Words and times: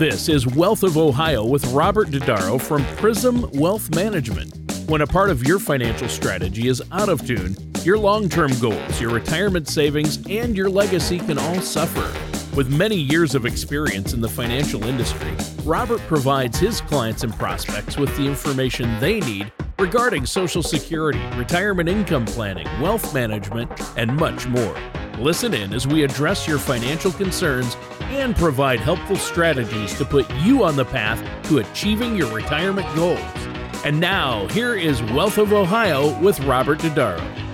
This 0.00 0.30
is 0.30 0.46
Wealth 0.46 0.82
of 0.82 0.96
Ohio 0.96 1.44
with 1.44 1.62
Robert 1.72 2.08
Dodaro 2.08 2.58
from 2.58 2.82
Prism 2.96 3.46
Wealth 3.52 3.94
Management. 3.94 4.50
When 4.88 5.02
a 5.02 5.06
part 5.06 5.28
of 5.28 5.46
your 5.46 5.58
financial 5.58 6.08
strategy 6.08 6.68
is 6.68 6.82
out 6.90 7.10
of 7.10 7.26
tune, 7.26 7.54
your 7.82 7.98
long 7.98 8.30
term 8.30 8.50
goals, 8.60 8.98
your 8.98 9.10
retirement 9.10 9.68
savings, 9.68 10.26
and 10.26 10.56
your 10.56 10.70
legacy 10.70 11.18
can 11.18 11.36
all 11.36 11.60
suffer. 11.60 12.10
With 12.56 12.74
many 12.74 12.96
years 12.96 13.34
of 13.34 13.44
experience 13.44 14.14
in 14.14 14.22
the 14.22 14.28
financial 14.28 14.82
industry, 14.84 15.36
Robert 15.66 16.00
provides 16.08 16.58
his 16.58 16.80
clients 16.80 17.22
and 17.22 17.34
prospects 17.34 17.98
with 17.98 18.16
the 18.16 18.24
information 18.24 18.98
they 19.00 19.20
need 19.20 19.52
regarding 19.78 20.24
Social 20.24 20.62
Security, 20.62 21.20
retirement 21.36 21.90
income 21.90 22.24
planning, 22.24 22.66
wealth 22.80 23.12
management, 23.12 23.70
and 23.98 24.16
much 24.16 24.46
more. 24.46 24.76
Listen 25.20 25.52
in 25.52 25.74
as 25.74 25.86
we 25.86 26.02
address 26.02 26.48
your 26.48 26.58
financial 26.58 27.12
concerns 27.12 27.76
and 28.04 28.34
provide 28.34 28.80
helpful 28.80 29.16
strategies 29.16 29.92
to 29.98 30.04
put 30.06 30.26
you 30.36 30.64
on 30.64 30.76
the 30.76 30.84
path 30.84 31.22
to 31.48 31.58
achieving 31.58 32.16
your 32.16 32.34
retirement 32.34 32.86
goals. 32.96 33.20
And 33.84 34.00
now, 34.00 34.46
here 34.48 34.74
is 34.74 35.02
Wealth 35.02 35.36
of 35.36 35.52
Ohio 35.52 36.18
with 36.20 36.40
Robert 36.40 36.78
Dodaro 36.78 37.49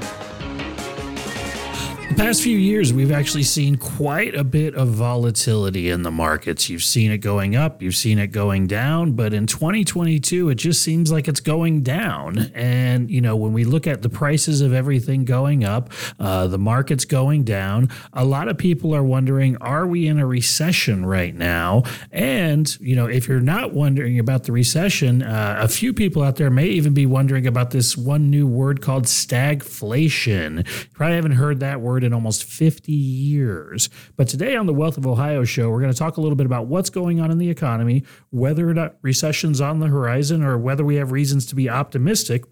past 2.17 2.43
few 2.43 2.57
years, 2.57 2.95
we've 2.95 3.13
actually 3.13 3.43
seen 3.43 3.77
quite 3.77 4.35
a 4.35 4.43
bit 4.43 4.75
of 4.75 4.89
volatility 4.89 5.91
in 5.91 6.03
the 6.03 6.11
markets. 6.11 6.71
You've 6.71 6.83
seen 6.83 7.11
it 7.11 7.19
going 7.19 7.55
up, 7.55 7.83
you've 7.83 7.95
seen 7.95 8.19
it 8.19 8.29
going 8.29 8.67
down, 8.67 9.13
but 9.13 9.35
in 9.35 9.47
2022, 9.47 10.49
it 10.49 10.55
just 10.55 10.83
seems 10.83 11.13
like 11.13 11.29
it's 11.29 11.41
going 11.41 11.83
down. 11.83 12.51
And, 12.55 13.11
you 13.11 13.21
know, 13.21 13.37
when 13.37 13.53
we 13.53 13.65
look 13.65 13.87
at 13.87 14.01
the 14.01 14.09
prices 14.09 14.63
of 14.63 14.73
everything 14.73 15.27
going 15.27 15.63
up, 15.63 15.91
uh, 16.19 16.47
the 16.47 16.59
market's 16.59 17.05
going 17.05 17.45
down, 17.45 17.91
a 18.15 18.25
lot 18.25 18.49
of 18.49 18.57
people 18.57 18.95
are 18.95 19.05
wondering, 19.05 19.59
are 19.59 19.87
we 19.87 20.07
in 20.07 20.19
a 20.19 20.27
recession 20.27 21.05
right 21.05 21.35
now? 21.35 21.83
And, 22.13 22.81
you 22.81 22.97
know, 22.97 23.07
if 23.07 23.29
you're 23.29 23.41
not 23.41 23.75
wondering 23.75 24.19
about 24.19 24.45
the 24.45 24.53
recession, 24.53 25.23
uh, 25.23 25.59
a 25.61 25.69
few 25.69 25.93
people 25.93 26.23
out 26.23 26.37
there 26.37 26.51
may 26.51 26.69
even 26.69 26.95
be 26.95 27.05
wondering 27.05 27.47
about 27.47 27.73
this 27.73 27.95
one 27.95 28.31
new 28.31 28.47
word 28.47 28.81
called 28.81 29.05
stagflation. 29.05 30.67
You 30.67 30.89
probably 30.95 31.17
haven't 31.17 31.33
heard 31.33 31.61
that 31.61 31.83
word 31.83 32.06
in 32.07 32.15
almost 32.15 32.45
50 32.45 32.93
years. 32.93 33.91
But 34.17 34.29
today 34.29 34.57
on 34.57 34.65
the 34.65 34.73
Wealth 34.73 34.97
of 34.97 35.07
Ohio 35.07 35.45
show, 35.45 35.69
we're 35.69 35.81
going 35.81 35.93
to 35.93 35.99
talk 35.99 36.17
a 36.17 36.21
little 36.23 36.37
bit 36.37 36.47
about 36.47 36.67
what's 36.67 36.89
going 36.89 37.21
on 37.21 37.31
in 37.31 37.39
the 37.39 37.51
economy, 37.51 38.05
whether 38.31 38.69
or 38.69 38.75
not 38.75 38.97
recession's 39.03 39.61
on 39.61 39.81
the 39.81 39.89
horizon, 39.89 40.43
or 40.43 40.57
whether 40.57 40.85
we 40.85 40.97
have 40.97 41.13
reasons 41.13 41.45
to 41.47 41.55
be 41.55 41.69
optimistic. 41.69 42.45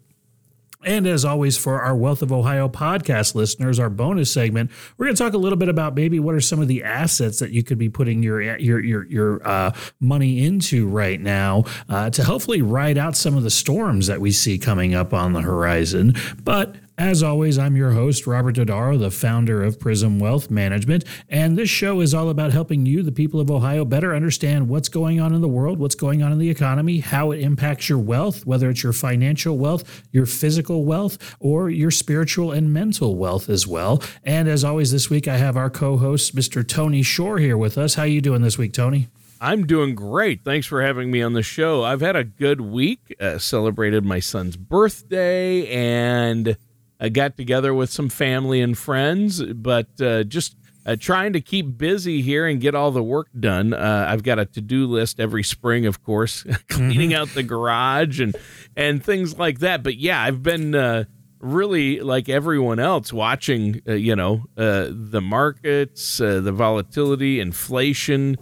And 0.84 1.06
as 1.06 1.24
always, 1.24 1.56
for 1.56 1.80
our 1.80 1.96
Wealth 1.96 2.22
of 2.22 2.30
Ohio 2.30 2.68
podcast 2.68 3.34
listeners, 3.34 3.78
our 3.78 3.88
bonus 3.88 4.30
segment, 4.30 4.70
we're 4.96 5.06
going 5.06 5.16
to 5.16 5.22
talk 5.22 5.32
a 5.32 5.38
little 5.38 5.56
bit 5.56 5.68
about 5.68 5.94
maybe 5.94 6.20
what 6.20 6.34
are 6.34 6.40
some 6.40 6.60
of 6.60 6.68
the 6.68 6.84
assets 6.84 7.38
that 7.38 7.50
you 7.50 7.62
could 7.62 7.78
be 7.78 7.88
putting 7.88 8.22
your 8.22 8.42
your 8.58 8.84
your 8.84 9.06
your 9.06 9.48
uh, 9.48 9.72
money 10.00 10.44
into 10.44 10.86
right 10.86 11.20
now 11.20 11.64
uh, 11.88 12.10
to 12.10 12.24
hopefully 12.24 12.60
ride 12.60 12.98
out 12.98 13.16
some 13.16 13.36
of 13.36 13.42
the 13.42 13.50
storms 13.50 14.06
that 14.06 14.20
we 14.20 14.30
see 14.30 14.58
coming 14.58 14.94
up 14.94 15.14
on 15.14 15.32
the 15.32 15.40
horizon. 15.40 16.14
But 16.42 16.76
as 16.96 17.22
always, 17.22 17.58
I'm 17.58 17.76
your 17.76 17.90
host, 17.90 18.26
Robert 18.26 18.54
Dodaro, 18.56 18.98
the 18.98 19.10
founder 19.10 19.62
of 19.62 19.80
Prism 19.80 20.18
Wealth 20.18 20.50
Management, 20.50 21.04
and 21.28 21.58
this 21.58 21.68
show 21.68 22.00
is 22.00 22.14
all 22.14 22.28
about 22.28 22.52
helping 22.52 22.86
you, 22.86 23.02
the 23.02 23.10
people 23.12 23.40
of 23.40 23.50
Ohio, 23.50 23.84
better 23.84 24.14
understand 24.14 24.68
what's 24.68 24.88
going 24.88 25.20
on 25.20 25.34
in 25.34 25.40
the 25.40 25.48
world, 25.48 25.78
what's 25.78 25.94
going 25.96 26.22
on 26.22 26.30
in 26.30 26.38
the 26.38 26.50
economy, 26.50 27.00
how 27.00 27.32
it 27.32 27.40
impacts 27.40 27.88
your 27.88 27.98
wealth, 27.98 28.46
whether 28.46 28.70
it's 28.70 28.82
your 28.82 28.92
financial 28.92 29.58
wealth, 29.58 30.02
your 30.12 30.26
physical 30.26 30.84
wealth, 30.84 31.36
or 31.40 31.68
your 31.68 31.90
spiritual 31.90 32.52
and 32.52 32.72
mental 32.72 33.16
wealth 33.16 33.48
as 33.48 33.66
well. 33.66 34.02
And 34.22 34.48
as 34.48 34.62
always, 34.62 34.92
this 34.92 35.10
week 35.10 35.26
I 35.26 35.36
have 35.36 35.56
our 35.56 35.70
co-host, 35.70 36.34
Mr. 36.36 36.66
Tony 36.66 37.02
Shore, 37.02 37.38
here 37.38 37.56
with 37.56 37.76
us. 37.76 37.94
How 37.94 38.02
are 38.02 38.06
you 38.06 38.20
doing 38.20 38.42
this 38.42 38.56
week, 38.56 38.72
Tony? 38.72 39.08
I'm 39.40 39.66
doing 39.66 39.94
great. 39.94 40.42
Thanks 40.42 40.66
for 40.66 40.80
having 40.80 41.10
me 41.10 41.20
on 41.20 41.34
the 41.34 41.42
show. 41.42 41.82
I've 41.82 42.00
had 42.00 42.16
a 42.16 42.24
good 42.24 42.62
week. 42.62 43.14
Uh, 43.20 43.36
celebrated 43.38 44.04
my 44.04 44.20
son's 44.20 44.56
birthday 44.56 45.66
and 45.68 46.56
I 47.00 47.08
got 47.08 47.36
together 47.36 47.74
with 47.74 47.90
some 47.90 48.08
family 48.08 48.60
and 48.60 48.76
friends, 48.76 49.42
but 49.42 49.88
uh, 50.00 50.24
just 50.24 50.56
uh, 50.86 50.96
trying 50.98 51.32
to 51.32 51.40
keep 51.40 51.78
busy 51.78 52.22
here 52.22 52.46
and 52.46 52.60
get 52.60 52.74
all 52.74 52.90
the 52.90 53.02
work 53.02 53.28
done. 53.38 53.72
Uh, 53.72 54.06
I've 54.08 54.22
got 54.22 54.38
a 54.38 54.44
to 54.46 54.60
do 54.60 54.86
list 54.86 55.18
every 55.18 55.42
spring, 55.42 55.86
of 55.86 56.02
course, 56.02 56.44
cleaning 56.68 57.10
mm-hmm. 57.10 57.22
out 57.22 57.28
the 57.28 57.42
garage 57.42 58.20
and 58.20 58.36
and 58.76 59.02
things 59.02 59.38
like 59.38 59.60
that. 59.60 59.82
But 59.82 59.96
yeah, 59.96 60.22
I've 60.22 60.42
been 60.42 60.74
uh, 60.74 61.04
really 61.40 62.00
like 62.00 62.28
everyone 62.28 62.78
else 62.78 63.12
watching, 63.12 63.82
uh, 63.88 63.92
you 63.92 64.16
know, 64.16 64.44
uh, 64.56 64.88
the 64.90 65.20
markets, 65.20 66.20
uh, 66.20 66.40
the 66.40 66.52
volatility, 66.52 67.40
inflation, 67.40 68.36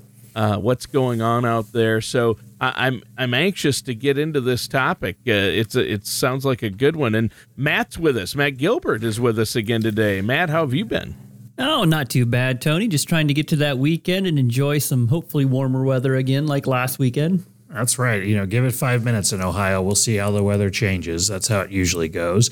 what's 0.59 0.87
going 0.87 1.21
on 1.23 1.45
out 1.45 1.73
there. 1.73 2.01
So 2.01 2.39
I, 2.61 2.89
am 2.89 3.03
I'm 3.19 3.35
anxious 3.35 3.83
to 3.83 3.95
get 3.95 4.19
into 4.19 4.41
this 4.41 4.69
topic. 4.69 5.17
Uh, 5.27 5.33
it's 5.33 5.75
a, 5.75 5.93
it 5.93 6.07
sounds 6.07 6.45
like 6.45 6.63
a 6.63 6.71
good 6.71 6.97
one. 6.97 7.15
And 7.15 7.33
Matt's 7.57 7.99
with 7.99 8.17
us. 8.17 8.35
Matt 8.35 8.57
Gilbert 8.57 9.03
is 9.05 9.19
with 9.21 9.39
us 9.39 9.57
again 9.57 9.83
today. 9.83 10.21
Matt, 10.21 10.51
how 10.51 10.61
have 10.61 10.75
you 10.75 10.85
been? 10.85 11.17
Oh, 11.59 11.85
not 11.85 12.09
too 12.09 12.25
bad, 12.25 12.61
Tony. 12.61 12.89
Just 12.89 13.09
trying 13.09 13.29
to 13.29 13.35
get 13.35 13.49
to 13.49 13.57
that 13.57 13.79
weekend 13.79 14.27
and 14.27 14.39
enjoy 14.39 14.79
some 14.79 15.09
hopefully 15.09 15.45
warmer 15.45 15.85
weather 15.85 16.15
again, 16.15 16.47
like 16.47 16.67
last 16.67 16.99
weekend. 16.99 17.45
That's 17.69 17.99
right. 17.99 18.23
You 18.23 18.37
know, 18.37 18.47
give 18.47 18.65
it 18.65 18.73
five 18.73 19.05
minutes 19.05 19.33
in 19.33 19.41
Ohio. 19.41 19.81
We'll 19.81 19.95
see 19.95 20.17
how 20.17 20.31
the 20.31 20.43
weather 20.43 20.71
changes. 20.71 21.29
That's 21.29 21.49
how 21.49 21.61
it 21.61 21.71
usually 21.71 22.09
goes. 22.09 22.51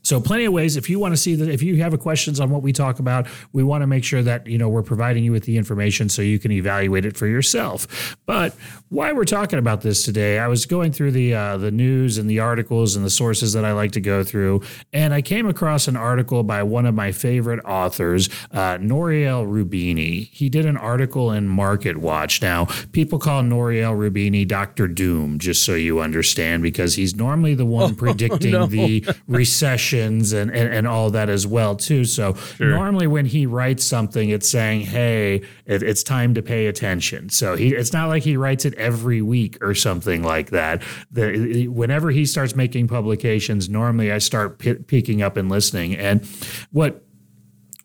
So 0.08 0.22
plenty 0.22 0.46
of 0.46 0.54
ways. 0.54 0.78
If 0.78 0.88
you 0.88 0.98
want 0.98 1.12
to 1.12 1.18
see 1.18 1.34
that, 1.34 1.50
if 1.50 1.62
you 1.62 1.82
have 1.82 1.98
questions 2.00 2.40
on 2.40 2.48
what 2.48 2.62
we 2.62 2.72
talk 2.72 2.98
about, 2.98 3.26
we 3.52 3.62
want 3.62 3.82
to 3.82 3.86
make 3.86 4.04
sure 4.04 4.22
that 4.22 4.46
you 4.46 4.56
know 4.56 4.66
we're 4.66 4.82
providing 4.82 5.22
you 5.22 5.32
with 5.32 5.44
the 5.44 5.58
information 5.58 6.08
so 6.08 6.22
you 6.22 6.38
can 6.38 6.50
evaluate 6.50 7.04
it 7.04 7.14
for 7.14 7.26
yourself. 7.26 8.16
But 8.24 8.54
why 8.88 9.12
we're 9.12 9.26
talking 9.26 9.58
about 9.58 9.82
this 9.82 10.02
today, 10.02 10.38
I 10.38 10.48
was 10.48 10.64
going 10.64 10.92
through 10.92 11.10
the 11.10 11.34
uh, 11.34 11.58
the 11.58 11.70
news 11.70 12.16
and 12.16 12.30
the 12.30 12.38
articles 12.38 12.96
and 12.96 13.04
the 13.04 13.10
sources 13.10 13.52
that 13.52 13.66
I 13.66 13.72
like 13.72 13.92
to 13.92 14.00
go 14.00 14.24
through, 14.24 14.62
and 14.94 15.12
I 15.12 15.20
came 15.20 15.46
across 15.46 15.88
an 15.88 15.96
article 15.96 16.42
by 16.42 16.62
one 16.62 16.86
of 16.86 16.94
my 16.94 17.12
favorite 17.12 17.62
authors, 17.66 18.30
uh, 18.50 18.78
Nouriel 18.80 19.44
Roubini. 19.44 20.30
He 20.30 20.48
did 20.48 20.64
an 20.64 20.78
article 20.78 21.32
in 21.32 21.48
Market 21.48 21.98
Watch. 21.98 22.40
Now, 22.40 22.64
people 22.92 23.18
call 23.18 23.42
Nouriel 23.42 23.92
Roubini 23.92 24.48
Doctor 24.48 24.88
Doom, 24.88 25.38
just 25.38 25.66
so 25.66 25.74
you 25.74 26.00
understand, 26.00 26.62
because 26.62 26.94
he's 26.94 27.14
normally 27.14 27.54
the 27.54 27.66
one 27.66 27.94
predicting 28.06 28.54
oh, 28.54 28.60
no. 28.60 28.66
the 28.68 29.04
recession 29.26 29.97
and, 29.98 30.50
and, 30.50 30.74
and 30.74 30.86
all 30.86 31.10
that 31.10 31.28
as 31.28 31.46
well 31.46 31.76
too. 31.76 32.04
So 32.04 32.34
sure. 32.34 32.68
normally 32.68 33.06
when 33.06 33.26
he 33.26 33.46
writes 33.46 33.84
something, 33.84 34.28
it's 34.30 34.48
saying, 34.48 34.82
"Hey, 34.82 35.42
it, 35.66 35.82
it's 35.82 36.02
time 36.02 36.34
to 36.34 36.42
pay 36.42 36.66
attention." 36.66 37.28
So 37.30 37.56
he 37.56 37.74
it's 37.74 37.92
not 37.92 38.08
like 38.08 38.22
he 38.22 38.36
writes 38.36 38.64
it 38.64 38.74
every 38.74 39.22
week 39.22 39.58
or 39.62 39.74
something 39.74 40.22
like 40.22 40.50
that. 40.50 40.82
The, 41.10 41.68
whenever 41.68 42.10
he 42.10 42.26
starts 42.26 42.54
making 42.54 42.88
publications, 42.88 43.68
normally 43.68 44.12
I 44.12 44.18
start 44.18 44.58
p- 44.58 44.74
picking 44.74 45.22
up 45.22 45.36
and 45.36 45.48
listening. 45.48 45.96
And 45.96 46.26
what 46.70 47.07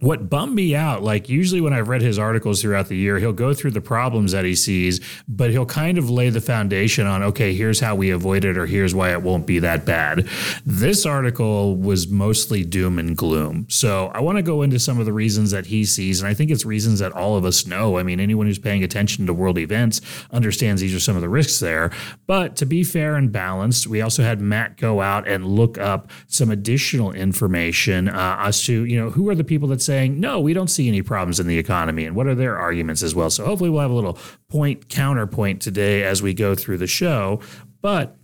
what 0.04 0.30
bummed 0.30 0.54
me 0.54 0.76
out, 0.76 1.02
like 1.02 1.30
usually 1.30 1.62
when 1.62 1.72
I've 1.72 1.88
read 1.88 2.02
his 2.02 2.20
articles 2.20 2.62
throughout 2.62 2.90
the 2.90 2.98
year, 2.98 3.20
he'll 3.20 3.32
go 3.32 3.54
through 3.54 3.72
the 3.72 3.80
problems 3.80 4.34
that 4.34 4.44
he 4.44 4.54
sees, 4.54 5.00
but 5.30 5.50
he'll 5.52 5.66
kind 5.66 5.98
of 5.98 6.10
lay 6.10 6.30
the 6.30 6.42
foundation 6.42 7.08
on, 7.08 7.24
okay, 7.24 7.54
here's 7.54 7.80
how 7.80 7.96
we 7.96 8.10
avoid 8.10 8.44
it, 8.44 8.58
or 8.58 8.66
here's 8.66 8.94
why 8.94 9.14
it 9.14 9.22
won't 9.22 9.48
be 9.48 9.60
that 9.60 9.86
bad. 9.86 10.28
This 10.66 11.06
article 11.06 11.78
was 11.78 12.10
mostly 12.10 12.66
doom 12.66 13.00
and 13.00 13.16
gloom. 13.16 13.66
So 13.70 14.08
I 14.14 14.20
want 14.20 14.38
to 14.38 14.42
go 14.42 14.62
into 14.62 14.78
some 14.78 15.00
of 15.00 15.06
the 15.06 15.14
reasons 15.14 15.52
that 15.52 15.68
he 15.68 15.86
sees, 15.86 16.22
and 16.22 16.28
I 16.28 16.34
think 16.34 16.52
it's 16.52 16.66
reasons 16.66 17.00
that 17.00 17.14
all 17.14 17.38
of 17.38 17.46
us 17.46 17.66
know. 17.66 17.98
I 17.98 18.04
mean, 18.04 18.20
anyone 18.20 18.46
who's 18.46 18.60
paying 18.60 18.84
attention 18.84 19.26
to 19.28 19.34
world 19.34 19.58
events 19.58 20.02
understands 20.32 20.82
these 20.82 20.94
are 20.94 21.00
some 21.00 21.16
of 21.16 21.22
the 21.22 21.30
risks 21.30 21.62
there. 21.62 21.92
But 22.28 22.58
to 22.58 22.66
be 22.66 22.84
fair 22.84 23.16
and 23.16 23.32
balanced, 23.32 23.88
we 23.88 24.02
also 24.02 24.22
had 24.22 24.42
Matt 24.42 24.76
go 24.76 25.00
out 25.00 25.30
and 25.30 25.46
look 25.46 25.78
up 25.78 26.12
some 26.28 26.52
additional 26.52 27.14
information 27.14 28.10
uh, 28.10 28.36
as 28.40 28.62
to, 28.64 28.84
you 28.84 29.00
know, 29.00 29.10
who 29.10 29.30
are 29.30 29.36
the 29.36 29.46
people 29.46 29.70
that 29.70 29.82
say, 29.82 29.93
saying, 29.94 30.20
no, 30.20 30.40
we 30.40 30.54
don't 30.54 30.70
see 30.70 30.88
any 30.88 31.04
problems 31.04 31.40
in 31.40 31.46
the 31.46 31.60
economy. 31.60 32.06
And 32.06 32.16
what 32.16 32.26
are 32.26 32.34
their 32.34 32.58
arguments 32.58 33.04
as 33.04 33.14
well? 33.14 33.30
So 33.30 33.46
hopefully 33.46 33.70
we'll 33.70 33.82
have 33.82 33.92
a 33.92 33.94
little 33.94 34.18
point 34.50 34.90
counterpoint 34.90 35.62
today 35.62 36.02
as 36.04 36.20
we 36.20 36.34
go 36.34 36.56
through 36.56 36.80
the 36.80 36.88
show. 36.88 37.40
But 37.82 38.18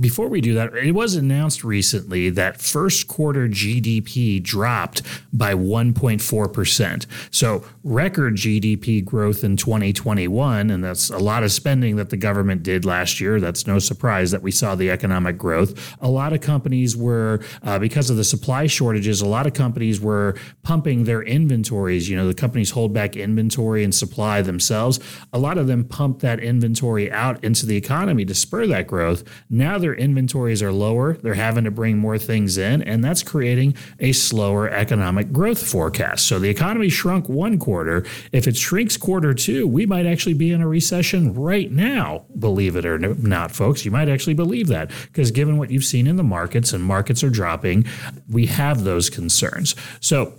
before 0.00 0.28
we 0.28 0.40
do 0.40 0.54
that, 0.54 0.74
it 0.74 0.92
was 0.92 1.14
announced 1.14 1.62
recently 1.62 2.30
that 2.30 2.60
first 2.60 3.06
quarter 3.06 3.48
GDP 3.48 4.42
dropped 4.42 5.02
by 5.32 5.54
1.4%. 5.54 7.06
So, 7.30 7.64
record 7.82 8.34
GDP 8.34 9.04
growth 9.04 9.44
in 9.44 9.56
2021, 9.56 10.70
and 10.70 10.82
that's 10.82 11.10
a 11.10 11.18
lot 11.18 11.42
of 11.42 11.52
spending 11.52 11.96
that 11.96 12.10
the 12.10 12.16
government 12.16 12.62
did 12.62 12.84
last 12.84 13.20
year. 13.20 13.40
That's 13.40 13.66
no 13.66 13.78
surprise 13.78 14.30
that 14.32 14.42
we 14.42 14.50
saw 14.50 14.74
the 14.74 14.90
economic 14.90 15.38
growth. 15.38 15.96
A 16.00 16.08
lot 16.08 16.32
of 16.32 16.40
companies 16.40 16.96
were, 16.96 17.40
uh, 17.62 17.78
because 17.78 18.10
of 18.10 18.16
the 18.16 18.24
supply 18.24 18.66
shortages, 18.66 19.20
a 19.20 19.28
lot 19.28 19.46
of 19.46 19.54
companies 19.54 20.00
were 20.00 20.36
pumping 20.62 21.04
their 21.04 21.22
inventories. 21.22 22.08
You 22.08 22.16
know, 22.16 22.26
the 22.26 22.34
companies 22.34 22.70
hold 22.70 22.92
back 22.92 23.16
inventory 23.16 23.84
and 23.84 23.94
supply 23.94 24.42
themselves. 24.42 24.98
A 25.32 25.38
lot 25.38 25.58
of 25.58 25.66
them 25.66 25.84
pumped 25.84 26.20
that 26.22 26.40
inventory 26.40 27.10
out 27.12 27.42
into 27.44 27.66
the 27.66 27.76
economy 27.76 28.24
to 28.24 28.34
spur 28.34 28.66
that 28.66 28.86
growth. 28.86 29.24
Now, 29.48 29.78
their 29.84 29.94
inventories 29.94 30.62
are 30.62 30.72
lower, 30.72 31.12
they're 31.18 31.34
having 31.34 31.64
to 31.64 31.70
bring 31.70 31.98
more 31.98 32.16
things 32.16 32.56
in, 32.56 32.80
and 32.80 33.04
that's 33.04 33.22
creating 33.22 33.76
a 34.00 34.12
slower 34.12 34.66
economic 34.66 35.30
growth 35.30 35.62
forecast. 35.62 36.26
So 36.26 36.38
the 36.38 36.48
economy 36.48 36.88
shrunk 36.88 37.28
one 37.28 37.58
quarter. 37.58 38.02
If 38.32 38.48
it 38.48 38.56
shrinks 38.56 38.96
quarter 38.96 39.34
two, 39.34 39.66
we 39.66 39.84
might 39.84 40.06
actually 40.06 40.32
be 40.32 40.52
in 40.52 40.62
a 40.62 40.66
recession 40.66 41.34
right 41.34 41.70
now, 41.70 42.24
believe 42.38 42.76
it 42.76 42.86
or 42.86 42.98
not, 42.98 43.52
folks. 43.52 43.84
You 43.84 43.90
might 43.90 44.08
actually 44.08 44.32
believe 44.32 44.68
that 44.68 44.90
because 45.02 45.30
given 45.30 45.58
what 45.58 45.70
you've 45.70 45.84
seen 45.84 46.06
in 46.06 46.16
the 46.16 46.22
markets 46.22 46.72
and 46.72 46.82
markets 46.82 47.22
are 47.22 47.28
dropping, 47.28 47.84
we 48.26 48.46
have 48.46 48.84
those 48.84 49.10
concerns. 49.10 49.76
So 50.00 50.32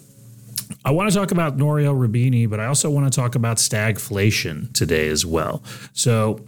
I 0.83 0.89
want 0.89 1.11
to 1.11 1.15
talk 1.15 1.31
about 1.31 1.55
Nouriel 1.55 1.93
Roubini, 1.93 2.49
but 2.49 2.59
I 2.59 2.65
also 2.65 2.89
want 2.89 3.13
to 3.13 3.15
talk 3.15 3.35
about 3.35 3.57
stagflation 3.57 4.73
today 4.73 5.07
as 5.07 5.23
well. 5.23 5.61
So 5.93 6.43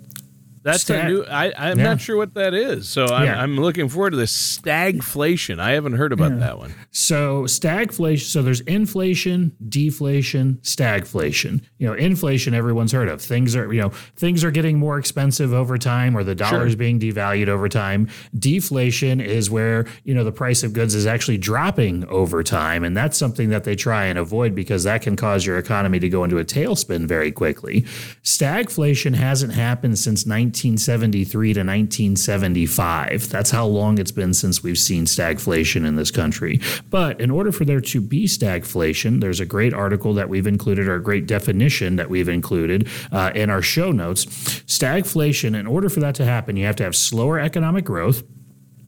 that's 0.68 0.82
Stag- 0.82 1.06
a 1.06 1.08
new. 1.08 1.24
I, 1.24 1.72
am 1.72 1.80
yeah. 1.80 1.84
not 1.86 2.02
sure 2.02 2.18
what 2.18 2.34
that 2.34 2.54
is, 2.54 2.90
so 2.90 3.06
I'm, 3.06 3.26
yeah. 3.26 3.42
I'm, 3.42 3.58
looking 3.58 3.88
forward 3.88 4.10
to 4.12 4.18
this 4.18 4.58
stagflation. 4.58 5.60
I 5.60 5.72
haven't 5.72 5.94
heard 5.94 6.12
about 6.12 6.34
yeah. 6.34 6.40
that 6.40 6.58
one. 6.58 6.76
So 6.92 7.44
stagflation. 7.44 8.30
So 8.30 8.42
there's 8.42 8.60
inflation, 8.62 9.56
deflation, 9.70 10.60
stagflation. 10.64 11.62
You 11.78 11.88
know, 11.88 11.94
inflation 11.94 12.54
everyone's 12.54 12.92
heard 12.92 13.08
of. 13.08 13.22
Things 13.22 13.56
are 13.56 13.72
you 13.74 13.80
know 13.80 13.90
things 14.18 14.44
are 14.44 14.52
getting 14.52 14.78
more 14.78 15.00
expensive 15.00 15.54
over 15.54 15.78
time, 15.78 16.18
or 16.18 16.26
the 16.26 16.36
dollar 16.36 16.66
is 16.66 16.74
sure. 16.74 16.78
being 16.78 17.00
devalued 17.00 17.48
over 17.48 17.70
time. 17.70 18.10
Deflation 18.38 19.22
is 19.22 19.50
where 19.50 19.86
you 20.04 20.14
know 20.14 20.26
the 20.26 20.34
price 20.34 20.64
of 20.64 20.74
goods 20.74 20.96
is 20.96 21.06
actually 21.06 21.38
dropping 21.38 22.06
over 22.10 22.44
time, 22.44 22.84
and 22.84 22.96
that's 22.96 23.18
something 23.18 23.50
that 23.50 23.64
they 23.64 23.76
try 23.76 24.06
and 24.06 24.20
avoid 24.20 24.54
because 24.54 24.84
that 24.84 25.02
can 25.02 25.16
cause 25.16 25.46
your 25.46 25.58
economy 25.58 26.00
to 26.00 26.10
go 26.10 26.26
into 26.26 26.38
a 26.38 26.44
tailspin 26.46 27.08
very 27.08 27.32
quickly. 27.32 27.84
Stagflation 28.24 29.16
hasn't 29.16 29.54
happened 29.54 29.98
since 29.98 30.26
19. 30.26 30.57
1973 30.64 31.54
to 31.54 31.60
1975. 31.60 33.30
That's 33.30 33.52
how 33.52 33.66
long 33.66 34.00
it's 34.00 34.12
been 34.12 34.34
since 34.34 34.64
we've 34.64 34.78
seen 34.78 35.06
stagflation 35.06 35.86
in 35.86 35.96
this 35.96 36.10
country. 36.10 36.60
But 36.90 37.22
in 37.22 37.30
order 37.30 37.52
for 37.52 37.64
there 37.64 37.82
to 37.82 38.02
be 38.02 38.26
stagflation, 38.26 39.22
there's 39.22 39.40
a 39.40 39.46
great 39.46 39.74
article 39.74 40.14
that 40.16 40.30
we've 40.30 40.48
included, 40.48 40.88
or 40.88 40.96
a 40.96 41.04
great 41.04 41.28
definition 41.28 41.96
that 41.98 42.10
we've 42.10 42.30
included 42.30 42.88
uh, 43.12 43.32
in 43.36 43.50
our 43.50 43.62
show 43.62 43.92
notes. 43.92 44.26
Stagflation, 44.26 45.58
in 45.58 45.68
order 45.68 45.90
for 45.90 46.00
that 46.00 46.16
to 46.16 46.26
happen, 46.26 46.58
you 46.58 46.66
have 46.66 46.76
to 46.78 46.84
have 46.84 46.96
slower 46.96 47.40
economic 47.40 47.86
growth 47.86 48.24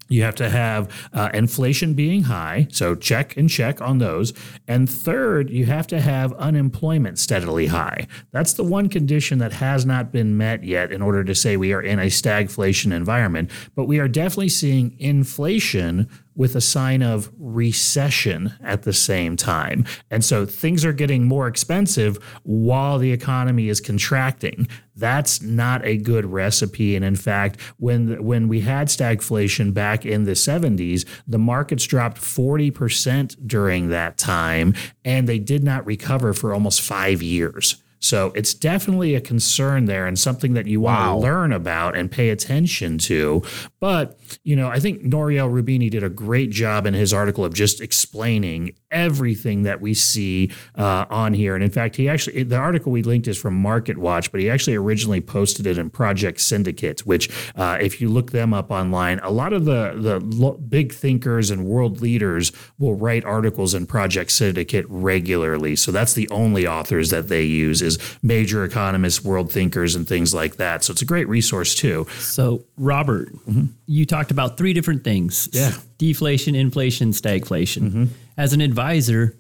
you 0.10 0.24
have 0.24 0.36
to 0.36 0.50
have 0.50 1.10
uh, 1.14 1.30
inflation 1.34 1.94
being 1.94 2.24
high, 2.24 2.68
so 2.72 2.96
check 2.96 3.38
and 3.38 3.50
check 3.50 3.82
on 3.82 4.00
those. 4.00 4.34
And 4.68 4.90
third, 4.90 5.50
you 5.50 5.66
have 5.68 5.88
to 5.88 6.02
have 6.02 6.34
unemployment 6.34 7.20
steadily 7.20 7.68
high. 7.68 8.08
That's 8.32 8.54
the 8.54 8.64
one 8.64 8.90
condition 8.90 9.40
that 9.40 9.54
has 9.54 9.86
not 9.86 10.12
been 10.12 10.36
met 10.36 10.64
yet 10.64 10.92
in 10.92 11.02
order 11.02 11.24
to 11.24 11.36
say 11.36 11.56
we 11.56 11.74
are 11.74 11.82
in 11.82 12.00
a 12.00 12.08
stagflation 12.08 12.92
environment. 12.92 13.52
But 13.76 13.86
we 13.86 14.00
are 14.00 14.08
definitely 14.08 14.50
seeing 14.50 14.96
inflation 15.00 16.10
with 16.40 16.56
a 16.56 16.62
sign 16.62 17.04
of 17.04 17.30
recession 17.38 18.54
at 18.64 18.84
the 18.84 18.94
same 18.94 19.36
time. 19.36 19.86
And 20.10 20.24
so 20.24 20.46
things 20.46 20.86
are 20.86 20.94
getting 20.94 21.26
more 21.26 21.48
expensive 21.48 22.18
while 22.44 22.98
the 22.98 23.12
economy 23.12 23.68
is 23.68 23.82
contracting. 23.82 24.66
That's 24.96 25.42
not 25.42 25.84
a 25.84 25.98
good 25.98 26.26
recipe. 26.26 26.96
And 26.96 27.04
in 27.04 27.18
fact, 27.18 27.60
when 27.78 28.24
when 28.24 28.48
we 28.48 28.62
had 28.62 28.88
stagflation 28.88 29.74
back 29.74 30.06
in 30.06 30.24
the 30.24 30.32
70s, 30.32 31.06
the 31.28 31.38
markets 31.38 31.86
dropped 31.86 32.22
40% 32.22 33.36
during 33.46 33.90
that 33.90 34.18
time, 34.18 34.74
and 35.04 35.28
they 35.28 35.40
did 35.40 35.64
not 35.64 35.86
recover 35.86 36.34
for 36.34 36.54
almost 36.54 36.82
five 36.82 37.22
years. 37.22 37.84
So 38.00 38.32
it's 38.34 38.54
definitely 38.54 39.16
a 39.16 39.22
concern 39.22 39.86
there 39.86 40.08
and 40.08 40.18
something 40.18 40.54
that 40.54 40.68
you 40.68 40.82
want 40.82 41.00
wow. 41.00 41.14
to 41.14 41.20
learn 41.20 41.52
about 41.52 41.96
and 41.98 42.10
pay 42.10 42.30
attention 42.30 42.98
to. 43.00 43.44
But, 43.80 44.20
you 44.44 44.56
know, 44.56 44.68
I 44.68 44.80
think 44.80 45.04
Nouriel 45.04 45.50
Roubini 45.50 45.90
did 45.90 46.04
a 46.04 46.10
great 46.10 46.50
job 46.50 46.86
in 46.86 46.94
his 46.94 47.14
article 47.14 47.46
of 47.46 47.54
just 47.54 47.80
explaining 47.80 48.76
everything 48.92 49.64
that 49.64 49.80
we 49.80 49.94
see 49.94 50.52
uh, 50.76 51.06
on 51.10 51.34
here. 51.34 51.56
And 51.56 51.64
in 51.64 51.70
fact, 51.70 51.96
he 51.96 52.10
actually, 52.10 52.44
the 52.44 52.58
article 52.58 52.92
we 52.92 53.04
linked 53.04 53.28
is 53.28 53.38
from 53.38 53.56
Market 53.56 53.98
Watch, 53.98 54.31
but 54.31 54.42
he 54.42 54.50
actually 54.50 54.76
originally 54.76 55.22
posted 55.22 55.66
it 55.66 55.78
in 55.78 55.90
Project 55.90 56.42
Syndicate, 56.42 57.02
which, 57.02 57.30
uh, 57.56 57.78
if 57.80 58.02
you 58.02 58.10
look 58.10 58.31
them 58.31 58.54
up 58.54 58.72
online, 58.72 59.20
a 59.20 59.30
lot 59.30 59.54
of 59.54 59.66
the, 59.66 59.94
the 59.96 60.20
lo- 60.20 60.58
big 60.58 60.94
thinkers 60.94 61.50
and 61.50 61.66
world 61.66 62.02
leaders 62.02 62.52
will 62.78 62.96
write 62.96 63.24
articles 63.24 63.74
in 63.74 63.86
Project 63.86 64.31
Syndicate 64.31 64.86
regularly. 64.90 65.76
So 65.76 65.92
that's 65.92 66.14
the 66.14 66.28
only 66.30 66.68
authors 66.68 67.12
that 67.12 67.28
they 67.30 67.44
use 67.44 67.81
is 67.81 67.98
major 68.21 68.64
economists, 68.64 69.24
world 69.24 69.52
thinkers, 69.52 69.95
and 69.95 70.07
things 70.07 70.33
like 70.33 70.57
that. 70.57 70.83
So 70.83 70.92
it's 70.92 71.02
a 71.02 71.06
great 71.06 71.30
resource 71.30 71.76
too. 71.76 72.07
So, 72.18 72.66
Robert, 72.80 73.33
mm-hmm. 73.33 73.66
you 73.86 74.06
talked 74.06 74.31
about 74.31 74.57
three 74.57 74.74
different 74.74 75.04
things. 75.04 75.50
Yeah. 75.52 75.74
Deflation, 75.98 76.56
inflation, 76.56 77.12
stagflation. 77.12 77.81
Mm-hmm. 77.81 78.06
As 78.38 78.54
an 78.54 78.62
advisor, 78.62 79.36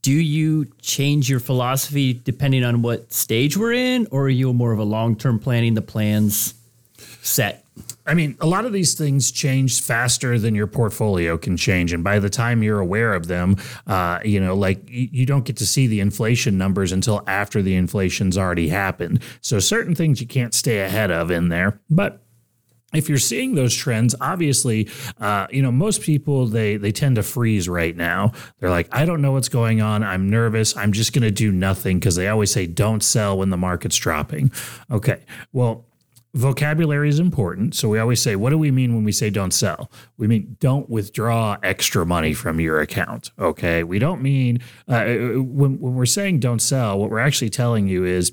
do 0.00 0.12
you 0.12 0.66
change 0.80 1.28
your 1.28 1.38
philosophy 1.38 2.14
depending 2.14 2.64
on 2.64 2.80
what 2.80 3.12
stage 3.12 3.56
we're 3.56 3.74
in, 3.74 4.08
or 4.10 4.22
are 4.22 4.30
you 4.30 4.52
more 4.54 4.72
of 4.72 4.78
a 4.78 4.84
long 4.84 5.16
term 5.16 5.38
planning 5.38 5.74
the 5.74 5.82
plans 5.82 6.54
set? 7.20 7.64
I 8.06 8.14
mean, 8.14 8.36
a 8.40 8.46
lot 8.46 8.64
of 8.64 8.72
these 8.72 8.94
things 8.94 9.30
change 9.30 9.82
faster 9.82 10.38
than 10.38 10.54
your 10.54 10.66
portfolio 10.66 11.36
can 11.36 11.58
change, 11.58 11.92
and 11.92 12.02
by 12.02 12.18
the 12.18 12.30
time 12.30 12.62
you're 12.62 12.80
aware 12.80 13.12
of 13.12 13.26
them, 13.26 13.56
uh, 13.86 14.20
you 14.24 14.40
know, 14.40 14.54
like 14.56 14.80
you 14.86 15.26
don't 15.26 15.44
get 15.44 15.58
to 15.58 15.66
see 15.66 15.86
the 15.86 16.00
inflation 16.00 16.56
numbers 16.56 16.90
until 16.90 17.22
after 17.26 17.60
the 17.60 17.74
inflation's 17.74 18.38
already 18.38 18.68
happened. 18.68 19.22
So 19.42 19.58
certain 19.58 19.94
things 19.94 20.22
you 20.22 20.26
can't 20.26 20.54
stay 20.54 20.80
ahead 20.80 21.10
of 21.10 21.30
in 21.30 21.50
there, 21.50 21.80
but 21.90 22.22
if 22.94 23.08
you're 23.08 23.18
seeing 23.18 23.54
those 23.54 23.74
trends, 23.74 24.14
obviously, 24.20 24.88
uh, 25.20 25.46
you 25.50 25.62
know 25.62 25.70
most 25.72 26.00
people 26.02 26.46
they 26.46 26.76
they 26.76 26.92
tend 26.92 27.16
to 27.16 27.22
freeze 27.22 27.68
right 27.68 27.94
now. 27.94 28.32
They're 28.58 28.70
like, 28.70 28.88
I 28.92 29.04
don't 29.04 29.20
know 29.20 29.32
what's 29.32 29.48
going 29.48 29.82
on. 29.82 30.02
I'm 30.02 30.30
nervous. 30.30 30.76
I'm 30.76 30.92
just 30.92 31.12
going 31.12 31.22
to 31.22 31.30
do 31.30 31.52
nothing 31.52 31.98
because 31.98 32.16
they 32.16 32.28
always 32.28 32.50
say 32.50 32.66
don't 32.66 33.02
sell 33.02 33.36
when 33.36 33.50
the 33.50 33.56
market's 33.56 33.96
dropping. 33.96 34.50
Okay, 34.90 35.22
well, 35.52 35.84
vocabulary 36.34 37.08
is 37.08 37.18
important. 37.18 37.74
So 37.74 37.88
we 37.88 37.98
always 37.98 38.20
say, 38.20 38.36
what 38.36 38.50
do 38.50 38.58
we 38.58 38.70
mean 38.70 38.94
when 38.94 39.04
we 39.04 39.12
say 39.12 39.30
don't 39.30 39.52
sell? 39.52 39.90
We 40.16 40.26
mean 40.26 40.56
don't 40.60 40.88
withdraw 40.88 41.56
extra 41.62 42.04
money 42.04 42.34
from 42.34 42.60
your 42.60 42.80
account. 42.80 43.30
Okay. 43.38 43.82
We 43.82 43.98
don't 43.98 44.22
mean 44.22 44.60
uh, 44.86 45.04
when, 45.04 45.78
when 45.80 45.94
we're 45.94 46.06
saying 46.06 46.40
don't 46.40 46.60
sell, 46.60 46.98
what 46.98 47.10
we're 47.10 47.18
actually 47.18 47.50
telling 47.50 47.88
you 47.88 48.04
is 48.04 48.32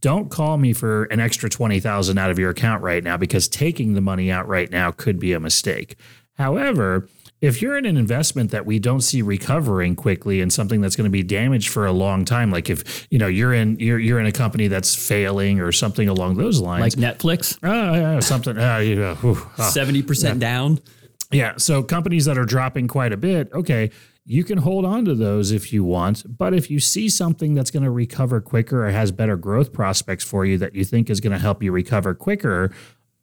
don't 0.00 0.30
call 0.30 0.58
me 0.58 0.72
for 0.72 1.04
an 1.04 1.20
extra 1.20 1.48
20,000 1.48 2.18
out 2.18 2.30
of 2.30 2.38
your 2.38 2.50
account 2.50 2.82
right 2.82 3.02
now 3.02 3.16
because 3.16 3.48
taking 3.48 3.94
the 3.94 4.00
money 4.00 4.30
out 4.30 4.46
right 4.46 4.70
now 4.70 4.90
could 4.90 5.18
be 5.18 5.32
a 5.32 5.40
mistake. 5.40 5.96
However, 6.34 7.08
if 7.40 7.62
you're 7.62 7.76
in 7.78 7.86
an 7.86 7.96
investment 7.96 8.50
that 8.50 8.66
we 8.66 8.78
don't 8.78 9.00
see 9.00 9.22
recovering 9.22 9.94
quickly 9.94 10.40
and 10.40 10.52
something 10.52 10.80
that's 10.80 10.96
going 10.96 11.04
to 11.04 11.10
be 11.10 11.22
damaged 11.22 11.68
for 11.68 11.86
a 11.86 11.92
long 11.92 12.24
time 12.24 12.50
like 12.50 12.68
if 12.68 13.06
you 13.10 13.18
know 13.18 13.26
you're 13.26 13.54
in 13.54 13.78
you're, 13.78 13.98
you're 13.98 14.18
in 14.18 14.26
a 14.26 14.32
company 14.32 14.68
that's 14.68 14.94
failing 14.94 15.60
or 15.60 15.72
something 15.72 16.08
along 16.08 16.36
those 16.36 16.60
lines 16.60 16.96
like 16.96 17.16
netflix 17.16 17.56
uh, 17.62 17.96
yeah, 17.96 18.20
something 18.20 18.58
uh, 18.58 18.78
you 18.78 18.96
know, 18.96 19.12
uh, 19.12 19.70
70% 19.70 20.24
yeah. 20.24 20.34
down 20.34 20.80
yeah 21.30 21.52
so 21.56 21.82
companies 21.82 22.24
that 22.24 22.38
are 22.38 22.46
dropping 22.46 22.88
quite 22.88 23.12
a 23.12 23.16
bit 23.16 23.52
okay 23.52 23.90
you 24.30 24.44
can 24.44 24.58
hold 24.58 24.84
on 24.84 25.06
to 25.06 25.14
those 25.14 25.52
if 25.52 25.72
you 25.72 25.82
want. 25.82 26.36
But 26.36 26.52
if 26.52 26.70
you 26.70 26.80
see 26.80 27.08
something 27.08 27.54
that's 27.54 27.70
going 27.70 27.82
to 27.82 27.90
recover 27.90 28.42
quicker 28.42 28.86
or 28.86 28.90
has 28.90 29.10
better 29.10 29.38
growth 29.38 29.72
prospects 29.72 30.22
for 30.22 30.44
you 30.44 30.58
that 30.58 30.74
you 30.74 30.84
think 30.84 31.08
is 31.08 31.20
going 31.20 31.32
to 31.32 31.38
help 31.38 31.62
you 31.62 31.72
recover 31.72 32.14
quicker, 32.14 32.70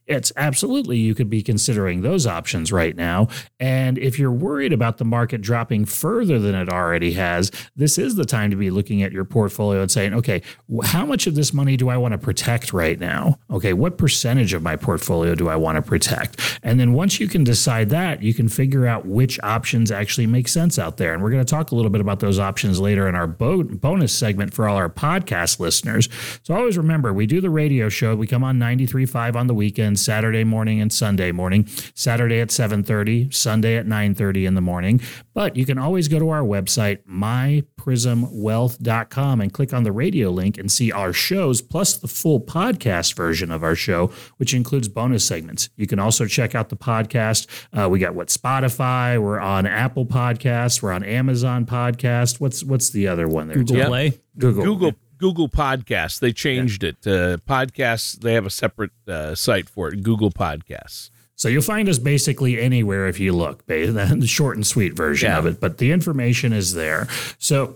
it's 0.07 0.31
absolutely 0.35 0.97
you 0.97 1.15
could 1.15 1.29
be 1.29 1.41
considering 1.41 2.01
those 2.01 2.27
options 2.27 2.71
right 2.71 2.95
now. 2.95 3.27
And 3.59 3.97
if 3.97 4.19
you're 4.19 4.31
worried 4.31 4.73
about 4.73 4.97
the 4.97 5.05
market 5.05 5.41
dropping 5.41 5.85
further 5.85 6.39
than 6.39 6.55
it 6.55 6.69
already 6.69 7.13
has, 7.13 7.51
this 7.75 7.97
is 7.97 8.15
the 8.15 8.25
time 8.25 8.51
to 8.51 8.55
be 8.55 8.69
looking 8.69 9.01
at 9.01 9.11
your 9.11 9.25
portfolio 9.25 9.81
and 9.81 9.91
saying, 9.91 10.13
okay, 10.13 10.41
how 10.83 11.05
much 11.05 11.27
of 11.27 11.35
this 11.35 11.53
money 11.53 11.77
do 11.77 11.89
I 11.89 11.97
want 11.97 12.11
to 12.11 12.17
protect 12.17 12.73
right 12.73 12.99
now? 12.99 13.39
Okay, 13.49 13.73
what 13.73 13.97
percentage 13.97 14.53
of 14.53 14.61
my 14.61 14.75
portfolio 14.75 15.35
do 15.35 15.49
I 15.49 15.55
want 15.55 15.77
to 15.77 15.81
protect? 15.81 16.59
And 16.61 16.79
then 16.79 16.93
once 16.93 17.19
you 17.19 17.27
can 17.27 17.43
decide 17.43 17.89
that, 17.89 18.21
you 18.21 18.33
can 18.33 18.47
figure 18.47 18.85
out 18.85 19.05
which 19.05 19.39
options 19.41 19.91
actually 19.91 20.27
make 20.27 20.47
sense 20.47 20.77
out 20.77 20.97
there. 20.97 21.13
And 21.13 21.23
we're 21.23 21.31
going 21.31 21.45
to 21.45 21.49
talk 21.49 21.71
a 21.71 21.75
little 21.75 21.91
bit 21.91 22.01
about 22.01 22.19
those 22.19 22.39
options 22.39 22.79
later 22.79 23.07
in 23.07 23.15
our 23.15 23.27
bo- 23.27 23.63
bonus 23.63 24.13
segment 24.13 24.53
for 24.53 24.67
all 24.67 24.77
our 24.77 24.89
podcast 24.89 25.59
listeners. 25.59 26.09
So 26.43 26.55
always 26.55 26.77
remember, 26.77 27.13
we 27.13 27.25
do 27.25 27.41
the 27.41 27.49
radio 27.49 27.89
show. 27.89 28.15
We 28.15 28.27
come 28.27 28.43
on 28.43 28.59
93.5 28.59 29.35
on 29.35 29.47
the 29.47 29.53
weekend 29.53 29.94
Saturday 29.97 30.43
morning 30.43 30.81
and 30.81 30.91
Sunday 30.91 31.31
morning. 31.31 31.67
Saturday 31.93 32.39
at 32.39 32.49
7:30, 32.49 33.33
Sunday 33.33 33.77
at 33.77 33.85
9:30 33.85 34.45
in 34.45 34.55
the 34.55 34.61
morning. 34.61 34.99
But 35.33 35.55
you 35.55 35.65
can 35.65 35.77
always 35.77 36.07
go 36.07 36.19
to 36.19 36.29
our 36.29 36.43
website 36.43 36.99
myprismwealth.com 37.09 39.41
and 39.41 39.53
click 39.53 39.73
on 39.73 39.83
the 39.83 39.91
radio 39.91 40.29
link 40.29 40.57
and 40.57 40.71
see 40.71 40.91
our 40.91 41.13
shows 41.13 41.61
plus 41.61 41.97
the 41.97 42.07
full 42.07 42.39
podcast 42.39 43.15
version 43.15 43.51
of 43.51 43.63
our 43.63 43.75
show, 43.75 44.11
which 44.37 44.53
includes 44.53 44.87
bonus 44.87 45.25
segments. 45.25 45.69
You 45.75 45.87
can 45.87 45.99
also 45.99 46.25
check 46.25 46.55
out 46.55 46.69
the 46.69 46.77
podcast. 46.77 47.47
Uh, 47.73 47.89
we 47.89 47.99
got 47.99 48.15
what 48.15 48.29
Spotify. 48.29 49.21
We're 49.21 49.39
on 49.39 49.65
Apple 49.65 50.05
Podcasts. 50.05 50.81
We're 50.81 50.91
on 50.91 51.03
Amazon 51.03 51.65
Podcast. 51.65 52.39
What's 52.39 52.63
what's 52.63 52.89
the 52.89 53.07
other 53.07 53.27
one 53.27 53.47
there? 53.47 53.57
Google 53.57 53.85
Play. 53.85 54.19
Google. 54.37 54.63
Google 54.63 54.91
Google 55.17 55.49
Podcasts. 55.49 56.19
They 56.19 56.31
changed 56.31 56.83
it. 56.83 56.97
Uh, 57.05 57.37
podcasts. 57.47 58.19
They 58.19 58.33
have 58.33 58.45
a 58.45 58.49
separate 58.49 58.91
uh, 59.07 59.35
site 59.35 59.69
for 59.69 59.89
it. 59.89 60.03
Google 60.03 60.31
Podcasts. 60.31 61.09
So 61.37 61.49
you'll 61.49 61.61
find 61.61 61.89
us 61.89 61.99
basically 61.99 62.59
anywhere 62.59 63.07
if 63.07 63.19
you 63.19 63.33
look, 63.33 63.65
the 63.67 64.23
short 64.27 64.55
and 64.55 64.65
sweet 64.65 64.93
version 64.93 65.29
Yeah. 65.29 65.37
of 65.39 65.45
it, 65.45 65.59
but 65.59 65.77
the 65.79 65.91
information 65.91 66.53
is 66.53 66.73
there. 66.73 67.07
So 67.39 67.75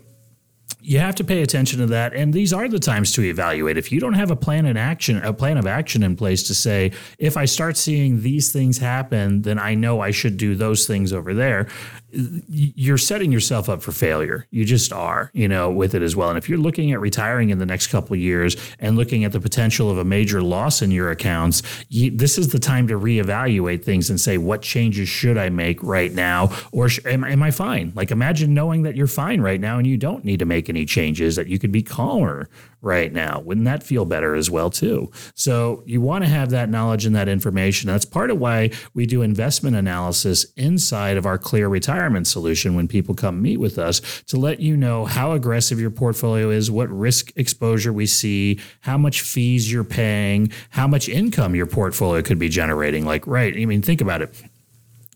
you 0.81 0.99
have 0.99 1.15
to 1.15 1.23
pay 1.23 1.41
attention 1.41 1.79
to 1.79 1.85
that. 1.87 2.13
And 2.13 2.33
these 2.33 2.53
are 2.53 2.67
the 2.67 2.79
times 2.79 3.11
to 3.13 3.23
evaluate. 3.23 3.77
If 3.77 3.91
you 3.91 3.99
don't 3.99 4.13
have 4.13 4.31
a 4.31 4.35
plan 4.35 4.65
in 4.65 4.77
action 4.77 5.17
a 5.17 5.33
plan 5.33 5.57
of 5.57 5.67
action 5.67 6.03
in 6.03 6.15
place 6.15 6.43
to 6.43 6.55
say 6.55 6.91
if 7.17 7.37
i 7.37 7.45
start 7.45 7.77
seeing 7.77 8.21
these 8.21 8.51
things 8.51 8.77
happen 8.77 9.41
then 9.41 9.59
i 9.59 9.73
know 9.73 10.01
i 10.01 10.11
should 10.11 10.37
do 10.37 10.55
those 10.55 10.87
things 10.87 11.13
over 11.13 11.33
there 11.33 11.67
you're 12.11 12.97
setting 12.97 13.31
yourself 13.31 13.69
up 13.69 13.83
for 13.83 13.91
failure. 13.91 14.47
You 14.49 14.65
just 14.65 14.91
are 14.91 15.29
you 15.33 15.47
know 15.47 15.69
with 15.69 15.93
it 15.93 16.01
as 16.01 16.15
well. 16.15 16.29
And 16.29 16.37
if 16.37 16.49
you're 16.49 16.57
looking 16.57 16.91
at 16.91 16.99
retiring 16.99 17.49
in 17.49 17.59
the 17.59 17.65
next 17.65 17.87
couple 17.87 18.15
years 18.15 18.55
and 18.79 18.95
looking 18.95 19.23
at 19.23 19.31
the 19.31 19.39
potential 19.39 19.91
of 19.91 19.97
a 19.97 20.03
major 20.03 20.41
loss 20.41 20.81
in 20.81 20.91
your 20.91 21.11
accounts 21.11 21.61
you, 21.89 22.11
this 22.11 22.37
is 22.37 22.49
the 22.49 22.59
time 22.59 22.87
to 22.87 22.99
reevaluate 22.99 23.83
things 23.83 24.09
and 24.09 24.19
say 24.19 24.37
what 24.37 24.61
changes 24.61 25.07
should 25.07 25.37
i 25.37 25.49
make 25.49 25.81
right 25.83 26.13
now? 26.13 26.51
Or 26.71 26.89
sh- 26.89 26.99
am, 27.05 27.23
am 27.23 27.43
i 27.43 27.51
fine? 27.51 27.91
Like 27.95 28.11
imagine 28.11 28.53
knowing 28.53 28.83
that 28.83 28.95
you're 28.95 29.07
fine 29.07 29.41
right 29.41 29.61
now 29.61 29.77
and 29.77 29.85
you 29.85 29.97
don't 29.97 30.25
need 30.25 30.39
to 30.39 30.45
make 30.45 30.68
any 30.69 30.85
changes 30.85 31.35
that 31.35 31.47
you 31.47 31.59
could 31.59 31.71
be 31.71 31.81
calmer 31.81 32.47
right 32.81 33.11
now. 33.11 33.41
Wouldn't 33.41 33.65
that 33.65 33.83
feel 33.83 34.05
better 34.05 34.35
as 34.35 34.49
well 34.49 34.69
too? 34.69 35.11
So 35.35 35.83
you 35.85 35.99
want 36.01 36.23
to 36.23 36.29
have 36.29 36.51
that 36.51 36.69
knowledge 36.69 37.05
and 37.05 37.15
that 37.15 37.27
information. 37.27 37.87
That's 37.87 38.05
part 38.05 38.31
of 38.31 38.39
why 38.39 38.71
we 38.93 39.05
do 39.05 39.21
investment 39.21 39.75
analysis 39.75 40.45
inside 40.55 41.17
of 41.17 41.25
our 41.25 41.37
clear 41.37 41.67
retirement 41.67 42.27
solution 42.27 42.75
when 42.75 42.87
people 42.87 43.15
come 43.15 43.41
meet 43.41 43.57
with 43.57 43.77
us 43.77 44.23
to 44.27 44.37
let 44.37 44.59
you 44.59 44.77
know 44.77 45.05
how 45.05 45.33
aggressive 45.33 45.79
your 45.79 45.91
portfolio 45.91 46.49
is 46.49 46.71
what 46.71 46.89
risk 46.89 47.31
exposure 47.35 47.91
we 47.91 48.05
see 48.05 48.59
how 48.81 48.97
much 48.97 49.21
fees 49.21 49.71
you're 49.71 49.83
paying 49.83 50.51
how 50.69 50.87
much 50.87 51.09
income 51.09 51.55
your 51.55 51.65
portfolio 51.65 52.21
could 52.21 52.39
be 52.39 52.49
generating. 52.49 53.05
Like 53.05 53.25
right 53.27 53.53
i 53.55 53.65
mean 53.65 53.81
think 53.81 54.01
about 54.01 54.21
it 54.21 54.33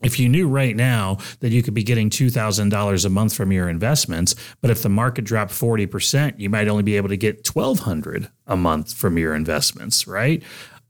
if 0.02 0.18
you 0.18 0.28
knew 0.28 0.48
right 0.48 0.76
now 0.76 1.18
that 1.40 1.50
you 1.50 1.62
could 1.62 1.74
be 1.74 1.82
getting 1.82 2.10
$2,000 2.10 3.04
a 3.04 3.08
month 3.08 3.34
from 3.34 3.52
your 3.52 3.68
investments, 3.68 4.34
but 4.60 4.70
if 4.70 4.82
the 4.82 4.88
market 4.88 5.24
dropped 5.24 5.52
40%, 5.52 6.38
you 6.38 6.50
might 6.50 6.68
only 6.68 6.82
be 6.82 6.96
able 6.96 7.08
to 7.08 7.16
get 7.16 7.48
1200 7.48 8.30
a 8.46 8.56
month 8.56 8.92
from 8.92 9.16
your 9.16 9.34
investments, 9.34 10.06
right? 10.06 10.42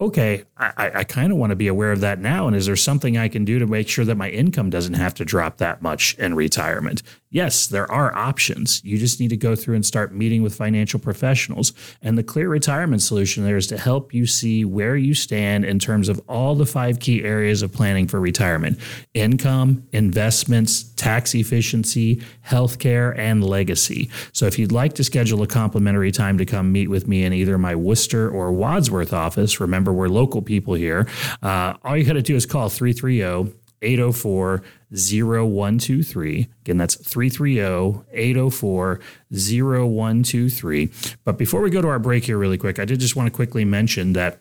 Okay, 0.05 0.45
I, 0.59 0.91
I- 0.97 1.05
kind 1.05 1.33
of 1.33 1.39
want 1.39 1.51
to 1.51 1.57
be 1.57 1.67
aware 1.67 1.91
of 1.93 2.01
that 2.01 2.19
now. 2.19 2.47
And 2.47 2.55
is 2.55 2.67
there 2.67 2.77
something 2.77 3.17
I 3.17 3.29
can 3.29 3.47
do 3.47 3.59
to 3.59 3.67
make 3.67 3.89
sure 3.89 4.05
that 4.05 4.17
my 4.17 4.29
income 4.29 4.69
doesn't 4.69 4.95
have 4.95 5.15
to 5.15 5.25
drop 5.25 5.57
that 5.59 5.81
much 5.81 6.15
in 6.19 6.35
retirement? 6.35 7.03
Yes, 7.31 7.67
there 7.67 7.91
are 7.91 8.15
options. 8.15 8.85
You 8.85 8.99
just 8.99 9.19
need 9.19 9.31
to 9.31 9.37
go 9.37 9.57
through 9.57 9.77
and 9.77 9.85
start 9.87 10.15
meeting 10.15 10.43
with 10.43 10.55
financial 10.55 11.01
professionals. 11.01 11.73
And 12.03 12.19
the 12.19 12.23
clear 12.23 12.51
retirement 12.51 13.01
solution 13.01 13.45
there 13.45 13.57
is 13.57 13.67
to 13.69 13.79
help 13.79 14.13
you 14.13 14.27
see 14.27 14.65
where 14.65 14.95
you 14.97 15.15
stand 15.15 15.65
in 15.65 15.79
terms 15.79 16.11
of 16.11 16.21
all 16.29 16.55
the 16.55 16.67
five 16.67 17.01
key 17.01 17.25
areas 17.25 17.63
of 17.63 17.73
planning 17.73 18.07
for 18.07 18.21
retirement 18.21 18.79
income, 19.15 19.89
investments, 19.93 20.83
tax 20.97 21.35
efficiency, 21.35 22.23
healthcare, 22.47 23.17
and 23.19 23.45
legacy. 23.45 24.11
So 24.33 24.47
if 24.47 24.59
you'd 24.59 24.73
like 24.73 24.95
to 24.95 25.05
schedule 25.05 25.43
a 25.43 25.47
complimentary 25.47 26.13
time 26.13 26.39
to 26.39 26.45
come 26.45 26.73
meet 26.73 26.89
with 26.89 27.09
me 27.09 27.25
in 27.25 27.33
either 27.33 27.59
my 27.59 27.75
Wooster 27.75 28.29
or 28.29 28.53
Wadsworth 28.53 29.13
office, 29.13 29.61
remember 29.61 29.93
we're 29.93 30.09
local 30.09 30.43
people 30.43 30.75
here, 30.75 31.07
uh, 31.43 31.75
all 31.85 31.97
you 31.97 32.05
got 32.05 32.15
to 32.15 32.23
do 32.23 32.37
is 32.37 32.47
call 32.47 32.69
330 32.69 33.55
804 33.83 34.63
0123. 34.91 36.49
Again, 36.63 36.77
that's 36.77 36.95
330 36.97 38.05
804 38.13 39.01
0123. 39.31 40.91
But 41.25 41.39
before 41.39 41.61
we 41.61 41.71
go 41.71 41.83
to 41.83 41.89
our 41.89 41.99
break 41.99 42.25
here, 42.25 42.39
really 42.39 42.59
quick, 42.59 42.79
I 42.79 42.85
did 42.85 43.01
just 43.01 43.17
want 43.17 43.27
to 43.27 43.35
quickly 43.35 43.65
mention 43.65 44.13
that 44.15 44.39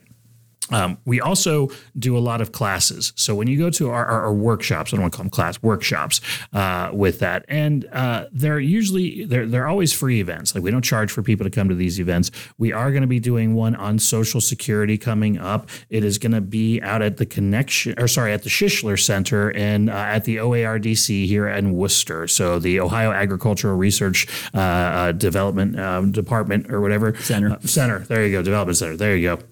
um, 0.72 0.98
we 1.06 1.20
also 1.20 1.70
do 1.98 2.18
a 2.18 2.20
lot 2.20 2.42
of 2.42 2.52
classes. 2.52 3.14
So 3.16 3.36
when 3.36 3.48
you 3.48 3.58
go 3.58 3.70
to 3.72 3.90
our, 3.90 4.06
our, 4.06 4.22
our 4.26 4.34
workshops, 4.34 4.94
I 4.94 4.98
don't 4.98 5.02
want 5.02 5.14
to 5.14 5.18
call 5.18 5.24
them 5.26 5.32
class 5.32 5.62
workshops 5.62 6.22
uh, 6.54 6.90
with 6.94 7.20
that, 7.20 7.46
and 7.48 7.86
uh, 7.92 8.26
they're 8.32 8.60
usually 8.60 9.26
they're 9.26 9.46
they're 9.46 9.68
always 9.68 9.94
free 9.94 10.22
events. 10.22 10.56
Like 10.56 10.64
we 10.64 10.72
don't 10.72 10.84
charge 10.84 11.12
for 11.12 11.22
people 11.22 11.44
to 11.44 11.50
come 11.50 11.70
to 11.70 11.76
these 11.76 12.00
events. 12.00 12.32
We 12.58 12.72
are 12.72 12.92
going 12.92 13.02
to 13.02 13.08
be 13.08 13.20
doing 13.20 13.54
one 13.56 13.76
on 13.76 14.00
Social 14.00 14.42
Security 14.42 14.98
coming 14.98 15.38
up. 15.38 15.70
It 15.90 16.04
is 16.04 16.18
going 16.18 16.32
to 16.32 16.42
be 16.42 16.82
out 16.82 17.02
at 17.02 17.18
the 17.18 17.26
connection, 17.26 18.00
or 18.00 18.08
sorry, 18.08 18.34
at 18.34 18.44
the 18.44 18.50
Shisler 18.50 19.00
Center 19.00 19.52
and 19.52 19.90
uh, 19.90 19.94
at 19.94 20.26
the 20.26 20.38
OARDC 20.38 21.26
here 21.26 21.48
in 21.48 21.74
Wooster. 21.76 22.28
So 22.28 22.60
the 22.60 22.80
Ohio 22.80 23.12
Agricultural 23.12 23.76
Research 23.76 24.28
uh, 24.54 24.60
uh, 24.60 25.12
Development 25.12 25.80
um, 25.80 26.12
Department 26.12 26.72
or 26.72 26.82
whatever 26.82 27.16
Center. 27.16 27.52
Uh, 27.52 27.60
Center. 27.62 28.00
There 28.00 28.26
you 28.26 28.32
go. 28.32 28.42
Development 28.42 28.78
Center. 28.78 28.96
There 28.96 29.16
you 29.16 29.36
go. 29.36 29.44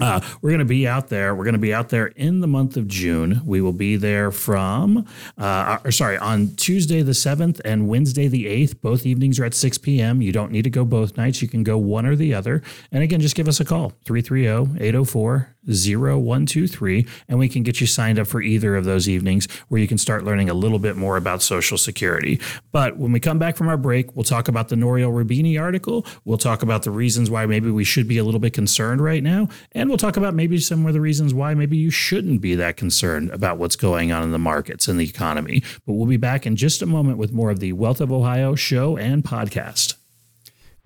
Uh, 0.00 0.20
we're 0.40 0.50
going 0.50 0.60
to 0.60 0.64
be 0.64 0.86
out 0.86 1.08
there. 1.08 1.34
We're 1.34 1.44
going 1.44 1.54
to 1.54 1.58
be 1.58 1.74
out 1.74 1.88
there 1.90 2.06
in 2.08 2.40
the 2.40 2.46
month 2.46 2.76
of 2.76 2.88
June. 2.88 3.40
We 3.44 3.60
will 3.60 3.72
be 3.72 3.96
there 3.96 4.30
from, 4.30 5.06
uh, 5.38 5.78
or 5.84 5.92
sorry, 5.92 6.18
on 6.18 6.54
Tuesday 6.56 7.02
the 7.02 7.12
7th 7.12 7.60
and 7.64 7.88
Wednesday 7.88 8.28
the 8.28 8.46
8th. 8.46 8.80
Both 8.80 9.06
evenings 9.06 9.38
are 9.38 9.44
at 9.44 9.54
6 9.54 9.78
p.m. 9.78 10.22
You 10.22 10.32
don't 10.32 10.52
need 10.52 10.64
to 10.64 10.70
go 10.70 10.84
both 10.84 11.16
nights. 11.16 11.42
You 11.42 11.48
can 11.48 11.62
go 11.62 11.78
one 11.78 12.06
or 12.06 12.16
the 12.16 12.34
other. 12.34 12.62
And 12.92 13.02
again, 13.02 13.20
just 13.20 13.34
give 13.34 13.48
us 13.48 13.60
a 13.60 13.64
call 13.64 13.92
330 14.04 14.84
804 14.84 15.56
0123, 15.66 17.06
and 17.28 17.38
we 17.38 17.48
can 17.48 17.62
get 17.62 17.80
you 17.80 17.86
signed 17.86 18.18
up 18.18 18.26
for 18.26 18.40
either 18.40 18.76
of 18.76 18.84
those 18.84 19.08
evenings 19.08 19.46
where 19.68 19.80
you 19.80 19.86
can 19.86 19.98
start 19.98 20.24
learning 20.24 20.48
a 20.48 20.54
little 20.54 20.78
bit 20.78 20.96
more 20.96 21.16
about 21.16 21.42
Social 21.42 21.76
Security. 21.76 22.40
But 22.72 22.96
when 22.96 23.12
we 23.12 23.20
come 23.20 23.38
back 23.38 23.56
from 23.56 23.68
our 23.68 23.76
break, 23.76 24.14
we'll 24.16 24.24
talk 24.24 24.48
about 24.48 24.68
the 24.68 24.76
Nouriel 24.76 25.12
Roubini 25.12 25.60
article. 25.60 26.06
We'll 26.24 26.38
talk 26.38 26.62
about 26.62 26.82
the 26.82 26.90
reasons 26.90 27.28
why 27.30 27.44
maybe 27.46 27.70
we 27.70 27.84
should 27.84 28.08
be 28.08 28.18
a 28.18 28.24
little 28.24 28.40
bit 28.40 28.54
concerned 28.54 29.02
right 29.02 29.22
now. 29.22 29.48
And 29.72 29.89
we'll 29.90 29.98
talk 29.98 30.16
about 30.16 30.34
maybe 30.34 30.58
some 30.58 30.86
of 30.86 30.94
the 30.94 31.00
reasons 31.00 31.34
why 31.34 31.52
maybe 31.52 31.76
you 31.76 31.90
shouldn't 31.90 32.40
be 32.40 32.54
that 32.54 32.76
concerned 32.76 33.28
about 33.30 33.58
what's 33.58 33.76
going 33.76 34.12
on 34.12 34.22
in 34.22 34.30
the 34.30 34.38
markets 34.38 34.88
and 34.88 34.98
the 34.98 35.08
economy. 35.08 35.62
But 35.84 35.94
we'll 35.94 36.06
be 36.06 36.16
back 36.16 36.46
in 36.46 36.56
just 36.56 36.80
a 36.80 36.86
moment 36.86 37.18
with 37.18 37.32
more 37.32 37.50
of 37.50 37.58
the 37.58 37.72
Wealth 37.72 38.00
of 38.00 38.12
Ohio 38.12 38.54
show 38.54 38.96
and 38.96 39.24
podcast. 39.24 39.96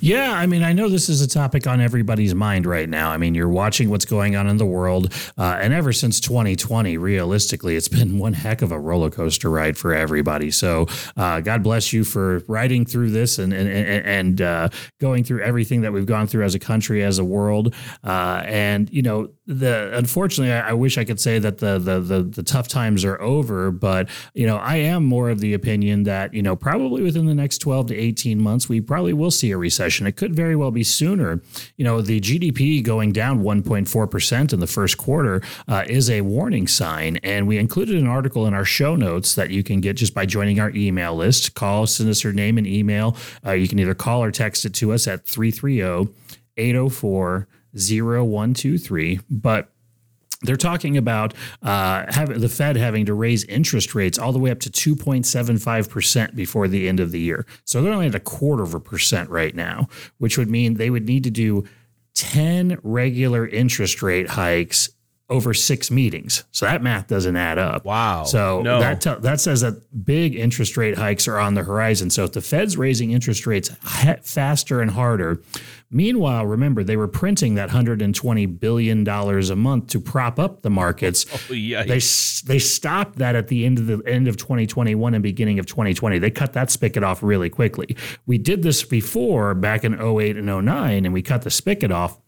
Yeah, 0.00 0.32
I 0.32 0.46
mean, 0.46 0.62
I 0.62 0.72
know 0.72 0.88
this 0.88 1.08
is 1.08 1.22
a 1.22 1.28
topic 1.28 1.66
on 1.66 1.80
everybody's 1.80 2.34
mind 2.34 2.66
right 2.66 2.88
now. 2.88 3.10
I 3.10 3.16
mean, 3.16 3.34
you're 3.34 3.48
watching 3.48 3.88
what's 3.88 4.04
going 4.04 4.36
on 4.36 4.46
in 4.48 4.58
the 4.58 4.66
world, 4.66 5.12
uh, 5.38 5.58
and 5.60 5.72
ever 5.72 5.92
since 5.92 6.20
2020, 6.20 6.98
realistically, 6.98 7.76
it's 7.76 7.88
been 7.88 8.18
one 8.24 8.34
heck 8.34 8.60
of 8.60 8.70
a 8.70 8.78
roller 8.78 9.10
coaster 9.10 9.48
ride 9.48 9.78
for 9.78 9.94
everybody. 9.94 10.50
So, 10.50 10.86
uh, 11.16 11.40
God 11.40 11.62
bless 11.62 11.92
you 11.92 12.04
for 12.04 12.40
riding 12.48 12.84
through 12.84 13.10
this 13.10 13.38
and 13.38 13.52
and 13.54 13.68
and 13.68 14.42
uh, 14.42 14.68
going 15.00 15.24
through 15.24 15.40
everything 15.40 15.80
that 15.82 15.92
we've 15.92 16.06
gone 16.06 16.26
through 16.26 16.44
as 16.44 16.54
a 16.54 16.58
country, 16.58 17.02
as 17.02 17.18
a 17.18 17.24
world. 17.24 17.74
Uh, 18.02 18.42
and 18.44 18.90
you 18.90 19.02
know, 19.02 19.30
the 19.46 19.90
unfortunately, 19.96 20.52
I, 20.52 20.70
I, 20.70 20.72
wish 20.72 20.96
I 20.96 21.04
could 21.04 21.20
say 21.20 21.38
that 21.38 21.58
the, 21.58 21.78
the 21.78 22.00
the 22.00 22.22
the 22.22 22.42
tough 22.42 22.66
times 22.66 23.04
are 23.04 23.20
over, 23.20 23.70
but 23.70 24.08
you 24.32 24.46
know, 24.46 24.56
I 24.56 24.76
am 24.76 25.04
more 25.04 25.28
of 25.28 25.40
the 25.40 25.52
opinion 25.52 26.04
that 26.04 26.32
you 26.32 26.42
know, 26.42 26.56
probably 26.56 27.02
within 27.02 27.26
the 27.26 27.34
next 27.34 27.58
12 27.58 27.88
to 27.88 27.94
18 27.96 28.40
months, 28.40 28.70
we 28.70 28.80
probably 28.80 29.12
will 29.12 29.30
see 29.30 29.50
a 29.50 29.58
recession. 29.58 30.06
It 30.06 30.16
could 30.16 30.34
very 30.34 30.56
well 30.56 30.70
be 30.70 30.82
sooner. 30.82 31.42
You 31.76 31.84
know, 31.84 32.00
the 32.00 32.20
GDP 32.20 32.82
going 32.82 33.12
down 33.12 33.42
1.4% 33.42 34.52
in 34.52 34.60
the 34.60 34.66
first 34.66 34.96
quarter 34.96 35.42
uh, 35.68 35.84
is 35.86 36.08
a 36.08 36.22
warning 36.22 36.66
sign. 36.66 37.18
And 37.18 37.46
we 37.46 37.58
included 37.58 37.96
an 37.96 38.06
article 38.06 38.46
in 38.46 38.54
our 38.54 38.64
show 38.64 38.96
notes 38.96 39.34
that 39.34 39.50
you 39.50 39.62
can 39.62 39.80
get 39.82 39.96
just 39.96 40.14
by 40.14 40.24
joining 40.24 40.58
our 40.58 40.70
email 40.70 41.14
list. 41.14 41.54
Call, 41.54 41.86
send 41.86 42.08
us 42.08 42.24
your 42.24 42.32
name 42.32 42.56
and 42.56 42.66
email. 42.66 43.14
Uh, 43.44 43.52
you 43.52 43.68
can 43.68 43.78
either 43.78 43.94
call 43.94 44.24
or 44.24 44.30
text 44.30 44.64
it 44.64 44.72
to 44.74 44.92
us 44.92 45.06
at 45.06 45.26
330 45.26 46.12
804 46.56 47.48
0123. 47.74 49.20
But 49.30 49.70
they're 50.42 50.56
talking 50.56 50.96
about 50.96 51.34
uh, 51.62 52.24
the 52.26 52.48
Fed 52.48 52.76
having 52.76 53.06
to 53.06 53.14
raise 53.14 53.44
interest 53.44 53.94
rates 53.94 54.18
all 54.18 54.32
the 54.32 54.38
way 54.38 54.50
up 54.50 54.60
to 54.60 54.70
2.75% 54.70 56.34
before 56.34 56.68
the 56.68 56.88
end 56.88 57.00
of 57.00 57.12
the 57.12 57.20
year. 57.20 57.46
So 57.64 57.82
they're 57.82 57.92
only 57.92 58.06
at 58.06 58.14
a 58.14 58.20
quarter 58.20 58.62
of 58.62 58.74
a 58.74 58.80
percent 58.80 59.30
right 59.30 59.54
now, 59.54 59.88
which 60.18 60.36
would 60.36 60.50
mean 60.50 60.74
they 60.74 60.90
would 60.90 61.06
need 61.06 61.24
to 61.24 61.30
do 61.30 61.64
10 62.14 62.78
regular 62.82 63.46
interest 63.46 64.02
rate 64.02 64.28
hikes 64.28 64.90
over 65.30 65.54
six 65.54 65.90
meetings. 65.90 66.44
So 66.52 66.66
that 66.66 66.82
math 66.82 67.06
doesn't 67.06 67.36
add 67.36 67.58
up. 67.58 67.84
Wow. 67.84 68.24
So 68.24 68.60
no. 68.60 68.78
that 68.80 69.00
t- 69.00 69.14
that 69.20 69.40
says 69.40 69.62
that 69.62 70.04
big 70.04 70.34
interest 70.34 70.76
rate 70.76 70.98
hikes 70.98 71.26
are 71.26 71.38
on 71.38 71.54
the 71.54 71.62
horizon. 71.62 72.10
So 72.10 72.24
if 72.24 72.32
the 72.32 72.42
Fed's 72.42 72.76
raising 72.76 73.12
interest 73.12 73.46
rates 73.46 73.70
ha- 73.82 74.16
faster 74.22 74.82
and 74.82 74.90
harder, 74.90 75.40
meanwhile, 75.90 76.44
remember 76.44 76.84
they 76.84 76.98
were 76.98 77.08
printing 77.08 77.54
that 77.54 77.68
120 77.68 78.46
billion 78.46 79.02
dollars 79.02 79.48
a 79.48 79.56
month 79.56 79.86
to 79.88 80.00
prop 80.00 80.38
up 80.38 80.62
the 80.62 80.70
markets. 80.70 81.24
Oh, 81.50 81.52
yeah. 81.52 81.82
They 81.82 82.00
they 82.46 82.58
stopped 82.58 83.18
that 83.18 83.34
at 83.34 83.48
the 83.48 83.66
end 83.66 83.78
of 83.78 83.86
the 83.86 84.02
end 84.06 84.28
of 84.28 84.36
2021 84.36 85.14
and 85.14 85.22
beginning 85.22 85.58
of 85.58 85.66
2020. 85.66 86.18
They 86.18 86.30
cut 86.30 86.54
that 86.54 86.70
spigot 86.70 87.02
off 87.02 87.22
really 87.22 87.50
quickly. 87.50 87.96
We 88.24 88.38
did 88.38 88.62
this 88.62 88.82
before 88.82 89.54
back 89.54 89.84
in 89.84 90.00
08 90.00 90.36
and 90.36 90.46
09 90.46 91.04
and 91.04 91.12
we 91.12 91.20
cut 91.22 91.42
the 91.42 91.50
spigot 91.50 91.90
off 91.90 92.18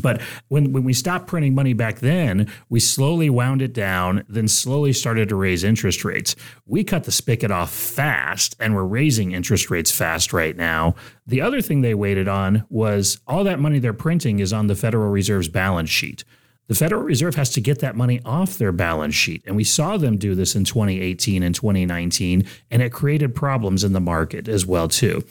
but 0.00 0.20
when, 0.48 0.72
when 0.72 0.84
we 0.84 0.92
stopped 0.92 1.26
printing 1.26 1.54
money 1.54 1.72
back 1.72 2.00
then, 2.00 2.50
we 2.68 2.80
slowly 2.80 3.30
wound 3.30 3.62
it 3.62 3.72
down, 3.72 4.24
then 4.28 4.48
slowly 4.48 4.92
started 4.92 5.28
to 5.28 5.36
raise 5.36 5.64
interest 5.64 6.04
rates. 6.04 6.36
We 6.66 6.84
cut 6.84 7.04
the 7.04 7.12
spigot 7.12 7.50
off 7.50 7.72
fast 7.72 8.56
and 8.58 8.74
we're 8.74 8.84
raising 8.84 9.32
interest 9.32 9.70
rates 9.70 9.90
fast 9.90 10.32
right 10.32 10.56
now. 10.56 10.94
The 11.26 11.40
other 11.40 11.60
thing 11.60 11.80
they 11.80 11.94
waited 11.94 12.28
on 12.28 12.64
was 12.68 13.20
all 13.26 13.44
that 13.44 13.60
money 13.60 13.78
they're 13.78 13.92
printing 13.92 14.38
is 14.38 14.52
on 14.52 14.66
the 14.66 14.76
Federal 14.76 15.10
Reserve's 15.10 15.48
balance 15.48 15.90
sheet. 15.90 16.24
The 16.66 16.74
Federal 16.74 17.02
Reserve 17.02 17.34
has 17.34 17.50
to 17.50 17.60
get 17.60 17.80
that 17.80 17.94
money 17.94 18.20
off 18.24 18.56
their 18.56 18.72
balance 18.72 19.14
sheet. 19.14 19.42
And 19.46 19.54
we 19.54 19.64
saw 19.64 19.98
them 19.98 20.16
do 20.16 20.34
this 20.34 20.54
in 20.54 20.64
2018 20.64 21.42
and 21.42 21.54
2019, 21.54 22.46
and 22.70 22.82
it 22.82 22.90
created 22.90 23.34
problems 23.34 23.84
in 23.84 23.92
the 23.92 24.00
market 24.00 24.48
as 24.48 24.64
well 24.64 24.88
too. 24.88 25.24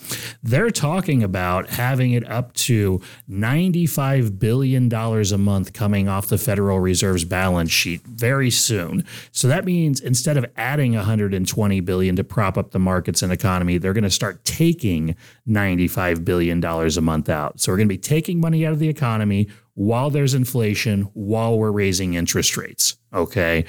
They're 0.43 0.69
talking 0.69 1.23
about 1.23 1.69
having 1.69 2.11
it 2.11 2.29
up 2.29 2.53
to 2.53 3.01
$95 3.29 4.37
billion 4.37 4.93
a 4.93 5.37
month 5.37 5.73
coming 5.73 6.07
off 6.07 6.27
the 6.27 6.37
Federal 6.37 6.79
Reserve's 6.79 7.25
balance 7.25 7.71
sheet 7.71 8.05
very 8.05 8.51
soon. 8.51 9.03
So 9.31 9.47
that 9.47 9.65
means 9.65 10.01
instead 10.01 10.37
of 10.37 10.45
adding 10.55 10.93
120 10.93 11.79
billion 11.79 12.15
to 12.15 12.23
prop 12.23 12.57
up 12.57 12.71
the 12.71 12.79
markets 12.79 13.23
and 13.23 13.33
economy, 13.33 13.79
they're 13.79 13.93
going 13.93 14.03
to 14.03 14.09
start 14.11 14.45
taking 14.45 15.15
95 15.47 16.23
billion 16.23 16.59
dollars 16.59 16.95
a 16.95 17.01
month 17.01 17.27
out. 17.27 17.59
So 17.59 17.71
we're 17.71 17.77
going 17.77 17.87
to 17.87 17.93
be 17.93 17.97
taking 17.97 18.39
money 18.39 18.65
out 18.65 18.73
of 18.73 18.79
the 18.79 18.89
economy 18.89 19.47
while 19.75 20.09
there's 20.09 20.33
inflation, 20.33 21.03
while 21.13 21.57
we're 21.57 21.71
raising 21.71 22.13
interest 22.13 22.57
rates. 22.57 22.97
Okay. 23.13 23.65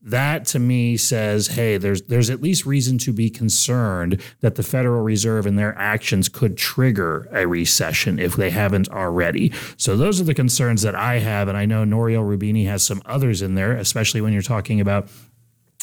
That 0.00 0.46
to 0.46 0.58
me 0.58 0.96
says, 0.96 1.48
hey, 1.48 1.76
there's 1.76 2.02
there's 2.02 2.30
at 2.30 2.40
least 2.40 2.64
reason 2.64 2.98
to 2.98 3.12
be 3.12 3.28
concerned 3.28 4.22
that 4.40 4.54
the 4.54 4.62
Federal 4.62 5.02
Reserve 5.02 5.44
and 5.44 5.58
their 5.58 5.76
actions 5.76 6.28
could 6.28 6.56
trigger 6.56 7.28
a 7.32 7.46
recession 7.46 8.18
if 8.18 8.36
they 8.36 8.50
haven't 8.50 8.88
already. 8.88 9.52
So 9.76 9.96
those 9.96 10.20
are 10.20 10.24
the 10.24 10.34
concerns 10.34 10.82
that 10.82 10.94
I 10.94 11.18
have, 11.18 11.48
and 11.48 11.58
I 11.58 11.66
know 11.66 11.84
Nouriel 11.84 12.22
Roubini 12.22 12.66
has 12.66 12.84
some 12.84 13.02
others 13.04 13.42
in 13.42 13.54
there, 13.56 13.72
especially 13.72 14.20
when 14.20 14.32
you're 14.32 14.40
talking 14.40 14.80
about 14.80 15.10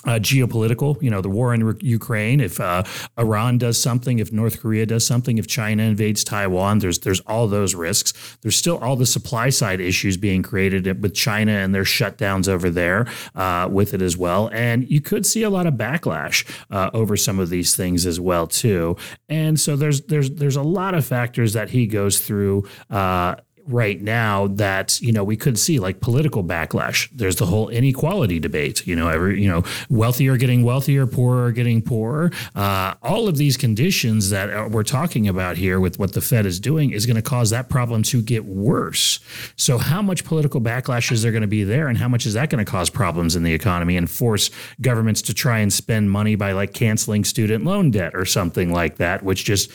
uh, 0.05 0.19
geopolitical, 0.19 1.01
you 1.01 1.09
know, 1.09 1.21
the 1.21 1.29
war 1.29 1.53
in 1.53 1.63
re- 1.63 1.75
Ukraine. 1.81 2.39
If 2.39 2.59
uh, 2.59 2.83
Iran 3.17 3.57
does 3.57 3.81
something, 3.81 4.19
if 4.19 4.31
North 4.31 4.61
Korea 4.61 4.85
does 4.85 5.05
something, 5.05 5.37
if 5.37 5.47
China 5.47 5.83
invades 5.83 6.23
Taiwan, 6.23 6.79
there's 6.79 6.99
there's 6.99 7.21
all 7.21 7.47
those 7.47 7.75
risks. 7.75 8.37
There's 8.41 8.55
still 8.55 8.77
all 8.77 8.95
the 8.95 9.05
supply 9.05 9.49
side 9.49 9.79
issues 9.79 10.17
being 10.17 10.43
created 10.43 11.01
with 11.01 11.13
China 11.13 11.51
and 11.51 11.73
their 11.73 11.83
shutdowns 11.83 12.47
over 12.47 12.69
there 12.69 13.07
uh, 13.35 13.67
with 13.71 13.93
it 13.93 14.01
as 14.01 14.17
well. 14.17 14.49
And 14.53 14.89
you 14.89 15.01
could 15.01 15.25
see 15.25 15.43
a 15.43 15.49
lot 15.49 15.67
of 15.67 15.75
backlash 15.75 16.45
uh, 16.69 16.89
over 16.93 17.17
some 17.17 17.39
of 17.39 17.49
these 17.49 17.75
things 17.75 18.05
as 18.05 18.19
well 18.19 18.47
too. 18.47 18.97
And 19.29 19.59
so 19.59 19.75
there's 19.75 20.01
there's 20.01 20.31
there's 20.31 20.55
a 20.55 20.63
lot 20.63 20.93
of 20.93 21.05
factors 21.05 21.53
that 21.53 21.69
he 21.69 21.87
goes 21.87 22.19
through 22.19 22.67
uh, 22.89 23.35
right 23.67 24.01
now 24.01 24.47
that 24.47 25.01
you 25.01 25.11
know 25.11 25.23
we 25.23 25.35
could 25.35 25.57
see 25.57 25.79
like 25.79 25.99
political 25.99 26.43
backlash. 26.43 27.09
There's 27.11 27.37
the 27.37 27.45
whole 27.45 27.69
inequality 27.69 28.39
debate 28.39 28.85
you 28.85 28.95
know 28.95 29.07
every 29.07 29.41
you 29.41 29.49
know 29.49 29.63
wealthy 29.89 30.27
are 30.27 30.37
getting 30.37 30.63
wealthier 30.63 31.07
poorer 31.07 31.45
are 31.45 31.51
getting 31.51 31.81
poorer. 31.81 32.31
Uh, 32.55 32.93
all 33.01 33.27
of 33.27 33.37
these 33.37 33.57
conditions 33.57 34.29
that 34.29 34.49
uh, 34.49 34.67
we're 34.69 34.83
talking 34.83 35.27
about 35.27 35.57
here 35.57 35.79
with 35.79 35.99
what 35.99 36.13
the 36.13 36.21
fed 36.21 36.45
is 36.45 36.59
doing 36.59 36.91
is 36.91 37.05
going 37.05 37.15
to 37.15 37.21
cause 37.21 37.49
that 37.49 37.69
problem 37.69 38.03
to 38.03 38.21
get 38.21 38.45
worse. 38.45 39.19
So 39.55 39.77
how 39.77 40.01
much 40.01 40.23
political 40.23 40.61
backlash 40.61 41.11
is 41.11 41.21
there 41.21 41.31
going 41.31 41.41
to 41.41 41.47
be 41.47 41.63
there 41.63 41.87
and 41.87 41.97
how 41.97 42.07
much 42.07 42.25
is 42.25 42.33
that 42.33 42.49
going 42.49 42.63
to 42.63 42.69
cause 42.69 42.89
problems 42.89 43.35
in 43.35 43.43
the 43.43 43.53
economy 43.53 43.97
and 43.97 44.09
force 44.09 44.49
governments 44.81 45.21
to 45.23 45.33
try 45.33 45.59
and 45.59 45.71
spend 45.71 46.11
money 46.11 46.35
by 46.35 46.51
like 46.51 46.73
canceling 46.73 47.23
student 47.23 47.63
loan 47.63 47.91
debt 47.91 48.13
or 48.15 48.25
something 48.25 48.71
like 48.71 48.97
that 48.97 49.23
which 49.23 49.43
just 49.43 49.71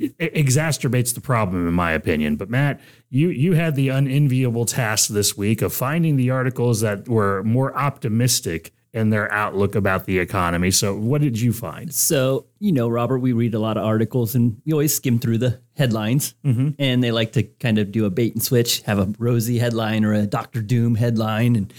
exacerbates 0.00 1.14
the 1.14 1.20
problem 1.20 1.66
in 1.66 1.74
my 1.74 1.92
opinion. 1.92 2.36
But 2.36 2.50
matt 2.50 2.80
you 3.08 3.28
you 3.28 3.54
had 3.54 3.74
the 3.74 3.88
unenviable 3.88 4.66
task 4.66 5.08
this 5.08 5.36
week 5.36 5.62
of 5.62 5.72
finding 5.72 6.16
the 6.16 6.30
articles 6.30 6.80
that 6.80 7.08
were 7.08 7.42
more 7.44 7.76
optimistic 7.76 8.72
in 8.96 9.10
their 9.10 9.30
outlook 9.30 9.74
about 9.74 10.06
the 10.06 10.18
economy. 10.18 10.70
So, 10.70 10.96
what 10.96 11.20
did 11.20 11.38
you 11.38 11.52
find? 11.52 11.92
So, 11.94 12.46
you 12.58 12.72
know, 12.72 12.88
Robert, 12.88 13.18
we 13.18 13.34
read 13.34 13.52
a 13.52 13.58
lot 13.58 13.76
of 13.76 13.84
articles 13.84 14.34
and 14.34 14.60
we 14.64 14.72
always 14.72 14.94
skim 14.94 15.18
through 15.18 15.36
the 15.38 15.60
headlines. 15.74 16.34
Mm-hmm. 16.42 16.70
And 16.78 17.04
they 17.04 17.12
like 17.12 17.32
to 17.32 17.42
kind 17.42 17.76
of 17.76 17.92
do 17.92 18.06
a 18.06 18.10
bait 18.10 18.32
and 18.32 18.42
switch, 18.42 18.80
have 18.82 18.98
a 18.98 19.12
rosy 19.18 19.58
headline 19.58 20.02
or 20.06 20.14
a 20.14 20.26
Dr. 20.26 20.62
Doom 20.62 20.94
headline. 20.94 21.56
And 21.56 21.72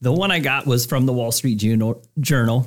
the 0.00 0.12
one 0.12 0.32
I 0.32 0.40
got 0.40 0.66
was 0.66 0.84
from 0.84 1.06
the 1.06 1.12
Wall 1.12 1.30
Street 1.30 1.56
Journal 1.56 2.02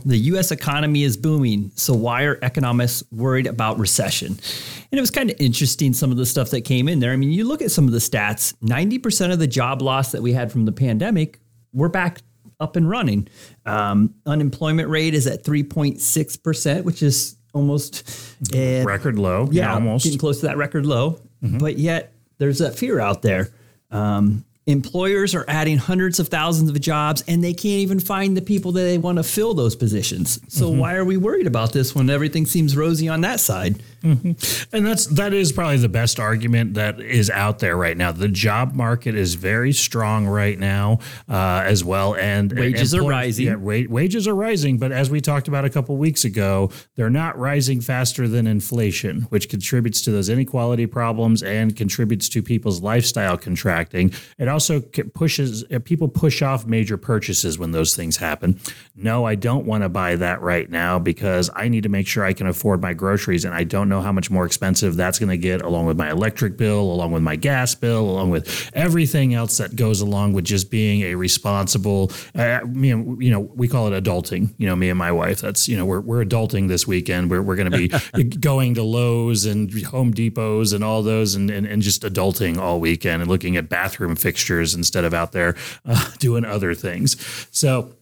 The 0.06 0.18
U.S. 0.18 0.52
economy 0.52 1.04
is 1.04 1.18
booming. 1.18 1.72
So, 1.76 1.94
why 1.94 2.24
are 2.24 2.40
economists 2.42 3.04
worried 3.12 3.46
about 3.46 3.78
recession? 3.78 4.28
And 4.30 4.98
it 4.98 5.02
was 5.02 5.12
kind 5.12 5.30
of 5.30 5.36
interesting, 5.38 5.92
some 5.92 6.12
of 6.12 6.18
the 6.18 6.26
stuff 6.26 6.50
that 6.52 6.62
came 6.62 6.88
in 6.88 7.00
there. 7.00 7.12
I 7.12 7.18
mean, 7.18 7.34
you 7.34 7.46
look 7.46 7.62
at 7.62 7.72
some 7.72 7.86
of 7.86 7.92
the 7.92 8.00
stats 8.00 8.54
90% 8.64 9.34
of 9.34 9.40
the 9.40 9.48
job 9.48 9.82
loss 9.82 10.14
that 10.14 10.22
we 10.22 10.32
had 10.32 10.50
from 10.50 10.64
the 10.64 10.72
pandemic, 10.72 11.42
we're 11.74 11.90
back 11.90 12.22
up 12.60 12.76
and 12.76 12.90
running. 12.90 13.28
Um, 13.66 14.16
unemployment 14.26 14.90
rate 14.90 15.14
is 15.14 15.28
at 15.28 15.44
3.6%, 15.44 16.84
which 16.84 17.04
is 17.04 17.38
almost 17.54 18.36
uh, 18.56 18.84
record 18.84 19.18
low. 19.18 19.48
Yeah, 19.52 19.74
almost 19.74 20.04
getting 20.04 20.20
close 20.20 20.40
to 20.42 20.48
that 20.48 20.58
record 20.58 20.86
low. 20.86 21.20
Mm-hmm. 21.44 21.60
But 21.60 21.78
yet 21.78 22.14
there's 22.38 22.60
that 22.60 22.78
fear 22.78 23.00
out 23.00 23.22
there. 23.22 23.50
Um, 23.92 24.46
employers 24.68 25.34
are 25.34 25.46
adding 25.48 25.78
hundreds 25.78 26.20
of 26.20 26.28
thousands 26.28 26.70
of 26.70 26.80
jobs 26.82 27.24
and 27.28 27.42
they 27.42 27.54
can't 27.54 27.80
even 27.80 28.00
find 28.00 28.36
the 28.36 28.42
people 28.42 28.74
that 28.74 28.82
they 28.82 28.98
want 28.98 29.18
to 29.18 29.24
fill 29.24 29.54
those 29.54 29.76
positions. 29.76 30.40
So 30.54 30.70
mm-hmm. 30.70 30.80
why 30.80 30.96
are 30.96 31.06
we 31.06 31.16
worried 31.16 31.48
about 31.48 31.72
this 31.72 31.96
when 31.96 32.10
everything 32.10 32.46
seems 32.46 32.76
rosy 32.76 33.08
on 33.08 33.22
that 33.22 33.40
side? 33.40 33.82
Mm-hmm. 34.04 34.76
And 34.76 34.86
that's 34.86 35.08
that 35.08 35.34
is 35.34 35.52
probably 35.52 35.78
the 35.78 35.90
best 35.90 36.20
argument 36.20 36.76
that 36.76 37.00
is 37.00 37.30
out 37.30 37.60
there 37.60 37.76
right 37.76 37.98
now. 37.98 38.12
The 38.12 38.28
job 38.28 38.74
market 38.74 39.16
is 39.16 39.36
very 39.36 39.74
strong 39.74 40.28
right 40.28 40.58
now, 40.58 41.00
uh, 41.30 41.64
as 41.66 41.84
well, 41.84 42.16
and 42.16 42.52
wages 42.52 42.94
and, 42.94 43.04
are 43.04 43.10
rising. 43.10 43.46
Yeah, 43.48 43.56
wa- 43.56 43.88
wages 43.90 44.28
are 44.28 44.36
rising, 44.36 44.78
but 44.78 44.92
as 44.92 45.10
we 45.10 45.22
talked 45.22 45.48
about 45.48 45.66
a 45.66 45.70
couple 45.70 45.98
weeks 45.98 46.26
ago, 46.26 46.70
they're 46.96 47.10
not 47.10 47.38
rising 47.38 47.82
faster 47.82 48.28
than 48.28 48.48
inflation, 48.48 49.22
which 49.24 49.50
contributes 49.50 50.02
to 50.04 50.12
those 50.12 50.30
inequality 50.30 50.86
problems 50.86 51.44
and 51.44 51.76
contributes 51.76 52.30
to 52.30 52.42
people's 52.44 52.82
lifestyle 52.82 53.38
contracting. 53.38 54.14
It 54.38 54.48
also 54.48 54.82
pushes 54.82 55.64
uh, 55.72 55.80
people 55.80 56.08
push 56.08 56.42
off 56.42 56.66
major 56.66 56.98
purchases 56.98 57.58
when 57.58 57.72
those 57.72 57.96
things 57.96 58.18
happen. 58.18 58.60
No, 58.96 59.26
I 59.26 59.36
don't 59.36 59.66
want 59.66 59.84
to 59.84 59.90
buy 59.90 60.16
that 60.16 60.42
right 60.42 60.70
now 60.70 61.00
because 61.00 61.50
I 61.56 61.68
need 61.68 61.84
to 61.84 61.90
make 61.90 62.08
sure 62.08 62.24
I 62.24 62.34
can 62.34 62.48
afford 62.48 62.82
my 62.82 62.94
groceries, 62.94 63.46
and 63.46 63.54
I 63.54 63.64
don't 63.64 63.87
know 63.88 64.02
how 64.02 64.12
much 64.12 64.30
more 64.30 64.46
expensive 64.46 64.96
that's 64.96 65.20
going 65.20 65.30
to 65.30 65.38
get, 65.38 65.62
along 65.62 65.86
with 65.86 65.98
my 65.98 66.10
electric 66.10 66.58
bill, 66.58 66.82
along 66.82 67.12
with 67.12 67.24
my 67.24 67.36
gas 67.36 67.76
bill, 67.76 68.02
along 68.10 68.30
with 68.30 68.70
everything 68.74 69.34
else 69.34 69.58
that 69.58 69.76
goes 69.76 70.02
along 70.02 70.34
with 70.34 70.46
just 70.46 70.70
being 70.70 71.02
a 71.02 71.16
responsible. 71.16 72.12
Uh, 72.36 72.60
you 72.74 72.96
know, 72.96 73.20
you 73.20 73.32
know, 73.32 73.40
we 73.40 73.68
call 73.68 73.92
it 73.92 74.04
adulting. 74.04 74.54
You 74.58 74.68
know, 74.68 74.76
me 74.76 74.90
and 74.90 74.98
my 74.98 75.12
wife. 75.12 75.42
That's 75.42 75.68
you 75.68 75.78
know, 75.78 75.86
we're 75.86 76.02
we're 76.02 76.24
adulting 76.24 76.68
this 76.68 76.88
weekend. 76.88 77.30
We're 77.30 77.42
we're 77.42 77.56
going 77.56 77.72
to 77.72 77.78
be 77.78 78.24
going 78.40 78.76
to 78.76 78.84
Lowe's 78.84 79.46
and 79.46 79.72
Home 79.86 80.14
Depots 80.14 80.74
and 80.74 80.84
all 80.84 81.04
those, 81.04 81.36
and, 81.36 81.50
and 81.50 81.66
and 81.66 81.82
just 81.82 82.04
adulting 82.04 82.58
all 82.58 82.80
weekend 82.80 83.22
and 83.22 83.30
looking 83.30 83.58
at 83.58 83.70
bathroom 83.70 84.16
fixtures 84.16 84.74
instead 84.74 85.04
of 85.06 85.14
out 85.14 85.32
there 85.32 85.56
uh, 85.86 86.12
doing 86.20 86.46
other 86.46 86.74
things. 86.74 87.18
So 87.52 87.97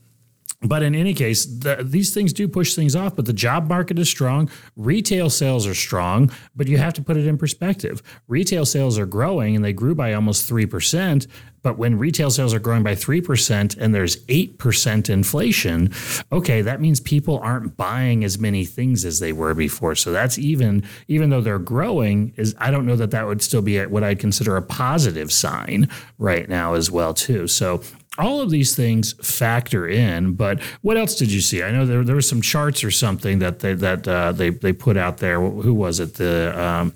but 0.68 0.84
in 0.84 0.96
any 0.96 1.14
case, 1.14 1.46
the, 1.46 1.78
these 1.82 2.14
things 2.14 2.34
do 2.34 2.48
push 2.48 2.76
things 2.76 2.96
off. 2.96 3.16
But 3.16 3.26
the 3.26 3.34
job 3.34 3.68
market 3.68 4.00
is 4.00 4.10
strong. 4.10 4.50
Retail 4.76 5.30
sales 5.30 5.68
are 5.68 5.76
strong, 5.76 6.32
but 6.56 6.68
you 6.68 6.78
have 6.78 6.94
to 6.94 7.02
put 7.02 7.18
it 7.18 7.28
in 7.28 7.38
perspective. 7.38 8.02
Retail 8.28 8.66
sales 8.66 8.98
are 8.98 9.06
growing 9.06 9.56
and 9.56 9.64
they 9.64 9.74
grew 9.74 9.96
by 9.96 10.14
almost 10.14 10.50
3%. 10.50 11.28
But 11.66 11.80
when 11.80 11.98
retail 11.98 12.30
sales 12.30 12.54
are 12.54 12.60
growing 12.60 12.84
by 12.84 12.94
3% 12.94 13.76
and 13.80 13.96
there's 13.96 14.18
8% 14.26 15.10
inflation, 15.10 15.92
okay, 16.32 16.62
that 16.62 16.80
means 16.80 17.00
people 17.00 17.40
aren't 17.40 17.76
buying 17.76 18.24
as 18.24 18.38
many 18.38 18.66
things 18.66 19.04
as 19.04 19.20
they 19.20 19.34
were 19.34 19.56
before. 19.56 19.96
So 19.96 20.12
that's 20.12 20.38
even, 20.38 20.84
even 21.08 21.32
though 21.32 21.42
they're 21.42 21.58
growing, 21.58 22.34
is 22.38 22.54
I 22.60 22.70
don't 22.70 22.86
know 22.86 22.96
that 22.98 23.10
that 23.10 23.26
would 23.26 23.42
still 23.42 23.64
be 23.64 23.84
what 23.84 24.04
I'd 24.04 24.20
consider 24.20 24.58
a 24.58 24.62
positive 24.62 25.32
sign 25.32 25.90
right 26.20 26.48
now 26.48 26.76
as 26.76 26.92
well, 26.92 27.16
too. 27.16 27.48
So 27.48 27.82
all 28.18 28.42
of 28.42 28.50
these 28.50 28.76
things 28.76 29.14
factor 29.14 29.88
in, 29.88 30.34
but 30.34 30.62
what 30.82 30.98
else 30.98 31.16
did 31.16 31.32
you 31.32 31.42
see? 31.42 31.64
I 31.64 31.72
know 31.72 31.86
there 31.86 32.04
there 32.04 32.16
were 32.16 32.22
some 32.22 32.42
charts 32.42 32.84
or 32.84 32.92
something 32.92 33.40
that 33.40 33.60
they 33.60 33.74
that 33.74 34.08
uh, 34.08 34.32
they 34.32 34.50
they 34.50 34.74
put 34.74 34.98
out 34.98 35.18
there. 35.18 35.40
Who 35.40 35.74
was 35.74 36.00
it? 36.00 36.16
The 36.16 36.60
um, 36.60 36.94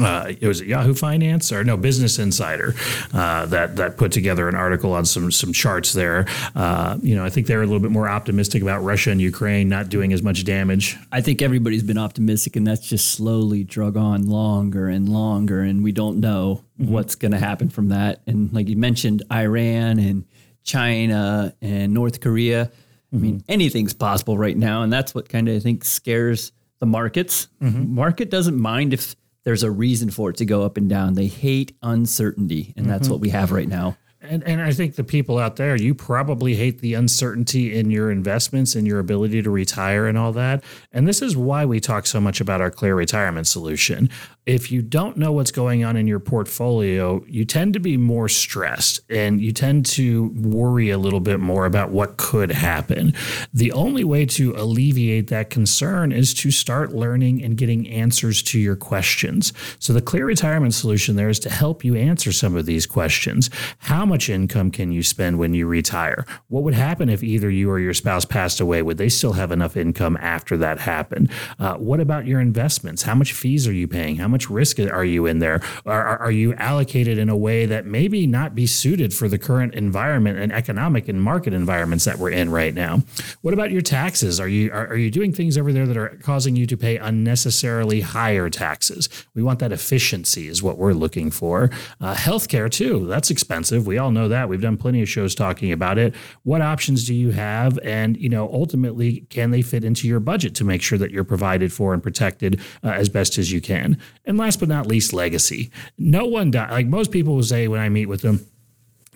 uh, 0.00 0.32
it 0.40 0.46
was 0.46 0.60
Yahoo 0.60 0.94
Finance 0.94 1.50
or 1.50 1.64
no 1.64 1.76
Business 1.76 2.18
Insider 2.18 2.74
uh, 3.12 3.46
that 3.46 3.76
that 3.76 3.96
put 3.96 4.12
together 4.12 4.48
an 4.48 4.54
article 4.54 4.92
on 4.92 5.04
some 5.04 5.32
some 5.32 5.52
charts 5.52 5.92
there. 5.92 6.26
Uh, 6.54 6.98
you 7.02 7.16
know, 7.16 7.24
I 7.24 7.30
think 7.30 7.46
they're 7.46 7.62
a 7.62 7.66
little 7.66 7.80
bit 7.80 7.90
more 7.90 8.08
optimistic 8.08 8.62
about 8.62 8.82
Russia 8.82 9.10
and 9.10 9.20
Ukraine 9.20 9.68
not 9.68 9.88
doing 9.88 10.12
as 10.12 10.22
much 10.22 10.44
damage. 10.44 10.96
I 11.10 11.20
think 11.20 11.42
everybody's 11.42 11.82
been 11.82 11.98
optimistic, 11.98 12.54
and 12.56 12.66
that's 12.66 12.86
just 12.86 13.10
slowly 13.10 13.64
drug 13.64 13.96
on 13.96 14.28
longer 14.28 14.88
and 14.88 15.08
longer, 15.08 15.60
and 15.60 15.82
we 15.82 15.92
don't 15.92 16.20
know. 16.20 16.64
What's 16.78 17.14
going 17.14 17.32
to 17.32 17.38
happen 17.38 17.68
from 17.68 17.88
that. 17.88 18.22
And 18.26 18.52
like 18.52 18.68
you 18.68 18.76
mentioned, 18.76 19.22
Iran 19.32 19.98
and 19.98 20.24
China 20.62 21.54
and 21.60 21.92
North 21.92 22.20
Korea. 22.20 22.66
Mm-hmm. 22.66 23.16
I 23.16 23.20
mean, 23.20 23.44
anything's 23.48 23.94
possible 23.94 24.38
right 24.38 24.56
now, 24.56 24.82
and 24.82 24.92
that's 24.92 25.14
what 25.14 25.28
kind 25.28 25.48
of 25.48 25.56
I 25.56 25.60
think 25.60 25.84
scares 25.84 26.52
the 26.78 26.86
markets. 26.86 27.48
Mm-hmm. 27.62 27.94
Market 27.94 28.30
doesn't 28.30 28.58
mind 28.58 28.92
if 28.92 29.16
there's 29.44 29.62
a 29.62 29.70
reason 29.70 30.10
for 30.10 30.30
it 30.30 30.36
to 30.36 30.44
go 30.44 30.62
up 30.62 30.76
and 30.76 30.88
down. 30.88 31.14
They 31.14 31.26
hate 31.26 31.76
uncertainty, 31.82 32.74
and 32.76 32.86
mm-hmm. 32.86 32.92
that's 32.92 33.08
what 33.08 33.20
we 33.20 33.30
have 33.30 33.50
right 33.50 33.68
now. 33.68 33.96
And, 34.28 34.44
and 34.44 34.60
I 34.60 34.72
think 34.72 34.96
the 34.96 35.04
people 35.04 35.38
out 35.38 35.56
there, 35.56 35.74
you 35.74 35.94
probably 35.94 36.54
hate 36.54 36.80
the 36.80 36.94
uncertainty 36.94 37.74
in 37.76 37.90
your 37.90 38.10
investments 38.10 38.74
and 38.74 38.86
your 38.86 38.98
ability 38.98 39.42
to 39.42 39.50
retire 39.50 40.06
and 40.06 40.18
all 40.18 40.32
that. 40.32 40.62
And 40.92 41.08
this 41.08 41.22
is 41.22 41.36
why 41.36 41.64
we 41.64 41.80
talk 41.80 42.06
so 42.06 42.20
much 42.20 42.40
about 42.40 42.60
our 42.60 42.70
clear 42.70 42.94
retirement 42.94 43.46
solution 43.46 44.10
if 44.48 44.72
you 44.72 44.80
don't 44.80 45.18
know 45.18 45.30
what's 45.30 45.50
going 45.50 45.84
on 45.84 45.94
in 45.94 46.06
your 46.06 46.18
portfolio, 46.18 47.22
you 47.28 47.44
tend 47.44 47.74
to 47.74 47.80
be 47.80 47.98
more 47.98 48.30
stressed 48.30 48.98
and 49.10 49.42
you 49.42 49.52
tend 49.52 49.84
to 49.84 50.32
worry 50.34 50.88
a 50.88 50.96
little 50.96 51.20
bit 51.20 51.38
more 51.38 51.66
about 51.66 51.90
what 51.90 52.16
could 52.16 52.50
happen. 52.50 53.12
The 53.52 53.70
only 53.72 54.04
way 54.04 54.24
to 54.24 54.54
alleviate 54.56 55.28
that 55.28 55.50
concern 55.50 56.12
is 56.12 56.32
to 56.32 56.50
start 56.50 56.94
learning 56.94 57.44
and 57.44 57.58
getting 57.58 57.86
answers 57.90 58.42
to 58.44 58.58
your 58.58 58.74
questions. 58.74 59.52
So, 59.78 59.92
the 59.92 60.00
Clear 60.00 60.24
Retirement 60.24 60.72
Solution 60.72 61.16
there 61.16 61.28
is 61.28 61.40
to 61.40 61.50
help 61.50 61.84
you 61.84 61.94
answer 61.94 62.32
some 62.32 62.56
of 62.56 62.64
these 62.64 62.86
questions. 62.86 63.50
How 63.80 64.06
much 64.06 64.17
income 64.26 64.70
can 64.70 64.90
you 64.90 65.02
spend 65.02 65.38
when 65.38 65.52
you 65.52 65.66
retire? 65.66 66.24
What 66.48 66.62
would 66.62 66.72
happen 66.72 67.10
if 67.10 67.22
either 67.22 67.50
you 67.50 67.70
or 67.70 67.78
your 67.78 67.92
spouse 67.92 68.24
passed 68.24 68.60
away? 68.60 68.80
Would 68.80 68.96
they 68.96 69.10
still 69.10 69.34
have 69.34 69.52
enough 69.52 69.76
income 69.76 70.16
after 70.18 70.56
that 70.56 70.80
happened? 70.80 71.30
Uh, 71.58 71.74
what 71.74 72.00
about 72.00 72.26
your 72.26 72.40
investments? 72.40 73.02
How 73.02 73.14
much 73.14 73.34
fees 73.34 73.68
are 73.68 73.74
you 73.74 73.86
paying? 73.86 74.16
How 74.16 74.26
much 74.26 74.38
much 74.38 74.48
risk 74.48 74.78
are 74.78 75.04
you 75.04 75.26
in 75.26 75.40
there? 75.40 75.60
Are, 75.84 76.18
are 76.18 76.30
you 76.30 76.54
allocated 76.54 77.18
in 77.18 77.28
a 77.28 77.36
way 77.36 77.66
that 77.66 77.86
maybe 77.86 78.24
not 78.24 78.54
be 78.54 78.68
suited 78.68 79.12
for 79.12 79.28
the 79.28 79.36
current 79.36 79.74
environment 79.74 80.38
and 80.38 80.52
economic 80.52 81.08
and 81.08 81.20
market 81.20 81.52
environments 81.52 82.04
that 82.04 82.18
we're 82.18 82.30
in 82.30 82.50
right 82.50 82.72
now? 82.72 83.02
What 83.42 83.52
about 83.52 83.72
your 83.72 83.80
taxes? 83.80 84.38
Are 84.38 84.46
you 84.46 84.70
are, 84.70 84.86
are 84.86 84.96
you 84.96 85.10
doing 85.10 85.32
things 85.32 85.58
over 85.58 85.72
there 85.72 85.86
that 85.86 85.96
are 85.96 86.10
causing 86.22 86.54
you 86.54 86.66
to 86.66 86.76
pay 86.76 86.98
unnecessarily 86.98 88.00
higher 88.00 88.48
taxes? 88.48 89.08
We 89.34 89.42
want 89.42 89.58
that 89.58 89.72
efficiency 89.72 90.46
is 90.46 90.62
what 90.62 90.78
we're 90.78 90.92
looking 90.92 91.32
for. 91.32 91.70
Uh, 92.00 92.14
healthcare 92.14 92.70
too, 92.70 93.06
that's 93.06 93.30
expensive. 93.30 93.88
We 93.88 93.98
all 93.98 94.07
know 94.10 94.28
that. 94.28 94.48
We've 94.48 94.60
done 94.60 94.76
plenty 94.76 95.02
of 95.02 95.08
shows 95.08 95.34
talking 95.34 95.72
about 95.72 95.98
it. 95.98 96.14
What 96.42 96.62
options 96.62 97.06
do 97.06 97.14
you 97.14 97.30
have? 97.30 97.78
And 97.82 98.16
you 98.16 98.28
know, 98.28 98.48
ultimately, 98.52 99.26
can 99.30 99.50
they 99.50 99.62
fit 99.62 99.84
into 99.84 100.08
your 100.08 100.20
budget 100.20 100.54
to 100.56 100.64
make 100.64 100.82
sure 100.82 100.98
that 100.98 101.10
you're 101.10 101.24
provided 101.24 101.72
for 101.72 101.94
and 101.94 102.02
protected 102.02 102.60
uh, 102.82 102.88
as 102.88 103.08
best 103.08 103.38
as 103.38 103.52
you 103.52 103.60
can? 103.60 103.98
And 104.24 104.38
last 104.38 104.60
but 104.60 104.68
not 104.68 104.86
least, 104.86 105.12
legacy. 105.12 105.70
No 105.96 106.26
one. 106.26 106.50
Like 106.50 106.86
most 106.86 107.10
people 107.10 107.34
will 107.34 107.42
say 107.42 107.68
when 107.68 107.80
I 107.80 107.88
meet 107.88 108.06
with 108.06 108.22
them, 108.22 108.46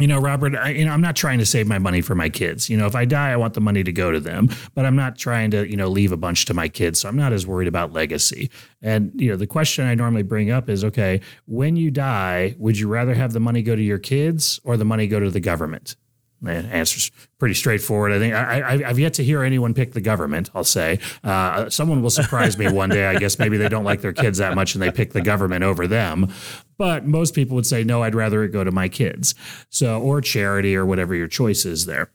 you 0.02 0.08
know, 0.08 0.18
Robert, 0.18 0.56
I, 0.56 0.70
you 0.70 0.84
know, 0.84 0.90
I'm 0.90 1.00
not 1.00 1.14
trying 1.14 1.38
to 1.38 1.46
save 1.46 1.68
my 1.68 1.78
money 1.78 2.00
for 2.00 2.14
my 2.16 2.28
kids. 2.28 2.68
You 2.68 2.76
know, 2.76 2.86
if 2.86 2.96
I 2.96 3.04
die, 3.04 3.30
I 3.30 3.36
want 3.36 3.54
the 3.54 3.60
money 3.60 3.84
to 3.84 3.92
go 3.92 4.10
to 4.10 4.18
them, 4.18 4.48
but 4.74 4.84
I'm 4.84 4.96
not 4.96 5.16
trying 5.16 5.52
to, 5.52 5.70
you 5.70 5.76
know, 5.76 5.88
leave 5.88 6.10
a 6.10 6.16
bunch 6.16 6.44
to 6.46 6.54
my 6.54 6.68
kids. 6.68 7.00
So 7.00 7.08
I'm 7.08 7.16
not 7.16 7.32
as 7.32 7.46
worried 7.46 7.68
about 7.68 7.92
legacy. 7.92 8.50
And, 8.82 9.12
you 9.14 9.30
know, 9.30 9.36
the 9.36 9.46
question 9.46 9.86
I 9.86 9.94
normally 9.94 10.24
bring 10.24 10.50
up 10.50 10.68
is, 10.68 10.84
okay, 10.84 11.20
when 11.46 11.76
you 11.76 11.92
die, 11.92 12.56
would 12.58 12.78
you 12.78 12.88
rather 12.88 13.14
have 13.14 13.32
the 13.32 13.40
money 13.40 13.62
go 13.62 13.76
to 13.76 13.82
your 13.82 13.98
kids 13.98 14.58
or 14.64 14.76
the 14.76 14.84
money 14.84 15.06
go 15.06 15.20
to 15.20 15.30
the 15.30 15.40
government? 15.40 15.94
The 16.42 16.50
answer's 16.52 17.10
pretty 17.38 17.54
straightforward. 17.54 18.12
I 18.12 18.18
think 18.18 18.34
I, 18.34 18.78
have 18.88 18.98
yet 18.98 19.14
to 19.14 19.24
hear 19.24 19.42
anyone 19.42 19.74
pick 19.74 19.92
the 19.92 20.00
government. 20.00 20.50
I'll 20.54 20.64
say 20.64 20.98
uh, 21.22 21.70
someone 21.70 22.02
will 22.02 22.10
surprise 22.10 22.58
me 22.58 22.70
one 22.70 22.90
day. 22.90 23.06
I 23.06 23.16
guess 23.16 23.38
maybe 23.38 23.56
they 23.56 23.68
don't 23.68 23.84
like 23.84 24.00
their 24.00 24.12
kids 24.12 24.38
that 24.38 24.54
much 24.54 24.74
and 24.74 24.82
they 24.82 24.90
pick 24.90 25.12
the 25.12 25.22
government 25.22 25.62
over 25.62 25.86
them. 25.86 26.32
But 26.78 27.06
most 27.06 27.34
people 27.34 27.54
would 27.54 27.66
say 27.66 27.84
no. 27.84 28.02
I'd 28.02 28.16
rather 28.16 28.42
it 28.42 28.48
go 28.48 28.64
to 28.64 28.72
my 28.72 28.88
kids. 28.88 29.36
So 29.70 30.00
or 30.00 30.20
charity 30.20 30.74
or 30.74 30.84
whatever 30.84 31.14
your 31.14 31.28
choice 31.28 31.64
is 31.64 31.86
there. 31.86 32.10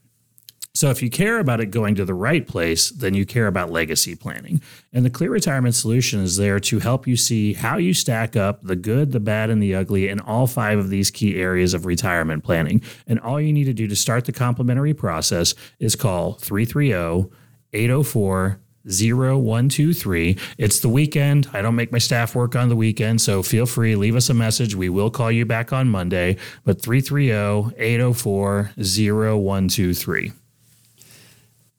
So 0.78 0.92
if 0.92 1.02
you 1.02 1.10
care 1.10 1.40
about 1.40 1.60
it 1.60 1.72
going 1.72 1.96
to 1.96 2.06
the 2.06 2.14
right 2.14 2.46
place, 2.46 2.92
then 2.92 3.16
you 3.16 3.26
care 3.26 3.48
about 3.48 3.72
legacy 3.72 4.14
planning. 4.14 4.62
And 4.94 5.04
the 5.04 5.10
Clear 5.10 5.32
Retirement 5.32 5.74
Solution 5.74 6.20
is 6.20 6.38
there 6.38 6.60
to 6.60 6.78
help 6.78 7.08
you 7.08 7.18
see 7.18 7.54
how 7.54 7.78
you 7.78 7.96
stack 7.96 8.36
up 8.36 8.62
the 8.62 8.76
good, 8.76 9.12
the 9.12 9.20
bad, 9.20 9.50
and 9.50 9.62
the 9.62 9.74
ugly 9.74 10.08
in 10.08 10.20
all 10.20 10.46
five 10.46 10.78
of 10.78 10.92
these 10.92 11.10
key 11.10 11.42
areas 11.42 11.74
of 11.74 11.88
retirement 11.88 12.44
planning. 12.44 12.84
And 13.08 13.20
all 13.22 13.42
you 13.42 13.52
need 13.52 13.64
to 13.64 13.74
do 13.74 13.88
to 13.88 13.96
start 13.96 14.26
the 14.26 14.32
complimentary 14.32 14.94
process 14.94 15.56
is 15.80 15.96
call 15.96 16.34
330 16.34 17.28
804 17.74 18.60
0123. 18.86 20.38
It's 20.60 20.80
the 20.82 20.90
weekend. 20.90 21.50
I 21.54 21.64
don't 21.64 21.76
make 21.76 21.92
my 21.92 21.98
staff 21.98 22.36
work 22.36 22.56
on 22.56 22.70
the 22.70 22.76
weekend, 22.76 23.20
so 23.20 23.42
feel 23.42 23.66
free, 23.66 23.96
leave 23.96 24.16
us 24.16 24.30
a 24.30 24.36
message. 24.36 24.76
We 24.76 24.90
will 24.90 25.10
call 25.10 25.32
you 25.32 25.44
back 25.44 25.74
on 25.74 25.90
Monday, 25.90 26.38
but 26.66 26.80
330 26.80 27.74
804 27.80 28.74
0123. 28.78 30.34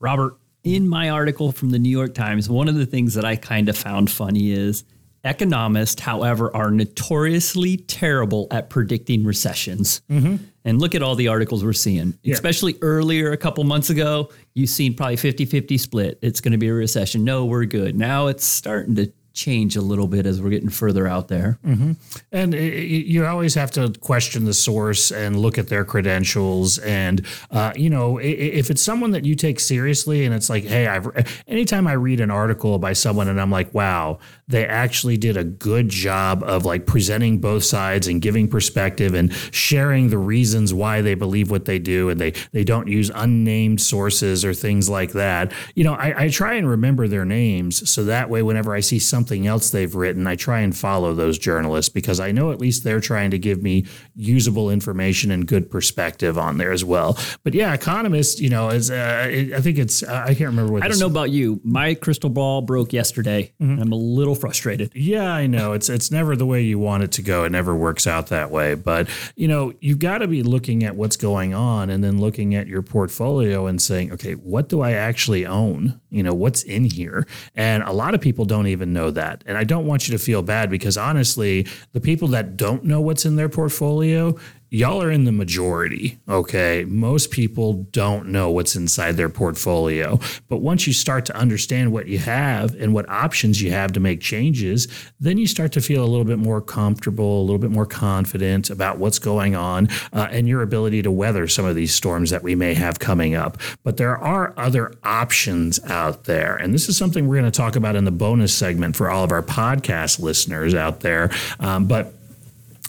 Robert, 0.01 0.37
in 0.65 0.89
my 0.89 1.11
article 1.11 1.53
from 1.53 1.71
the 1.71 1.79
New 1.79 1.89
York 1.89 2.15
Times, 2.15 2.49
one 2.49 2.69
of 2.69 2.75
the 2.75 2.87
things 2.87 3.15
that 3.15 3.25
I 3.25 3.37
kind 3.37 3.69
of 3.69 3.77
found 3.77 4.11
funny 4.11 4.53
is 4.53 4.85
economists, 5.25 6.01
however, 6.01 6.55
are 6.55 6.71
notoriously 6.71 7.77
terrible 7.77 8.47
at 8.51 8.71
predicting 8.71 9.25
recessions. 9.25 10.01
Mm-hmm. 10.11 10.37
And 10.65 10.81
look 10.81 10.95
at 10.95 11.03
all 11.03 11.15
the 11.15 11.29
articles 11.29 11.65
we're 11.65 11.73
seeing, 11.73 12.19
yeah. 12.23 12.35
especially 12.35 12.77
earlier 12.83 13.33
a 13.33 13.37
couple 13.37 13.65
months 13.65 13.91
ago. 13.91 14.31
You've 14.55 14.71
seen 14.71 14.95
probably 14.95 15.17
50 15.17 15.47
50 15.47 15.79
split. 15.79 16.19
It's 16.21 16.41
going 16.41 16.53
to 16.53 16.59
be 16.59 16.69
a 16.69 16.75
recession. 16.75 17.25
No, 17.25 17.47
we're 17.47 17.65
good. 17.65 17.97
Now 17.97 18.27
it's 18.27 18.45
starting 18.45 18.95
to 18.97 19.13
change 19.39 19.77
a 19.77 19.81
little 19.81 20.09
bit 20.09 20.27
as 20.27 20.43
we're 20.43 20.51
getting 20.51 20.69
further 20.69 21.07
out 21.07 21.29
there. 21.29 21.61
Mm-hmm. 21.65 21.93
And 22.33 22.55
you 22.55 23.25
always 23.25 23.55
have 23.55 23.71
to 23.73 23.93
question 24.01 24.47
the 24.47 24.53
source 24.53 25.13
and 25.13 25.39
look 25.39 25.59
at 25.59 25.69
their 25.69 25.85
credentials. 25.85 26.79
And, 26.79 27.25
uh, 27.53 27.73
you 27.77 27.89
know, 27.89 28.19
if 28.19 28.69
it's 28.69 28.83
someone 28.83 29.13
that 29.13 29.25
you 29.25 29.37
take 29.37 29.61
seriously 29.61 30.25
and 30.25 30.35
it's 30.35 30.51
like, 30.51 30.65
hey, 30.65 30.89
I've, 30.89 31.07
anytime 31.47 31.87
I 31.87 31.93
read 31.93 32.19
an 32.19 32.33
article 32.33 32.81
by 32.81 32.95
someone 32.95 33.29
and 33.29 33.41
I'm 33.41 33.53
like, 33.53 33.73
wow, 33.73 34.19
they 34.49 34.67
actually 34.67 35.17
did 35.17 35.37
a 35.37 35.45
good 35.45 35.89
job 35.89 36.43
of 36.43 36.65
like 36.65 36.87
presenting 36.87 37.39
both 37.39 37.65
sides 37.65 38.09
and 38.09 38.21
giving 38.21 38.49
perspective 38.49 39.15
and 39.15 39.33
sharing 39.53 40.09
the 40.09 40.19
reasons 40.19 40.73
why 40.73 41.03
they 41.03 41.15
believe 41.15 41.51
what 41.51 41.67
they 41.67 41.79
do. 41.79 42.09
And 42.09 42.21
they, 42.21 42.33
they 42.53 42.65
don't 42.65 42.89
use 42.89 43.11
unnamed 43.15 43.81
sources 43.81 44.45
or 44.45 44.55
things 44.55 44.89
like 44.89 45.13
that. 45.13 45.53
You 45.75 45.85
know, 45.85 45.95
I, 45.95 46.25
I 46.25 46.29
try 46.29 46.55
and 46.55 46.69
remember 46.69 47.07
their 47.09 47.25
names 47.25 47.89
so 47.89 48.05
that 48.05 48.31
way, 48.31 48.43
whenever 48.43 48.75
I 48.75 48.81
see 48.81 48.99
something 48.99 49.47
else 49.47 49.71
they've 49.71 49.95
written, 49.95 50.27
I 50.27 50.37
try 50.37 50.61
and 50.61 50.77
follow 50.77 51.15
those 51.15 51.39
journalists 51.39 51.91
because 51.91 52.19
I 52.19 52.33
know 52.33 52.51
at 52.51 52.59
least 52.59 52.85
they're 52.85 53.01
trying 53.01 53.31
to 53.33 53.39
give 53.39 53.63
me 53.63 53.85
usable 54.17 54.71
information 54.71 55.31
and 55.31 55.47
good 55.47 55.71
perspective 55.71 56.39
on 56.39 56.57
there 56.57 56.73
as 56.73 56.85
well. 56.85 57.19
But 57.45 57.55
yeah, 57.55 57.75
economists, 57.75 58.41
you 58.41 58.49
know, 58.49 58.71
is 58.71 58.91
uh, 58.91 59.27
I 59.55 59.61
think 59.61 59.79
it's 59.79 60.03
uh, 60.03 60.25
I 60.25 60.29
can't 60.29 60.51
remember 60.51 60.73
what 60.73 60.83
I 60.83 60.89
don't 60.89 60.99
know 60.99 61.07
about 61.07 61.31
you. 61.31 61.61
My 61.65 61.95
crystal 61.95 62.31
ball 62.31 62.63
broke 62.63 62.93
yesterday. 62.93 63.53
Mm-hmm. 63.61 63.83
I'm 63.83 63.93
a 63.93 63.97
little 63.97 64.38
frustrated. 64.39 64.91
Yeah, 64.95 65.33
I 65.33 65.47
know. 65.47 65.73
It's 65.73 65.89
it's 65.89 66.11
never 66.11 66.37
the 66.37 66.47
way 66.47 66.63
you 66.63 66.79
want 66.79 67.03
it 67.03 67.13
to 67.13 67.23
go. 67.23 67.45
It 67.45 67.53
never 67.53 67.75
works 67.75 68.07
out 68.07 68.29
that 68.29 68.51
way. 68.51 68.75
But 68.75 69.09
you 69.37 69.49
know, 69.49 69.73
you've 69.81 69.99
got 69.99 70.19
to 70.19 70.29
be 70.29 70.43
looking 70.43 70.85
at 70.85 70.97
what's 70.97 71.17
going 71.17 71.55
on 71.55 71.91
and 71.91 72.03
then 72.03 72.21
looking 72.21 72.55
at 72.55 72.67
your 72.67 72.83
portfolio 72.83 73.67
and 73.67 73.81
saying, 73.81 74.13
okay, 74.13 74.33
what 74.33 74.69
do 74.69 74.81
I 74.81 74.93
actually 74.93 75.45
own? 75.45 76.01
You 76.11 76.23
know, 76.23 76.35
what's 76.35 76.63
in 76.63 76.85
here? 76.85 77.27
And 77.55 77.83
a 77.83 77.93
lot 77.93 78.15
of 78.15 78.21
people 78.21 78.45
don't 78.45 78.67
even 78.67 78.93
know 78.93 79.11
that. 79.11 79.45
And 79.47 79.59
I 79.59 79.65
don't 79.65 79.87
want 79.87 80.09
you 80.09 80.17
to 80.17 80.23
feel 80.23 80.43
bad 80.43 80.71
because 80.71 80.97
honestly, 80.97 81.67
the 81.93 82.01
people 82.01 82.29
that 82.29 82.57
don't 82.57 82.85
know 82.85 83.01
what's 83.01 83.27
in 83.27 83.37
their 83.37 83.49
portfolio, 83.49 84.37
y'all 84.71 85.03
are 85.03 85.11
in 85.11 85.25
the 85.25 85.33
majority. 85.33 86.19
Okay. 86.29 86.85
Most 86.87 87.31
people 87.31 87.85
don't 87.91 88.29
know 88.29 88.51
what's 88.51 88.77
inside 88.77 89.13
their 89.13 89.29
portfolio. 89.29 90.21
But 90.49 90.59
once 90.59 90.87
you 90.87 90.93
start 90.93 91.25
to 91.27 91.37
understand 91.37 91.93
what 91.93 92.07
you 92.07 92.19
have 92.19 92.75
and 92.75 92.93
what 92.93 93.09
options 93.09 93.63
you 93.63 93.71
have 93.73 93.93
to 93.93 94.01
make 94.01 94.21
changes, 94.21 94.89
then 95.21 95.39
you 95.39 95.47
start 95.47 95.73
to 95.73 95.81
feel 95.81 96.05
a 96.05 96.07
little 96.07 96.25
bit 96.25 96.39
more 96.39 96.61
comfortable, 96.61 97.41
a 97.41 97.43
little 97.43 97.59
bit 97.59 97.71
more 97.71 97.87
confident 97.87 98.71
about 98.71 98.99
what's 98.99 99.19
going 99.19 99.55
on 99.55 99.89
uh, 100.13 100.29
and 100.31 100.49
your 100.49 100.63
ability 100.63 101.03
to 101.03 101.11
weather 101.11 101.49
some 101.49 101.65
of 101.65 101.75
these 101.75 101.95
storms 101.95 102.31
that 102.31 102.43
we 102.43 102.55
may 102.55 102.75
have 102.75 102.99
coming 102.99 103.35
up. 103.35 103.59
But 103.85 103.97
there 103.97 104.17
are 104.19 104.53
other 104.57 104.93
options 105.03 105.83
out 105.85 106.25
there. 106.25 106.57
And 106.57 106.75
this 106.75 106.89
is 106.89 106.97
something 106.97 107.27
we're 107.27 107.41
going 107.41 107.51
to 107.51 107.57
talk 107.57 107.77
about 107.77 107.97
in 107.97 108.05
the 108.05 108.11
bonus 108.11 108.55
segment 108.55 108.97
for 108.97 109.11
all 109.11 109.25
of 109.25 109.33
our 109.33 109.43
podcast 109.43 110.21
listeners 110.21 110.75
out 110.75 111.01
there. 111.01 111.31
Um, 111.61 111.87
but 111.87 112.15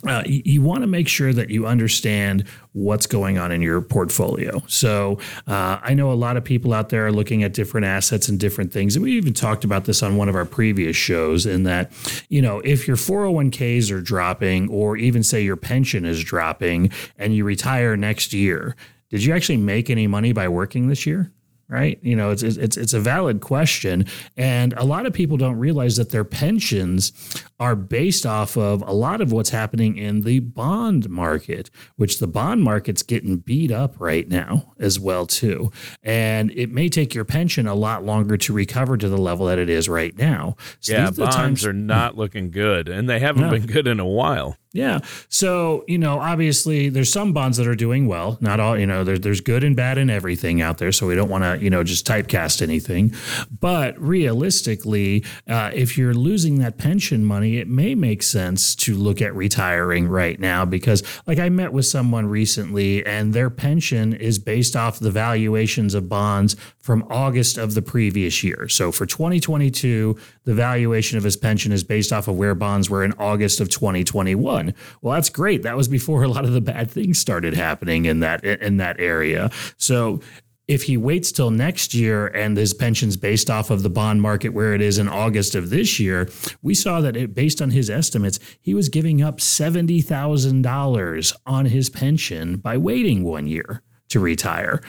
uh, 0.08 0.24
you, 0.26 0.42
you 0.46 0.62
want 0.62 0.82
to 0.82 0.88
make 0.88 1.08
sure 1.08 1.34
that 1.34 1.50
you 1.50 1.66
understand 1.66 2.46
what's 2.74 3.08
going 3.08 3.38
on 3.38 3.52
in 3.52 3.62
your 3.62 3.82
portfolio. 3.82 4.62
So 4.68 5.20
uh, 5.48 5.80
I 5.82 5.94
know 5.94 6.12
a 6.12 6.14
lot 6.14 6.38
of 6.38 6.44
people 6.44 6.74
out 6.74 6.90
there 6.90 7.08
are 7.08 7.12
looking 7.12 7.44
at 7.44 7.54
different 7.54 7.86
assets 7.86 8.30
and 8.30 8.40
different 8.40 8.72
things. 8.72 8.96
And 8.96 9.04
we 9.04 9.14
even 9.14 9.34
talked 9.34 9.64
about 9.64 9.86
this 9.86 10.02
on 10.02 10.18
one 10.18 10.30
of 10.30 10.36
our 10.36 10.46
previous 10.46 10.96
shows 10.96 11.46
in 11.46 11.64
that, 11.64 11.92
you 12.30 12.42
know, 12.42 12.60
if 12.62 12.88
your 12.88 12.98
401ks 12.98 13.92
are 13.92 14.02
dropping 14.02 14.70
or 14.70 14.98
even 14.98 15.24
say 15.24 15.42
your 15.42 15.58
pension 15.58 16.06
is 16.06 16.24
dropping 16.24 16.92
and 17.18 17.36
you 17.36 17.44
retire 17.44 17.98
next 17.98 18.34
year, 18.34 18.76
did 19.10 19.24
you 19.24 19.34
actually 19.34 19.58
make 19.58 19.90
any 19.90 20.08
money 20.08 20.34
by 20.34 20.48
working 20.48 20.88
this 20.88 21.06
year? 21.06 21.32
Right? 21.70 22.00
You 22.02 22.16
know, 22.16 22.32
it's 22.32 22.42
it's 22.44 22.76
it's 22.76 22.94
a 22.94 23.00
valid 23.00 23.42
question, 23.42 24.06
and 24.36 24.74
a 24.74 24.84
lot 24.84 25.06
of 25.06 25.14
people 25.14 25.38
don't 25.38 25.58
realize 25.58 25.96
that 25.98 26.10
their 26.10 26.24
pensions 26.24 27.14
are 27.60 27.76
based 27.76 28.26
off 28.26 28.58
of 28.58 28.82
a 28.82 28.92
lot 28.92 29.22
of 29.22 29.32
what's 29.32 29.52
happening 29.52 29.98
in 29.98 30.22
the 30.22 30.40
bond 30.40 31.10
market, 31.10 31.70
which 31.96 32.20
the 32.20 32.28
bond 32.28 32.64
market's 32.64 33.04
getting 33.04 33.38
beat 33.38 33.72
up 33.72 33.96
right 34.00 34.28
now 34.28 34.74
as 34.80 35.00
well 35.00 35.28
too, 35.28 35.72
and 36.02 36.52
it 36.52 36.72
may 36.72 36.90
take 36.90 37.14
your 37.14 37.26
pension 37.26 37.68
a 37.68 37.76
lot 37.76 38.04
longer 38.04 38.36
to 38.36 38.52
recover 38.52 38.98
to 38.98 39.08
the 39.08 39.18
level 39.18 39.46
that 39.46 39.60
it 39.60 39.70
is 39.70 39.88
right 39.88 40.18
now. 40.18 40.56
So 40.80 40.94
yeah, 40.94 41.12
bonds 41.12 41.36
times, 41.36 41.66
are 41.66 41.72
hmm. 41.72 41.86
not 41.86 42.18
looking 42.18 42.50
good, 42.50 42.90
and 42.90 43.08
they 43.08 43.20
haven't 43.20 43.50
been 43.50 43.68
good 43.68 43.88
in 43.88 44.00
a 44.00 44.08
while. 44.08 44.58
Yeah. 44.72 45.00
So, 45.30 45.84
you 45.88 45.98
know, 45.98 46.20
obviously 46.20 46.90
there's 46.90 47.12
some 47.12 47.34
bonds 47.34 47.58
that 47.58 47.66
are 47.66 47.76
doing 47.76 48.08
well. 48.08 48.38
Not 48.40 48.60
all, 48.60 48.78
you 48.78 48.86
know, 48.86 49.04
there's 49.04 49.20
there's 49.22 49.42
good 49.42 49.64
and 49.64 49.76
bad 49.76 49.98
in 49.98 50.12
everything 50.12 50.62
out 50.62 50.78
there. 50.78 50.92
So 50.92 51.08
we 51.08 51.16
don't 51.16 51.30
want 51.30 51.44
to, 51.44 51.58
you 51.64 51.72
know, 51.72 51.84
just 51.84 52.06
typecast 52.06 52.62
anything. 52.62 53.14
But 53.60 54.00
realistically, 54.00 55.26
uh, 55.48 55.72
if 55.74 55.98
you're 55.98 56.14
losing 56.14 56.60
that 56.60 56.78
pension 56.78 57.26
money, 57.26 57.58
it 57.58 57.68
may 57.68 57.96
make 57.96 58.22
sense 58.22 58.76
to 58.76 58.96
look 58.96 59.24
at 59.24 59.34
retiring 59.36 60.08
right 60.08 60.40
now 60.40 60.66
because, 60.66 61.02
like, 61.26 61.40
I 61.40 61.50
met 61.50 61.74
with 61.74 61.88
someone 61.88 62.28
recently 62.28 63.04
and 63.06 63.34
their 63.34 63.50
pension 63.50 64.14
is 64.14 64.38
based 64.38 64.76
off 64.76 65.00
the 65.00 65.12
valuations 65.12 65.96
of 65.96 66.08
bonds 66.08 66.56
from 66.90 67.06
August 67.10 67.58
of 67.58 67.76
the 67.76 67.82
previous 67.82 68.44
year. 68.44 68.68
So 68.68 68.92
for 68.92 69.06
2022, 69.06 70.18
the 70.46 70.54
valuation 70.56 71.18
of 71.18 71.24
his 71.24 71.38
pension 71.38 71.72
is 71.72 71.84
based 71.84 72.12
off 72.12 72.28
of 72.28 72.36
where 72.36 72.56
bonds 72.56 72.90
were 72.90 73.04
in 73.04 73.14
August 73.20 73.60
of 73.62 73.70
2021. 73.70 74.59
Well, 75.02 75.14
that's 75.14 75.30
great. 75.30 75.64
That 75.64 75.78
was 75.78 75.88
before 75.88 76.24
a 76.24 76.28
lot 76.28 76.46
of 76.46 76.54
the 76.54 76.62
bad 76.62 76.92
things 76.92 77.20
started 77.20 77.54
happening 77.54 78.06
in 78.06 78.20
that 78.20 78.44
in 78.44 78.78
that 78.78 79.00
area. 79.00 79.52
So 79.78 80.22
if 80.70 80.84
he 80.84 80.98
waits 80.98 81.32
till 81.32 81.50
next 81.50 81.96
year 81.96 82.28
and 82.28 82.56
his 82.56 82.76
pension's 82.76 83.18
based 83.18 83.50
off 83.50 83.72
of 83.72 83.82
the 83.82 83.90
bond 83.90 84.22
market 84.22 84.50
where 84.50 84.76
it 84.76 84.82
is 84.82 85.00
in 85.00 85.10
August 85.10 85.56
of 85.56 85.72
this 85.72 86.00
year, 86.00 86.30
we 86.62 86.76
saw 86.76 87.02
that 87.02 87.18
it, 87.18 87.34
based 87.34 87.60
on 87.60 87.72
his 87.72 87.90
estimates, 87.90 88.40
he 88.62 88.76
was 88.76 88.88
giving 88.88 89.20
up 89.20 89.40
$70,000 89.40 91.36
on 91.48 91.66
his 91.66 91.90
pension 91.90 92.58
by 92.58 92.78
waiting 92.78 93.24
one 93.24 93.48
year 93.48 93.82
to 94.10 94.20
retire. 94.20 94.80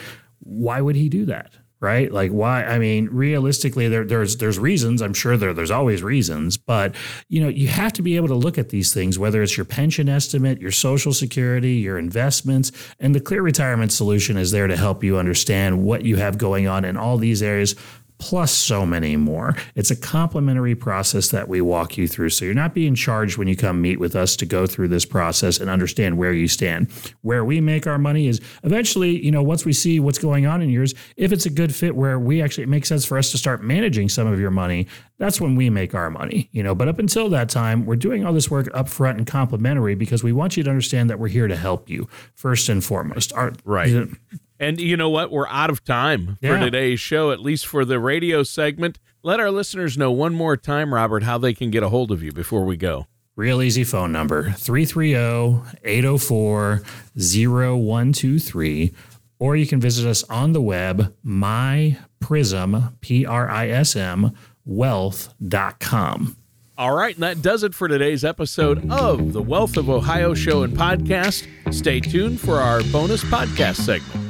Why 0.40 0.83
would 0.83 0.96
he 0.96 1.09
do 1.09 1.24
that? 1.24 1.54
Right? 1.80 2.12
Like 2.12 2.30
why? 2.30 2.64
I 2.64 2.78
mean, 2.78 3.08
realistically, 3.10 3.88
there, 3.88 4.04
there's 4.04 4.36
there's 4.36 4.58
reasons. 4.58 5.00
I'm 5.00 5.14
sure 5.14 5.36
there 5.36 5.54
there's 5.54 5.70
always 5.70 6.02
reasons, 6.02 6.56
but 6.56 6.94
you 7.28 7.40
know, 7.42 7.48
you 7.48 7.68
have 7.68 7.92
to 7.94 8.02
be 8.02 8.16
able 8.16 8.28
to 8.28 8.34
look 8.34 8.58
at 8.58 8.68
these 8.68 8.92
things, 8.92 9.18
whether 9.18 9.42
it's 9.42 9.56
your 9.56 9.64
pension 9.64 10.08
estimate, 10.08 10.60
your 10.60 10.72
social 10.72 11.12
security, 11.12 11.74
your 11.74 11.98
investments, 11.98 12.70
and 12.98 13.14
the 13.14 13.20
Clear 13.20 13.42
Retirement 13.42 13.92
Solution 13.92 14.36
is 14.36 14.50
there 14.50 14.66
to 14.66 14.76
help 14.76 15.02
you 15.02 15.16
understand 15.16 15.82
what 15.82 16.04
you 16.04 16.16
have 16.16 16.36
going 16.38 16.66
on 16.66 16.84
in 16.84 16.96
all 16.96 17.16
these 17.16 17.42
areas 17.42 17.74
plus 18.20 18.52
so 18.52 18.87
many 18.87 19.16
more. 19.16 19.56
It's 19.74 19.90
a 19.90 19.96
complimentary 19.96 20.74
process 20.74 21.30
that 21.30 21.48
we 21.48 21.61
walk 21.61 21.96
you 21.96 22.06
through. 22.06 22.30
So 22.30 22.44
you're 22.44 22.54
not 22.54 22.74
being 22.74 22.94
charged 22.94 23.38
when 23.38 23.48
you 23.48 23.56
come 23.56 23.80
meet 23.80 23.98
with 23.98 24.14
us 24.14 24.37
to 24.37 24.46
go 24.46 24.66
through 24.66 24.88
this 24.88 25.06
process 25.06 25.59
and 25.59 25.70
understand 25.70 26.18
where 26.18 26.33
you 26.33 26.46
stand. 26.46 26.90
Where 27.22 27.44
we 27.44 27.61
make 27.61 27.87
our 27.87 27.98
money 27.98 28.28
is 28.28 28.40
eventually, 28.62 29.24
you 29.24 29.30
know, 29.30 29.42
once 29.42 29.64
we 29.64 29.72
see 29.72 29.98
what's 29.98 30.18
going 30.18 30.46
on 30.46 30.62
in 30.62 30.68
yours, 30.68 30.94
if 31.16 31.33
it's 31.33 31.46
a 31.46 31.50
good 31.50 31.74
fit 31.74 31.96
where 31.96 32.18
we 32.18 32.42
actually 32.42 32.64
it 32.64 32.68
makes 32.68 32.88
sense 32.88 33.04
for 33.04 33.18
us 33.18 33.30
to 33.33 33.38
start 33.38 33.62
managing 33.62 34.09
some 34.09 34.26
of 34.26 34.38
your 34.38 34.50
money, 34.50 34.87
that's 35.18 35.40
when 35.40 35.56
we 35.56 35.70
make 35.70 35.94
our 35.94 36.11
money, 36.11 36.50
you 36.52 36.62
know. 36.62 36.74
But 36.74 36.88
up 36.88 36.98
until 36.98 37.30
that 37.30 37.48
time, 37.48 37.87
we're 37.87 37.96
doing 37.96 38.24
all 38.24 38.33
this 38.33 38.50
work 38.50 38.66
upfront 38.66 39.16
and 39.16 39.26
complimentary 39.26 39.94
because 39.94 40.22
we 40.22 40.33
want 40.33 40.56
you 40.56 40.62
to 40.62 40.70
understand 40.70 41.09
that 41.09 41.18
we're 41.18 41.28
here 41.28 41.48
to 41.48 41.56
help 41.56 41.88
you 41.88 42.06
first 42.35 42.68
and 42.68 42.85
foremost. 42.85 43.33
Our, 43.33 43.52
right. 43.64 43.88
You 43.88 44.00
know, 44.00 44.38
and 44.60 44.78
you 44.78 44.96
know 44.96 45.08
what? 45.08 45.32
We're 45.32 45.48
out 45.48 45.70
of 45.70 45.82
time 45.82 46.38
yeah. 46.40 46.52
for 46.52 46.64
today's 46.64 47.00
show, 47.00 47.32
at 47.32 47.40
least 47.40 47.66
for 47.66 47.84
the 47.84 47.98
radio 47.98 48.42
segment. 48.42 49.00
Let 49.22 49.40
our 49.40 49.50
listeners 49.50 49.98
know 49.98 50.12
one 50.12 50.34
more 50.34 50.56
time, 50.56 50.94
Robert, 50.94 51.22
how 51.22 51.38
they 51.38 51.54
can 51.54 51.70
get 51.70 51.82
a 51.82 51.88
hold 51.88 52.12
of 52.12 52.22
you 52.22 52.30
before 52.30 52.64
we 52.64 52.76
go. 52.76 53.06
Real 53.36 53.62
easy 53.62 53.84
phone 53.84 54.12
number 54.12 54.52
330 54.52 55.78
804 55.82 56.82
0123. 57.16 58.92
Or 59.38 59.56
you 59.56 59.66
can 59.66 59.80
visit 59.80 60.06
us 60.06 60.22
on 60.24 60.52
the 60.52 60.60
web, 60.60 61.14
myprism, 61.24 62.92
P 63.00 63.24
R 63.24 63.48
I 63.48 63.68
S 63.68 63.96
M, 63.96 64.32
wealth.com. 64.66 66.36
All 66.76 66.94
right, 66.94 67.14
and 67.14 67.22
that 67.22 67.42
does 67.42 67.62
it 67.62 67.74
for 67.74 67.88
today's 67.88 68.24
episode 68.24 68.90
of 68.90 69.32
the 69.32 69.42
Wealth 69.42 69.76
of 69.76 69.88
Ohio 69.88 70.34
show 70.34 70.62
and 70.62 70.76
podcast. 70.76 71.46
Stay 71.72 72.00
tuned 72.00 72.40
for 72.40 72.56
our 72.56 72.82
bonus 72.84 73.22
podcast 73.24 73.76
segment. 73.76 74.29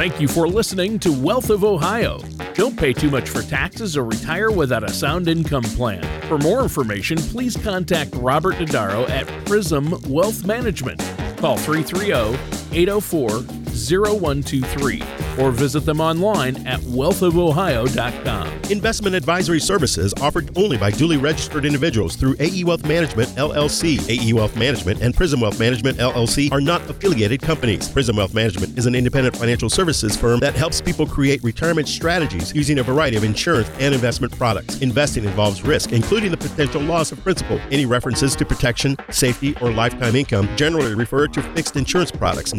Thank 0.00 0.18
you 0.18 0.28
for 0.28 0.48
listening 0.48 0.98
to 1.00 1.12
Wealth 1.12 1.50
of 1.50 1.62
Ohio. 1.62 2.20
Don't 2.54 2.74
pay 2.74 2.94
too 2.94 3.10
much 3.10 3.28
for 3.28 3.42
taxes 3.42 3.98
or 3.98 4.04
retire 4.06 4.50
without 4.50 4.82
a 4.82 4.90
sound 4.90 5.28
income 5.28 5.62
plan. 5.62 6.02
For 6.22 6.38
more 6.38 6.62
information, 6.62 7.18
please 7.18 7.54
contact 7.54 8.14
Robert 8.14 8.54
Dodaro 8.54 9.06
at 9.10 9.26
Prism 9.44 9.94
Wealth 10.08 10.46
Management. 10.46 11.00
Call 11.36 11.58
330 11.58 12.69
804 12.72 13.60
0123 13.70 15.02
or 15.38 15.50
visit 15.50 15.80
them 15.80 16.00
online 16.00 16.56
at 16.66 16.80
wealthofohio.com. 16.80 18.48
Investment 18.70 19.16
advisory 19.16 19.60
services 19.60 20.12
offered 20.20 20.56
only 20.56 20.76
by 20.76 20.90
duly 20.90 21.16
registered 21.16 21.64
individuals 21.64 22.16
through 22.16 22.36
AE 22.38 22.64
Wealth 22.64 22.86
Management 22.86 23.28
LLC. 23.30 23.98
AE 24.08 24.32
Wealth 24.32 24.56
Management 24.56 25.00
and 25.00 25.14
Prism 25.14 25.40
Wealth 25.40 25.58
Management 25.58 25.98
LLC 25.98 26.52
are 26.52 26.60
not 26.60 26.88
affiliated 26.90 27.40
companies. 27.40 27.88
Prism 27.88 28.16
Wealth 28.16 28.34
Management 28.34 28.78
is 28.78 28.86
an 28.86 28.94
independent 28.94 29.36
financial 29.36 29.70
services 29.70 30.16
firm 30.16 30.40
that 30.40 30.54
helps 30.54 30.80
people 30.80 31.06
create 31.06 31.42
retirement 31.42 31.88
strategies 31.88 32.54
using 32.54 32.78
a 32.78 32.82
variety 32.82 33.16
of 33.16 33.24
insurance 33.24 33.70
and 33.78 33.94
investment 33.94 34.36
products. 34.36 34.80
Investing 34.80 35.24
involves 35.24 35.62
risk, 35.62 35.92
including 35.92 36.30
the 36.30 36.36
potential 36.36 36.82
loss 36.82 37.12
of 37.12 37.20
principal. 37.22 37.58
Any 37.70 37.86
references 37.86 38.36
to 38.36 38.44
protection, 38.44 38.96
safety, 39.10 39.56
or 39.60 39.72
lifetime 39.72 40.16
income 40.16 40.48
generally 40.56 40.94
refer 40.94 41.26
to 41.28 41.42
fixed 41.54 41.76
insurance 41.76 42.10
products, 42.10 42.54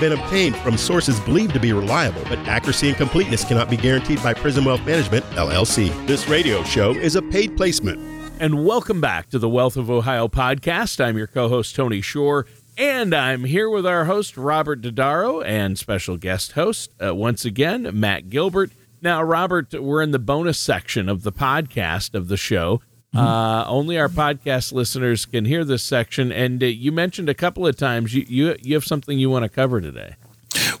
been 0.00 0.12
obtained 0.12 0.56
from 0.56 0.76
sources 0.76 1.20
believed 1.20 1.54
to 1.54 1.60
be 1.60 1.72
reliable, 1.72 2.22
but 2.24 2.38
accuracy 2.40 2.88
and 2.88 2.96
completeness 2.96 3.44
cannot 3.44 3.70
be 3.70 3.76
guaranteed 3.76 4.22
by 4.22 4.34
Prism 4.34 4.64
Wealth 4.64 4.84
Management, 4.86 5.24
LLC. 5.30 6.06
This 6.06 6.28
radio 6.28 6.62
show 6.64 6.92
is 6.92 7.16
a 7.16 7.22
paid 7.22 7.56
placement. 7.56 7.98
And 8.40 8.64
welcome 8.66 9.00
back 9.00 9.30
to 9.30 9.38
the 9.38 9.48
Wealth 9.48 9.76
of 9.76 9.90
Ohio 9.90 10.28
podcast. 10.28 11.02
I'm 11.02 11.16
your 11.16 11.26
co 11.28 11.48
host, 11.48 11.76
Tony 11.76 12.00
Shore, 12.00 12.46
and 12.76 13.14
I'm 13.14 13.44
here 13.44 13.70
with 13.70 13.86
our 13.86 14.06
host, 14.06 14.36
Robert 14.36 14.82
Dodaro, 14.82 15.44
and 15.44 15.78
special 15.78 16.16
guest 16.16 16.52
host, 16.52 16.90
uh, 17.02 17.14
once 17.14 17.44
again, 17.44 17.88
Matt 17.92 18.30
Gilbert. 18.30 18.72
Now, 19.00 19.22
Robert, 19.22 19.72
we're 19.80 20.02
in 20.02 20.10
the 20.10 20.18
bonus 20.18 20.58
section 20.58 21.08
of 21.08 21.22
the 21.22 21.32
podcast 21.32 22.14
of 22.14 22.28
the 22.28 22.36
show. 22.36 22.80
Uh, 23.14 23.64
only 23.66 23.98
our 23.98 24.08
podcast 24.08 24.72
listeners 24.72 25.26
can 25.26 25.44
hear 25.44 25.64
this 25.64 25.82
section, 25.82 26.32
and 26.32 26.62
uh, 26.62 26.66
you 26.66 26.92
mentioned 26.92 27.28
a 27.28 27.34
couple 27.34 27.66
of 27.66 27.76
times 27.76 28.14
you 28.14 28.24
you, 28.28 28.56
you 28.60 28.74
have 28.74 28.84
something 28.84 29.18
you 29.18 29.30
want 29.30 29.44
to 29.44 29.48
cover 29.48 29.80
today. 29.80 30.16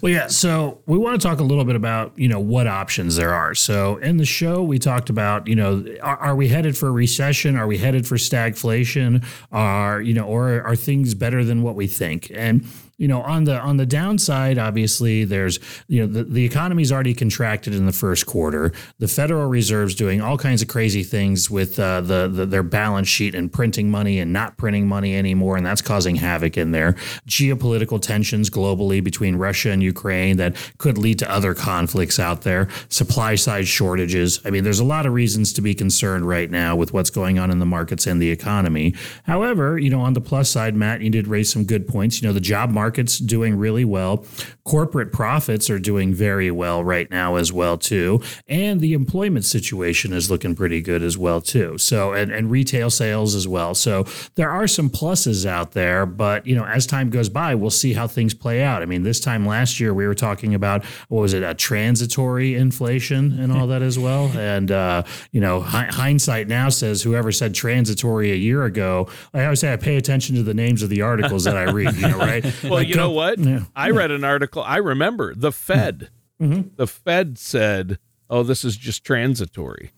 Well, 0.00 0.12
yeah. 0.12 0.26
So 0.28 0.82
we 0.86 0.98
want 0.98 1.20
to 1.20 1.26
talk 1.26 1.40
a 1.40 1.42
little 1.42 1.64
bit 1.64 1.76
about 1.76 2.12
you 2.18 2.28
know 2.28 2.40
what 2.40 2.66
options 2.66 3.16
there 3.16 3.32
are. 3.32 3.54
So 3.54 3.96
in 3.96 4.18
the 4.18 4.24
show, 4.24 4.62
we 4.62 4.78
talked 4.78 5.10
about 5.10 5.46
you 5.46 5.56
know 5.56 5.84
are, 6.02 6.16
are 6.18 6.36
we 6.36 6.48
headed 6.48 6.76
for 6.76 6.88
a 6.88 6.92
recession? 6.92 7.56
Are 7.56 7.66
we 7.66 7.78
headed 7.78 8.06
for 8.06 8.16
stagflation? 8.16 9.24
Are 9.52 10.00
you 10.00 10.14
know 10.14 10.26
or 10.26 10.62
are 10.62 10.76
things 10.76 11.14
better 11.14 11.44
than 11.44 11.62
what 11.62 11.74
we 11.74 11.86
think? 11.86 12.30
And 12.34 12.66
you 12.96 13.08
know 13.08 13.22
on 13.22 13.44
the 13.44 13.58
on 13.58 13.76
the 13.76 13.86
downside 13.86 14.56
obviously 14.56 15.24
there's 15.24 15.58
you 15.88 16.00
know 16.00 16.06
the, 16.06 16.24
the 16.24 16.44
economy's 16.44 16.92
already 16.92 17.14
contracted 17.14 17.74
in 17.74 17.86
the 17.86 17.92
first 17.92 18.26
quarter. 18.26 18.72
The 18.98 19.08
federal 19.08 19.46
reserve's 19.48 19.94
doing 19.94 20.20
all 20.20 20.38
kinds 20.38 20.62
of 20.62 20.68
crazy 20.68 21.02
things 21.02 21.50
with 21.50 21.78
uh, 21.78 22.00
the, 22.00 22.28
the 22.28 22.46
their 22.46 22.62
balance 22.62 23.08
sheet 23.08 23.34
and 23.34 23.52
printing 23.52 23.90
money 23.90 24.18
and 24.20 24.32
not 24.32 24.56
printing 24.56 24.86
money 24.86 25.16
anymore 25.16 25.56
and 25.56 25.66
that's 25.66 25.82
causing 25.82 26.16
havoc 26.16 26.56
in 26.56 26.70
there. 26.70 26.92
Geopolitical 27.26 28.00
tensions 28.00 28.48
globally 28.48 29.02
between 29.02 29.36
russia 29.36 29.70
and 29.70 29.82
ukraine 29.82 30.36
that 30.36 30.56
could 30.78 30.96
lead 30.96 31.18
to 31.18 31.30
other 31.30 31.54
conflicts 31.54 32.18
out 32.18 32.42
there. 32.42 32.68
Supply 32.88 33.34
side 33.34 33.66
shortages. 33.66 34.40
I 34.44 34.50
mean 34.50 34.62
there's 34.62 34.80
a 34.80 34.84
lot 34.84 35.06
of 35.06 35.12
reasons 35.12 35.52
to 35.54 35.60
be 35.60 35.74
concerned 35.74 36.28
right 36.28 36.50
now 36.50 36.76
with 36.76 36.92
what's 36.92 37.10
going 37.10 37.38
on 37.38 37.50
in 37.50 37.58
the 37.58 37.66
markets 37.66 38.06
and 38.06 38.22
the 38.22 38.30
economy. 38.30 38.94
However 39.24 39.78
you 39.78 39.90
know 39.90 40.00
on 40.00 40.12
the 40.12 40.20
plus 40.20 40.48
side 40.48 40.76
matt 40.76 41.00
you 41.00 41.10
did 41.10 41.26
raise 41.26 41.52
some 41.52 41.64
good 41.64 41.88
points. 41.88 42.22
You 42.22 42.28
know 42.28 42.32
the 42.32 42.40
job 42.40 42.70
market 42.70 42.83
market's 42.84 43.18
doing 43.18 43.56
really 43.56 43.84
well. 43.84 44.26
Corporate 44.64 45.10
profits 45.10 45.70
are 45.70 45.78
doing 45.78 46.12
very 46.12 46.50
well 46.50 46.84
right 46.84 47.10
now 47.10 47.36
as 47.36 47.50
well 47.50 47.78
too, 47.78 48.20
and 48.46 48.78
the 48.78 48.92
employment 48.92 49.46
situation 49.46 50.12
is 50.12 50.30
looking 50.30 50.54
pretty 50.54 50.82
good 50.82 51.02
as 51.02 51.16
well 51.16 51.40
too. 51.40 51.78
So 51.78 52.12
and 52.12 52.30
and 52.30 52.50
retail 52.50 52.90
sales 52.90 53.34
as 53.34 53.48
well. 53.48 53.74
So 53.74 54.04
there 54.34 54.50
are 54.50 54.66
some 54.66 54.90
pluses 54.90 55.46
out 55.46 55.72
there, 55.72 56.04
but 56.04 56.46
you 56.46 56.54
know 56.54 56.66
as 56.66 56.86
time 56.86 57.08
goes 57.08 57.30
by, 57.30 57.54
we'll 57.54 57.70
see 57.70 57.94
how 57.94 58.06
things 58.06 58.34
play 58.34 58.62
out. 58.62 58.82
I 58.82 58.86
mean, 58.86 59.02
this 59.02 59.18
time 59.18 59.46
last 59.46 59.80
year 59.80 59.94
we 59.94 60.06
were 60.06 60.14
talking 60.14 60.54
about 60.54 60.84
what 61.08 61.22
was 61.22 61.32
it, 61.32 61.42
a 61.42 61.54
transitory 61.54 62.54
inflation 62.54 63.38
and 63.40 63.50
all 63.50 63.66
that 63.68 63.80
as 63.80 63.98
well. 63.98 64.30
And 64.44 64.70
uh, 64.70 65.04
you 65.32 65.40
know, 65.40 65.60
hindsight 65.60 66.48
now 66.48 66.68
says 66.68 67.02
whoever 67.02 67.32
said 67.32 67.54
transitory 67.54 68.30
a 68.30 68.34
year 68.36 68.64
ago, 68.64 69.08
I 69.32 69.44
always 69.44 69.60
say 69.60 69.72
I 69.72 69.76
pay 69.76 69.96
attention 69.96 70.36
to 70.36 70.42
the 70.42 70.54
names 70.54 70.82
of 70.82 70.90
the 70.90 71.00
articles 71.00 71.44
that 71.44 71.56
I 71.56 71.64
read. 71.70 71.94
You 71.94 72.08
know, 72.08 72.18
right? 72.18 72.44
well, 72.64 72.73
like, 72.74 72.88
you 72.88 72.96
know 72.96 73.10
what? 73.10 73.38
Yeah. 73.38 73.64
I 73.74 73.90
read 73.90 74.10
an 74.10 74.24
article. 74.24 74.62
I 74.62 74.76
remember 74.76 75.34
the 75.34 75.52
Fed. 75.52 76.10
Mm-hmm. 76.40 76.70
The 76.76 76.86
Fed 76.86 77.38
said, 77.38 77.98
"Oh, 78.28 78.42
this 78.42 78.64
is 78.64 78.76
just 78.76 79.04
transitory." 79.04 79.92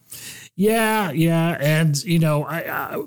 Yeah, 0.55 1.11
yeah, 1.11 1.57
and 1.61 2.03
you 2.05 2.19
know, 2.19 2.45
I, 2.45 2.61
I 2.61 3.05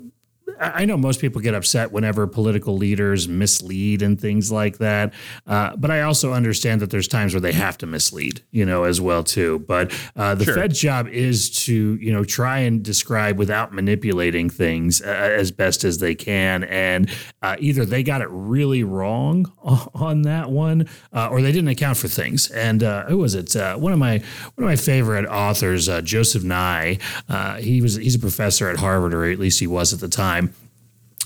I 0.58 0.84
know 0.84 0.96
most 0.96 1.20
people 1.20 1.40
get 1.40 1.54
upset 1.54 1.92
whenever 1.92 2.26
political 2.26 2.76
leaders 2.76 3.28
mislead 3.28 4.02
and 4.02 4.20
things 4.20 4.50
like 4.50 4.78
that, 4.78 5.12
uh, 5.46 5.76
but 5.76 5.90
I 5.90 6.02
also 6.02 6.32
understand 6.32 6.80
that 6.80 6.90
there's 6.90 7.08
times 7.08 7.34
where 7.34 7.40
they 7.40 7.52
have 7.52 7.78
to 7.78 7.86
mislead, 7.86 8.42
you 8.50 8.64
know, 8.64 8.84
as 8.84 9.00
well 9.00 9.22
too. 9.22 9.60
But 9.60 9.92
uh, 10.16 10.34
the 10.34 10.44
sure. 10.44 10.54
Fed's 10.54 10.80
job 10.80 11.08
is 11.08 11.50
to, 11.64 11.96
you 11.96 12.12
know, 12.12 12.24
try 12.24 12.60
and 12.60 12.82
describe 12.82 13.38
without 13.38 13.72
manipulating 13.72 14.50
things 14.50 15.02
uh, 15.02 15.06
as 15.06 15.50
best 15.50 15.84
as 15.84 15.98
they 15.98 16.14
can, 16.14 16.64
and 16.64 17.10
uh, 17.42 17.56
either 17.58 17.84
they 17.84 18.02
got 18.02 18.20
it 18.20 18.28
really 18.30 18.84
wrong 18.84 19.50
on 19.94 20.22
that 20.22 20.50
one, 20.50 20.88
uh, 21.12 21.28
or 21.30 21.42
they 21.42 21.52
didn't 21.52 21.68
account 21.68 21.96
for 21.96 22.08
things. 22.08 22.50
And 22.50 22.82
uh, 22.82 23.06
who 23.06 23.18
was 23.18 23.34
it? 23.34 23.50
one 23.78 23.92
of 23.92 23.98
my 23.98 24.18
one 24.54 24.64
of 24.64 24.64
my 24.64 24.76
favorite 24.76 25.26
authors, 25.26 25.88
Joseph 26.04 26.44
Nye. 26.44 26.98
he 27.58 27.82
was 27.82 27.96
he's 27.96 28.14
a 28.14 28.18
professor 28.18 28.68
at 28.68 28.78
Harvard, 28.78 29.12
or 29.12 29.24
at 29.24 29.38
least 29.38 29.60
he 29.60 29.66
was 29.66 29.92
at 29.92 30.00
the 30.00 30.08
time 30.08 30.39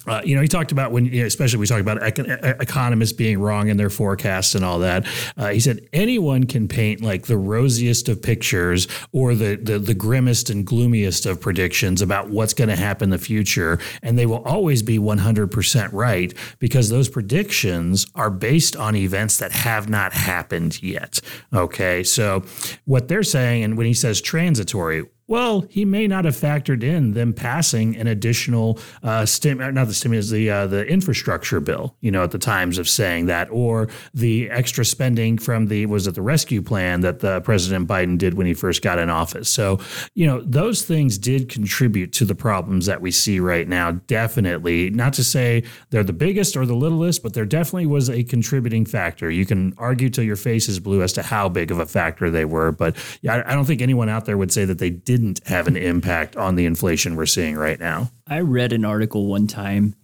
uh, 0.06 0.20
you 0.24 0.34
know, 0.34 0.42
he 0.42 0.48
talked 0.48 0.72
about 0.72 0.92
when, 0.92 1.06
you 1.06 1.20
know, 1.20 1.26
especially 1.26 1.58
we 1.58 1.66
talk 1.66 1.80
about 1.80 2.00
econ- 2.00 2.60
economists 2.60 3.12
being 3.12 3.38
wrong 3.38 3.68
in 3.68 3.76
their 3.76 3.90
forecasts 3.90 4.54
and 4.54 4.64
all 4.64 4.80
that. 4.80 5.06
Uh, 5.36 5.48
he 5.48 5.60
said 5.60 5.86
anyone 5.92 6.44
can 6.44 6.68
paint 6.68 7.00
like 7.00 7.26
the 7.26 7.36
rosiest 7.36 8.08
of 8.08 8.22
pictures 8.22 8.86
or 9.12 9.34
the, 9.34 9.56
the 9.56 9.78
the 9.78 9.94
grimmest 9.94 10.50
and 10.50 10.66
gloomiest 10.66 11.26
of 11.26 11.40
predictions 11.40 12.02
about 12.02 12.30
what's 12.30 12.54
going 12.54 12.68
to 12.68 12.76
happen 12.76 13.04
in 13.04 13.10
the 13.10 13.18
future, 13.18 13.78
and 14.02 14.18
they 14.18 14.26
will 14.26 14.42
always 14.44 14.82
be 14.82 14.98
100% 14.98 15.92
right 15.92 16.34
because 16.58 16.88
those 16.88 17.08
predictions 17.08 18.06
are 18.14 18.30
based 18.30 18.76
on 18.76 18.96
events 18.96 19.36
that 19.38 19.52
have 19.52 19.88
not 19.88 20.12
happened 20.12 20.82
yet. 20.82 21.20
Okay, 21.52 22.02
so 22.02 22.42
what 22.84 23.08
they're 23.08 23.22
saying, 23.22 23.62
and 23.62 23.76
when 23.76 23.86
he 23.86 23.94
says 23.94 24.20
transitory, 24.20 25.04
well, 25.26 25.62
he 25.70 25.84
may 25.84 26.06
not 26.06 26.26
have 26.26 26.36
factored 26.36 26.82
in 26.82 27.12
them 27.12 27.32
passing 27.32 27.96
an 27.96 28.06
additional 28.06 28.78
uh, 29.02 29.24
stim, 29.24 29.58
not 29.58 29.86
the 29.86 29.94
stimulus, 29.94 30.28
the 30.28 30.50
uh, 30.50 30.66
the 30.66 30.84
infrastructure 30.86 31.60
bill. 31.60 31.96
You 32.00 32.10
know, 32.10 32.24
at 32.24 32.30
the 32.30 32.38
times 32.38 32.76
of 32.76 32.88
saying 32.88 33.26
that, 33.26 33.48
or 33.50 33.88
the 34.12 34.50
extra 34.50 34.84
spending 34.84 35.38
from 35.38 35.66
the 35.68 35.86
was 35.86 36.06
it 36.06 36.14
the 36.14 36.22
rescue 36.22 36.60
plan 36.60 37.00
that 37.00 37.20
the 37.20 37.40
President 37.40 37.88
Biden 37.88 38.18
did 38.18 38.34
when 38.34 38.46
he 38.46 38.54
first 38.54 38.82
got 38.82 38.98
in 38.98 39.08
office. 39.08 39.48
So, 39.48 39.80
you 40.14 40.26
know, 40.26 40.42
those 40.42 40.82
things 40.82 41.16
did 41.16 41.48
contribute 41.48 42.12
to 42.14 42.26
the 42.26 42.34
problems 42.34 42.86
that 42.86 43.00
we 43.00 43.10
see 43.10 43.40
right 43.40 43.66
now. 43.66 43.92
Definitely, 43.92 44.90
not 44.90 45.14
to 45.14 45.24
say 45.24 45.64
they're 45.88 46.04
the 46.04 46.12
biggest 46.12 46.54
or 46.54 46.66
the 46.66 46.74
littlest, 46.74 47.22
but 47.22 47.32
there 47.32 47.46
definitely 47.46 47.86
was 47.86 48.10
a 48.10 48.24
contributing 48.24 48.84
factor. 48.84 49.30
You 49.30 49.46
can 49.46 49.72
argue 49.78 50.10
till 50.10 50.24
your 50.24 50.36
face 50.36 50.68
is 50.68 50.80
blue 50.80 51.02
as 51.02 51.14
to 51.14 51.22
how 51.22 51.48
big 51.48 51.70
of 51.70 51.78
a 51.78 51.86
factor 51.86 52.30
they 52.30 52.44
were, 52.44 52.72
but 52.72 52.96
yeah, 53.22 53.42
I 53.46 53.54
don't 53.54 53.64
think 53.64 53.80
anyone 53.80 54.10
out 54.10 54.26
there 54.26 54.36
would 54.36 54.52
say 54.52 54.66
that 54.66 54.78
they 54.78 54.90
did 54.90 55.13
didn't 55.14 55.46
have 55.46 55.68
an 55.68 55.76
impact 55.76 56.34
on 56.34 56.56
the 56.56 56.66
inflation 56.66 57.14
we're 57.14 57.24
seeing 57.24 57.54
right 57.54 57.78
now. 57.78 58.10
I 58.26 58.40
read 58.40 58.72
an 58.72 58.84
article 58.84 59.26
one 59.26 59.46
time 59.46 59.94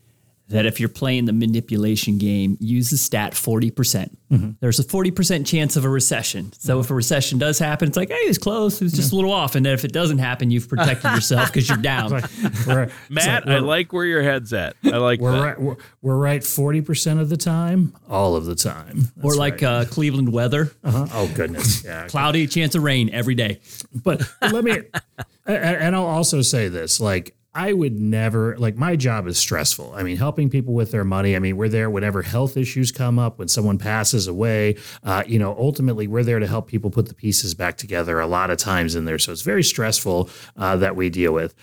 that 0.51 0.67
if 0.67 0.81
you're 0.81 0.89
playing 0.89 1.25
the 1.25 1.33
manipulation 1.33 2.19
game, 2.19 2.57
use 2.61 2.91
the 2.91 2.97
stat 2.97 3.33
40%. 3.33 3.75
percent 3.75 4.19
mm 4.31 4.39
hmm 4.39 4.51
There's 4.61 4.79
a 4.79 4.85
40% 4.85 5.47
chance 5.47 5.77
of 5.77 5.85
a 5.85 5.89
recession. 5.89 6.53
So 6.53 6.75
mm-hmm. 6.75 6.81
if 6.81 6.91
a 6.91 6.95
recession 6.95 7.39
does 7.39 7.59
happen, 7.59 7.89
it's 7.89 7.97
like, 7.97 8.11
hey, 8.11 8.15
it's 8.15 8.39
close. 8.39 8.83
It's 8.83 8.95
just 8.95 9.13
yeah. 9.13 9.17
a 9.17 9.19
little 9.19 9.33
off. 9.33 9.55
And 9.55 9.65
then 9.65 9.75
if 9.75 9.85
it 9.85 9.93
doesn't 9.93 10.19
happen, 10.19 10.51
you've 10.51 10.69
protected 10.69 11.11
yourself 11.15 11.53
because 11.53 11.69
you're 11.69 11.79
down. 11.79 12.11
Like, 12.67 12.91
Matt, 13.09 13.49
I 13.49 13.59
like 13.59 13.93
where 13.93 14.05
your 14.05 14.23
head's 14.23 14.53
at. 14.53 14.77
I 14.85 14.97
like 14.99 15.21
we're 15.21 15.33
that. 15.33 15.41
Right, 15.41 15.61
we're, 15.61 15.77
we're, 16.03 16.17
right 16.17 16.41
40% 16.41 17.21
of 17.21 17.29
the 17.29 17.37
time, 17.37 17.95
all 18.09 18.37
of 18.37 18.45
the 18.45 18.55
time. 18.55 19.09
That's 19.17 19.35
or 19.35 19.35
like 19.35 19.55
right. 19.55 19.65
uh, 19.65 19.85
Cleveland 19.87 20.33
weather. 20.33 20.73
Uh-huh. 20.85 21.07
Oh, 21.13 21.31
goodness. 21.35 21.85
Yeah. 21.85 22.07
Cloudy, 22.09 22.47
chance 22.47 22.75
of 22.75 22.83
rain 22.83 23.11
every 23.11 23.35
day. 23.35 23.61
But, 23.95 24.23
but 24.41 24.53
let 24.53 24.65
me, 24.65 24.79
and 25.47 25.95
I'll 25.97 26.07
also 26.07 26.43
say 26.43 26.69
this 26.69 27.01
like, 27.01 27.35
I 27.53 27.73
would 27.73 27.99
never 27.99 28.57
like 28.59 28.77
my 28.77 28.95
job 28.95 29.27
is 29.27 29.37
stressful. 29.37 29.93
I 29.97 30.05
mean, 30.05 30.17
helping 30.19 30.51
people 30.51 30.73
with 30.73 30.93
their 30.93 31.03
money. 31.03 31.35
I 31.35 31.41
mean, 31.41 31.57
we're 31.57 31.69
there 31.69 31.91
whenever 31.91 32.23
health 32.23 32.57
issues 32.57 32.93
come 32.93 33.19
up, 33.19 33.39
when 33.39 33.49
someone 33.49 33.77
passes 33.77 34.29
away. 34.29 34.77
Uh, 35.03 35.25
you 35.27 35.39
know, 35.39 35.57
ultimately, 35.59 36.07
we're 36.07 36.23
there 36.23 36.39
to 36.39 36.47
help 36.47 36.69
people 36.69 36.91
put 36.91 37.07
the 37.07 37.15
pieces 37.15 37.55
back 37.55 37.77
together. 37.77 38.21
A 38.21 38.27
lot 38.27 38.51
of 38.51 38.59
times 38.59 38.95
in 38.95 39.05
there, 39.05 39.19
so 39.19 39.33
it's 39.33 39.43
very 39.43 39.65
stressful 39.65 40.31
uh, 40.57 40.77
that 40.77 40.95
we 40.95 41.11
deal 41.11 41.33
with. 41.33 41.55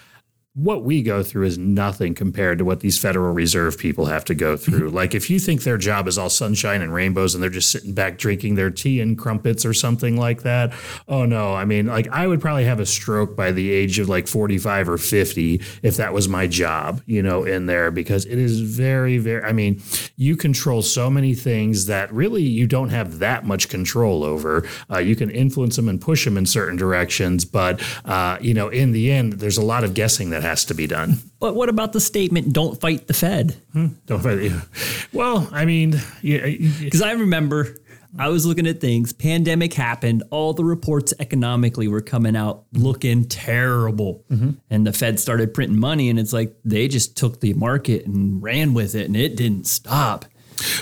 What 0.58 0.84
we 0.84 1.04
go 1.04 1.22
through 1.22 1.46
is 1.46 1.56
nothing 1.56 2.16
compared 2.16 2.58
to 2.58 2.66
what 2.66 2.80
these 2.80 2.98
Federal 2.98 3.32
Reserve 3.32 3.78
people 3.78 4.08
have 4.08 4.26
to 4.26 4.34
go 4.34 4.58
through. 4.58 4.90
like, 4.90 5.14
if 5.14 5.30
you 5.30 5.38
think 5.38 5.62
their 5.62 5.78
job 5.78 6.08
is 6.08 6.18
all 6.18 6.32
sunshine 6.32 6.82
and 6.82 6.92
rainbows 6.92 7.36
and 7.36 7.44
they're 7.44 7.52
just 7.52 7.72
sitting 7.72 7.94
back 7.94 8.18
drinking 8.18 8.56
their 8.56 8.72
tea 8.72 9.00
and 9.00 9.20
crumpets 9.20 9.66
or 9.68 9.74
something 9.74 10.18
like 10.18 10.42
that, 10.42 10.74
oh 11.08 11.26
no. 11.26 11.54
I 11.54 11.66
mean, 11.66 11.86
like, 11.86 12.08
I 12.08 12.26
would 12.26 12.42
probably 12.42 12.66
have 12.66 12.80
a 12.80 12.88
stroke 12.88 13.36
by 13.36 13.52
the 13.52 13.70
age 13.70 14.00
of 14.00 14.10
like 14.10 14.28
45 14.28 14.90
or 14.90 14.98
50 14.98 15.62
if 15.84 15.98
that 15.98 16.12
was 16.12 16.28
my 16.28 16.48
job, 16.48 17.04
you 17.06 17.22
know, 17.22 17.44
in 17.44 17.68
there 17.68 17.92
because 17.92 18.26
it 18.26 18.40
is 18.40 18.60
very, 18.60 19.20
very, 19.20 19.44
I 19.44 19.52
mean, 19.52 19.80
you 20.16 20.36
control 20.36 20.82
so 20.82 21.08
many 21.08 21.36
things 21.36 21.86
that 21.86 22.12
really 22.12 22.42
you 22.42 22.66
don't 22.66 22.90
have 22.90 23.20
that 23.20 23.46
much 23.46 23.70
control 23.70 24.24
over. 24.24 24.68
Uh, 24.92 24.98
you 24.98 25.16
can 25.16 25.30
influence 25.30 25.76
them 25.76 25.88
and 25.88 26.02
push 26.02 26.26
them 26.26 26.36
in 26.36 26.48
certain 26.48 26.78
directions, 26.78 27.46
but, 27.46 27.80
uh, 28.06 28.40
you 28.42 28.56
know, 28.56 28.70
in 28.70 28.92
the 28.92 29.12
end, 29.12 29.34
there's 29.34 29.58
a 29.58 29.64
lot 29.64 29.84
of 29.84 29.94
guessing 29.94 30.32
that 30.32 30.47
has 30.48 30.66
to 30.66 30.74
be 30.74 30.88
done. 30.88 31.18
But 31.40 31.56
what 31.56 31.70
about 31.70 31.94
the 31.94 32.00
statement, 32.00 32.54
don't 32.54 32.80
fight 32.80 33.08
the 33.08 33.14
Fed? 33.14 33.56
Hmm, 33.74 33.88
don't 34.06 34.22
fight. 34.22 34.52
Well, 35.14 35.48
I 35.52 35.66
mean, 35.66 36.00
yeah, 36.22 36.48
Because 36.80 37.02
I 37.02 37.12
remember 37.12 37.76
I 38.18 38.30
was 38.30 38.46
looking 38.46 38.66
at 38.66 38.80
things, 38.80 39.14
pandemic 39.14 39.74
happened, 39.74 40.24
all 40.32 40.54
the 40.54 40.64
reports 40.64 41.14
economically 41.20 41.88
were 41.88 42.02
coming 42.02 42.36
out 42.36 42.64
looking 42.74 43.26
terrible. 43.26 44.24
Mm-hmm. 44.32 44.52
And 44.70 44.88
the 44.88 44.94
Fed 44.94 45.20
started 45.20 45.54
printing 45.54 45.80
money, 45.80 46.10
and 46.10 46.20
it's 46.20 46.34
like 46.34 46.56
they 46.66 46.88
just 46.88 47.16
took 47.16 47.42
the 47.42 47.54
market 47.54 48.06
and 48.06 48.42
ran 48.42 48.74
with 48.74 48.96
it, 48.96 49.06
and 49.06 49.16
it 49.16 49.36
didn't 49.36 49.68
stop. 49.68 50.26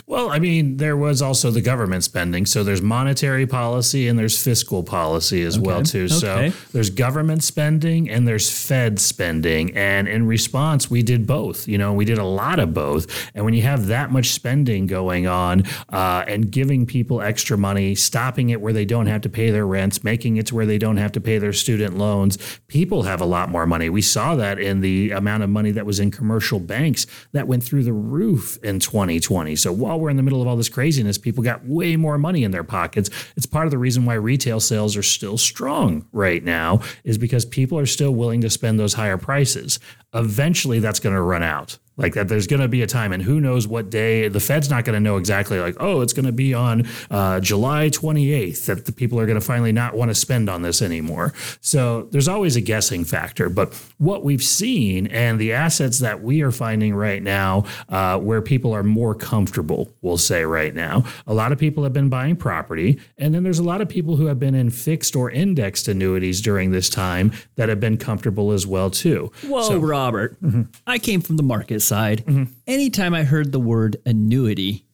Well, 0.07 0.29
I 0.29 0.39
mean, 0.39 0.77
there 0.77 0.97
was 0.97 1.21
also 1.21 1.51
the 1.51 1.61
government 1.61 2.03
spending. 2.03 2.45
So 2.45 2.63
there's 2.63 2.81
monetary 2.81 3.45
policy 3.47 4.07
and 4.07 4.17
there's 4.17 4.41
fiscal 4.41 4.83
policy 4.83 5.43
as 5.43 5.59
well 5.59 5.83
too. 5.83 6.07
So 6.07 6.51
there's 6.73 6.89
government 6.89 7.43
spending 7.43 8.09
and 8.09 8.27
there's 8.27 8.49
Fed 8.49 8.99
spending. 8.99 9.75
And 9.75 10.07
in 10.07 10.27
response, 10.27 10.89
we 10.89 11.01
did 11.03 11.25
both. 11.27 11.67
You 11.67 11.77
know, 11.77 11.93
we 11.93 12.05
did 12.05 12.17
a 12.17 12.23
lot 12.23 12.59
of 12.59 12.73
both. 12.73 13.07
And 13.33 13.45
when 13.45 13.53
you 13.53 13.63
have 13.63 13.87
that 13.87 14.11
much 14.11 14.29
spending 14.29 14.87
going 14.87 15.27
on 15.27 15.63
uh, 15.89 16.23
and 16.27 16.51
giving 16.51 16.85
people 16.85 17.21
extra 17.21 17.57
money, 17.57 17.95
stopping 17.95 18.49
it 18.49 18.61
where 18.61 18.73
they 18.73 18.85
don't 18.85 19.07
have 19.07 19.21
to 19.21 19.29
pay 19.29 19.51
their 19.51 19.65
rents, 19.65 20.03
making 20.03 20.37
it 20.37 20.47
to 20.47 20.55
where 20.55 20.65
they 20.65 20.77
don't 20.77 20.97
have 20.97 21.11
to 21.13 21.21
pay 21.21 21.37
their 21.37 21.53
student 21.53 21.97
loans, 21.97 22.37
people 22.67 23.03
have 23.03 23.21
a 23.21 23.25
lot 23.25 23.49
more 23.49 23.65
money. 23.65 23.89
We 23.89 24.01
saw 24.01 24.35
that 24.35 24.59
in 24.59 24.81
the 24.81 25.11
amount 25.11 25.43
of 25.43 25.49
money 25.49 25.71
that 25.71 25.85
was 25.85 25.99
in 25.99 26.11
commercial 26.11 26.59
banks 26.59 27.07
that 27.31 27.47
went 27.47 27.63
through 27.63 27.83
the 27.83 27.93
roof 27.93 28.57
in 28.63 28.79
2020. 28.79 29.55
So 29.65 29.71
while 29.71 29.99
we're 29.99 30.11
in 30.11 30.17
the 30.17 30.21
middle 30.21 30.43
of 30.43 30.47
all 30.47 30.55
this 30.55 30.69
craziness, 30.69 31.17
people 31.17 31.43
got 31.43 31.65
way 31.65 31.95
more 31.95 32.19
money 32.19 32.43
in 32.43 32.51
their 32.51 32.63
pockets. 32.63 33.09
It's 33.35 33.47
part 33.47 33.65
of 33.65 33.71
the 33.71 33.79
reason 33.79 34.05
why 34.05 34.13
retail 34.13 34.59
sales 34.59 34.95
are 34.95 35.01
still 35.01 35.39
strong 35.39 36.07
right 36.11 36.43
now, 36.43 36.81
is 37.03 37.17
because 37.17 37.45
people 37.45 37.79
are 37.79 37.87
still 37.87 38.11
willing 38.13 38.41
to 38.41 38.49
spend 38.51 38.79
those 38.79 38.93
higher 38.93 39.17
prices. 39.17 39.79
Eventually, 40.13 40.77
that's 40.77 40.99
going 40.99 41.15
to 41.15 41.21
run 41.21 41.41
out. 41.41 41.79
Like 41.97 42.13
that, 42.15 42.27
there's 42.27 42.47
going 42.47 42.61
to 42.61 42.67
be 42.67 42.81
a 42.81 42.87
time, 42.87 43.13
and 43.13 43.23
who 43.23 43.39
knows 43.39 43.67
what 43.67 43.89
day. 43.89 44.27
The 44.27 44.39
Fed's 44.39 44.69
not 44.69 44.83
going 44.83 44.95
to 44.95 44.99
know 44.99 45.17
exactly. 45.17 45.59
Like, 45.59 45.77
oh, 45.79 46.01
it's 46.01 46.13
going 46.13 46.25
to 46.25 46.31
be 46.31 46.53
on 46.53 46.87
uh, 47.09 47.39
July 47.39 47.89
28th 47.89 48.65
that 48.65 48.85
the 48.85 48.91
people 48.91 49.19
are 49.19 49.25
going 49.25 49.39
to 49.39 49.45
finally 49.45 49.71
not 49.71 49.95
want 49.95 50.09
to 50.11 50.15
spend 50.15 50.49
on 50.49 50.61
this 50.61 50.81
anymore. 50.81 51.33
So 51.61 52.03
there's 52.11 52.27
always 52.27 52.55
a 52.55 52.61
guessing 52.61 53.05
factor. 53.05 53.49
But 53.49 53.73
what 53.97 54.23
we've 54.23 54.43
seen 54.43 55.07
and 55.07 55.39
the 55.39 55.53
assets 55.53 55.99
that 55.99 56.21
we 56.21 56.41
are 56.41 56.51
finding 56.51 56.95
right 56.95 57.23
now, 57.23 57.65
uh, 57.89 58.19
where 58.19 58.41
people 58.41 58.73
are 58.73 58.83
more 58.83 59.15
comfortable, 59.15 59.93
we'll 60.01 60.17
say 60.17 60.43
right 60.43 60.75
now, 60.75 61.05
a 61.27 61.33
lot 61.33 61.51
of 61.51 61.59
people 61.59 61.83
have 61.83 61.93
been 61.93 62.09
buying 62.09 62.35
property, 62.35 62.99
and 63.17 63.33
then 63.33 63.43
there's 63.43 63.59
a 63.59 63.63
lot 63.63 63.81
of 63.81 63.87
people 63.87 64.17
who 64.17 64.25
have 64.25 64.39
been 64.39 64.55
in 64.55 64.69
fixed 64.69 65.15
or 65.15 65.31
indexed 65.31 65.87
annuities 65.87 66.41
during 66.41 66.71
this 66.71 66.89
time 66.89 67.31
that 67.55 67.69
have 67.69 67.79
been 67.79 67.97
comfortable 67.97 68.51
as 68.51 68.67
well 68.67 68.89
too. 68.89 69.31
Whoa, 69.43 69.77
Robert. 69.77 70.37
I 70.85 70.97
came 70.99 71.21
from 71.21 71.37
the 71.37 71.43
market 71.85 72.21
side. 72.21 72.25
Mm-hmm. 72.25 72.51
Anytime 72.67 73.13
I 73.13 73.23
heard 73.23 73.51
the 73.51 73.59
word 73.59 73.97
annuity, 74.05 74.85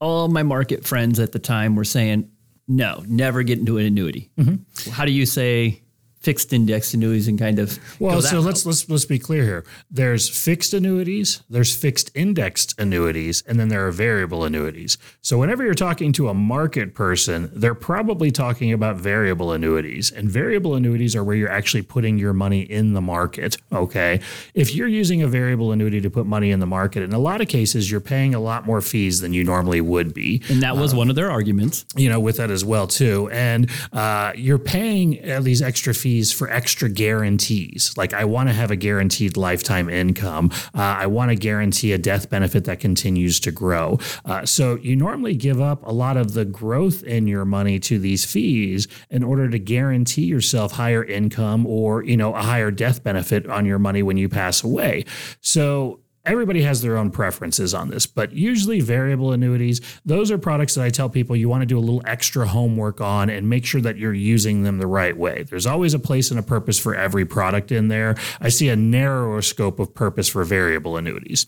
all 0.00 0.28
my 0.28 0.42
market 0.42 0.84
friends 0.84 1.18
at 1.18 1.32
the 1.32 1.38
time 1.38 1.76
were 1.76 1.84
saying, 1.84 2.30
no, 2.68 3.02
never 3.06 3.42
get 3.42 3.58
into 3.58 3.78
an 3.78 3.86
annuity. 3.86 4.30
Mm-hmm. 4.38 4.90
How 4.90 5.04
do 5.04 5.12
you 5.12 5.26
say 5.26 5.82
fixed 6.22 6.52
index 6.52 6.94
annuities 6.94 7.28
and 7.28 7.38
kind 7.38 7.58
of 7.58 7.78
Well, 7.98 8.22
so 8.22 8.36
route? 8.36 8.44
let's 8.46 8.66
let's 8.66 8.88
let's 8.88 9.04
be 9.04 9.18
clear 9.18 9.44
here. 9.44 9.64
There's 9.90 10.28
fixed 10.28 10.72
annuities, 10.74 11.42
there's 11.50 11.74
fixed 11.74 12.10
indexed 12.14 12.74
annuities, 12.78 13.42
and 13.46 13.58
then 13.58 13.68
there 13.68 13.86
are 13.86 13.90
variable 13.90 14.44
annuities. 14.44 14.98
So 15.20 15.38
whenever 15.38 15.64
you're 15.64 15.74
talking 15.74 16.12
to 16.14 16.28
a 16.28 16.34
market 16.34 16.94
person, 16.94 17.50
they're 17.54 17.74
probably 17.74 18.30
talking 18.30 18.72
about 18.72 18.96
variable 18.96 19.52
annuities. 19.52 20.10
And 20.10 20.30
variable 20.30 20.74
annuities 20.74 21.16
are 21.16 21.24
where 21.24 21.36
you're 21.36 21.50
actually 21.60 21.82
putting 21.82 22.18
your 22.18 22.32
money 22.32 22.60
in 22.60 22.92
the 22.92 23.00
market, 23.00 23.56
okay? 23.72 24.20
If 24.54 24.74
you're 24.74 24.88
using 24.88 25.22
a 25.22 25.28
variable 25.28 25.72
annuity 25.72 26.00
to 26.00 26.10
put 26.10 26.26
money 26.26 26.50
in 26.50 26.60
the 26.60 26.66
market, 26.66 27.02
in 27.02 27.12
a 27.12 27.18
lot 27.18 27.40
of 27.40 27.48
cases 27.48 27.90
you're 27.90 28.00
paying 28.00 28.34
a 28.34 28.40
lot 28.40 28.66
more 28.66 28.80
fees 28.80 29.20
than 29.20 29.32
you 29.32 29.44
normally 29.44 29.80
would 29.80 30.14
be 30.14 30.42
and 30.48 30.62
that 30.62 30.76
was 30.76 30.94
one 30.94 31.08
of 31.10 31.16
their 31.16 31.30
arguments. 31.30 31.84
you 31.96 32.08
know, 32.08 32.20
with 32.20 32.36
that 32.36 32.50
as 32.50 32.64
well 32.64 32.86
too. 32.86 33.28
And 33.32 33.70
uh, 33.92 34.32
you're 34.36 34.58
paying 34.58 35.08
uh, 35.30 35.40
these 35.40 35.60
extra 35.62 35.92
fees 35.94 36.11
for 36.20 36.50
extra 36.50 36.88
guarantees. 36.88 37.94
Like 37.96 38.12
I 38.12 38.24
want 38.24 38.48
to 38.48 38.52
have 38.52 38.70
a 38.70 38.76
guaranteed 38.76 39.36
lifetime 39.36 39.88
income. 39.88 40.50
Uh, 40.74 40.82
I 40.82 41.06
want 41.06 41.30
to 41.30 41.36
guarantee 41.36 41.92
a 41.92 41.98
death 41.98 42.28
benefit 42.28 42.64
that 42.64 42.80
continues 42.80 43.40
to 43.40 43.50
grow. 43.50 43.98
Uh, 44.24 44.44
so 44.44 44.76
you 44.76 44.96
normally 44.96 45.34
give 45.34 45.60
up 45.60 45.86
a 45.86 45.92
lot 45.92 46.16
of 46.16 46.34
the 46.34 46.44
growth 46.44 47.02
in 47.02 47.26
your 47.26 47.44
money 47.44 47.78
to 47.80 47.98
these 47.98 48.24
fees 48.24 48.88
in 49.10 49.22
order 49.22 49.48
to 49.48 49.58
guarantee 49.58 50.24
yourself 50.24 50.72
higher 50.72 51.04
income 51.04 51.66
or 51.66 52.04
you 52.04 52.16
know 52.16 52.34
a 52.34 52.42
higher 52.42 52.70
death 52.70 53.02
benefit 53.02 53.46
on 53.48 53.64
your 53.64 53.78
money 53.78 54.02
when 54.02 54.16
you 54.16 54.28
pass 54.28 54.62
away. 54.62 55.04
So 55.40 56.01
Everybody 56.24 56.62
has 56.62 56.82
their 56.82 56.96
own 56.96 57.10
preferences 57.10 57.74
on 57.74 57.88
this, 57.88 58.06
but 58.06 58.32
usually 58.32 58.80
variable 58.80 59.32
annuities, 59.32 59.80
those 60.04 60.30
are 60.30 60.38
products 60.38 60.76
that 60.76 60.84
I 60.84 60.90
tell 60.90 61.08
people 61.08 61.34
you 61.34 61.48
want 61.48 61.62
to 61.62 61.66
do 61.66 61.76
a 61.76 61.80
little 61.80 62.02
extra 62.04 62.46
homework 62.46 63.00
on 63.00 63.28
and 63.28 63.48
make 63.48 63.64
sure 63.64 63.80
that 63.80 63.96
you're 63.96 64.14
using 64.14 64.62
them 64.62 64.78
the 64.78 64.86
right 64.86 65.16
way. 65.16 65.42
There's 65.42 65.66
always 65.66 65.94
a 65.94 65.98
place 65.98 66.30
and 66.30 66.38
a 66.38 66.42
purpose 66.42 66.78
for 66.78 66.94
every 66.94 67.24
product 67.24 67.72
in 67.72 67.88
there. 67.88 68.14
I 68.40 68.50
see 68.50 68.68
a 68.68 68.76
narrower 68.76 69.42
scope 69.42 69.80
of 69.80 69.94
purpose 69.94 70.28
for 70.28 70.44
variable 70.44 70.96
annuities. 70.96 71.46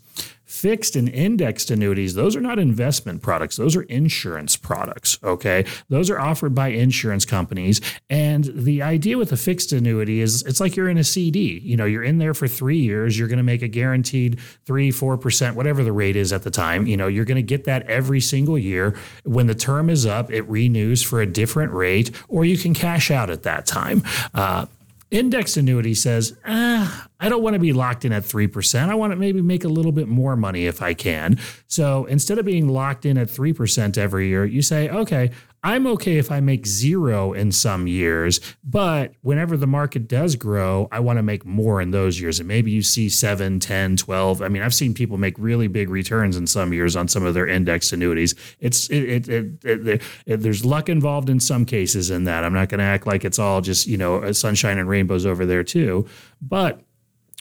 Fixed 0.55 0.95
and 0.95 1.09
indexed 1.09 1.69
annuities, 1.73 2.15
those 2.15 2.37
are 2.37 2.41
not 2.41 2.61
investment 2.61 3.23
products. 3.23 3.57
Those 3.57 3.75
are 3.75 3.83
insurance 3.83 4.57
products. 4.57 5.19
Okay. 5.25 5.67
Those 5.89 6.11
are 6.11 6.21
offered 6.21 6.55
by 6.55 6.69
insurance 6.69 7.25
companies. 7.25 7.81
And 8.09 8.45
the 8.45 8.81
idea 8.81 9.19
with 9.19 9.33
a 9.33 9.37
fixed 9.37 9.73
annuity 9.73 10.21
is 10.21 10.43
it's 10.43 10.61
like 10.61 10.77
you're 10.77 10.89
in 10.89 10.97
a 10.97 11.03
CD. 11.03 11.59
You 11.59 11.77
know, 11.77 11.87
you're 11.87 12.05
in 12.05 12.19
there 12.19 12.35
for 12.35 12.47
three 12.47 12.79
years. 12.79 13.19
You're 13.19 13.27
going 13.27 13.39
to 13.39 13.43
make 13.43 13.63
a 13.63 13.69
guaranteed 13.69 14.39
three, 14.65 14.93
4%, 14.93 15.57
whatever 15.57 15.83
the 15.83 15.91
rate 15.91 16.15
is 16.15 16.33
at 16.33 16.45
the 16.45 16.53
time. 16.53 16.87
You 16.87 16.97
know, 16.97 17.09
you're 17.09 17.25
going 17.25 17.35
to 17.35 17.43
get 17.43 17.65
that 17.65 17.83
every 17.91 18.21
single 18.21 18.57
year. 18.57 18.97
When 19.25 19.49
the 19.49 19.57
term 19.57 19.91
is 19.91 20.07
up, 20.07 20.31
it 20.31 20.43
renews 20.43 21.03
for 21.03 21.21
a 21.21 21.27
different 21.27 21.73
rate, 21.73 22.13
or 22.29 22.45
you 22.45 22.57
can 22.57 22.75
cash 22.75 23.11
out 23.11 23.29
at 23.29 23.43
that 23.43 23.67
time. 23.67 24.05
Uh, 24.33 24.67
Index 25.15 25.57
annuity 25.57 25.95
says, 25.95 26.37
ah, 26.45 27.07
I 27.21 27.29
don't 27.29 27.41
want 27.41 27.55
to 27.55 27.61
be 27.61 27.73
locked 27.73 28.05
in 28.05 28.13
at 28.13 28.25
3%. 28.25 28.89
I 28.89 28.97
want 28.97 29.13
to 29.13 29.17
maybe 29.17 29.41
make 29.43 29.63
a 29.63 29.69
little 29.69 29.93
bit 29.93 30.09
more 30.09 30.35
money 30.35 30.67
if 30.67 30.83
I 30.83 30.93
can. 30.93 31.39
So 31.69 32.05
instead 32.07 32.39
of 32.39 32.45
being 32.45 32.69
locked 32.69 33.07
in 33.07 33.17
at 33.17 33.29
3% 33.29 33.97
every 33.97 34.27
year, 34.27 34.45
you 34.45 34.61
say, 34.61 34.89
okay, 34.89 35.31
I'm 35.65 35.87
okay 35.87 36.19
if 36.19 36.31
I 36.31 36.41
make 36.41 36.67
zero 36.67 37.33
in 37.33 37.51
some 37.51 37.87
years, 37.87 38.39
but 38.63 39.15
whenever 39.23 39.57
the 39.57 39.67
market 39.67 40.07
does 40.07 40.37
grow, 40.37 40.89
I 40.93 41.01
want 41.01 41.17
to 41.17 41.23
make 41.23 41.47
more 41.47 41.81
in 41.81 41.91
those 41.91 42.21
years. 42.21 42.39
And 42.39 42.47
maybe 42.47 42.71
you 42.71 42.83
see 42.83 43.09
7, 43.09 43.61
10, 43.61 43.97
12. 43.97 44.43
I 44.43 44.49
mean, 44.49 44.61
I've 44.61 44.75
seen 44.75 44.93
people 44.93 45.17
make 45.17 45.35
really 45.39 45.67
big 45.67 45.89
returns 45.89 46.37
in 46.37 46.47
some 46.47 46.75
years 46.75 46.97
on 46.97 47.09
some 47.09 47.25
of 47.25 47.33
their 47.33 47.47
index 47.47 47.95
annuities. 47.95 48.35
It's 48.61 48.91
it, 48.91 49.27
it, 49.27 49.65
it, 49.65 50.03
it, 50.27 50.37
there's 50.37 50.67
luck 50.67 50.91
involved 50.91 51.31
in 51.31 51.41
some 51.41 51.65
cases 51.65 52.11
in 52.11 52.25
that. 52.25 52.45
I'm 52.45 52.53
not 52.53 52.69
going 52.69 52.81
to 52.81 52.85
act 52.85 53.07
like 53.07 53.25
it's 53.25 53.39
all 53.39 53.63
just, 53.63 53.87
you 53.87 53.97
know, 53.97 54.33
sunshine 54.33 54.77
and 54.77 54.87
rainbows 54.87 55.25
over 55.25 55.47
there 55.47 55.65
too. 55.65 56.07
But 56.43 56.83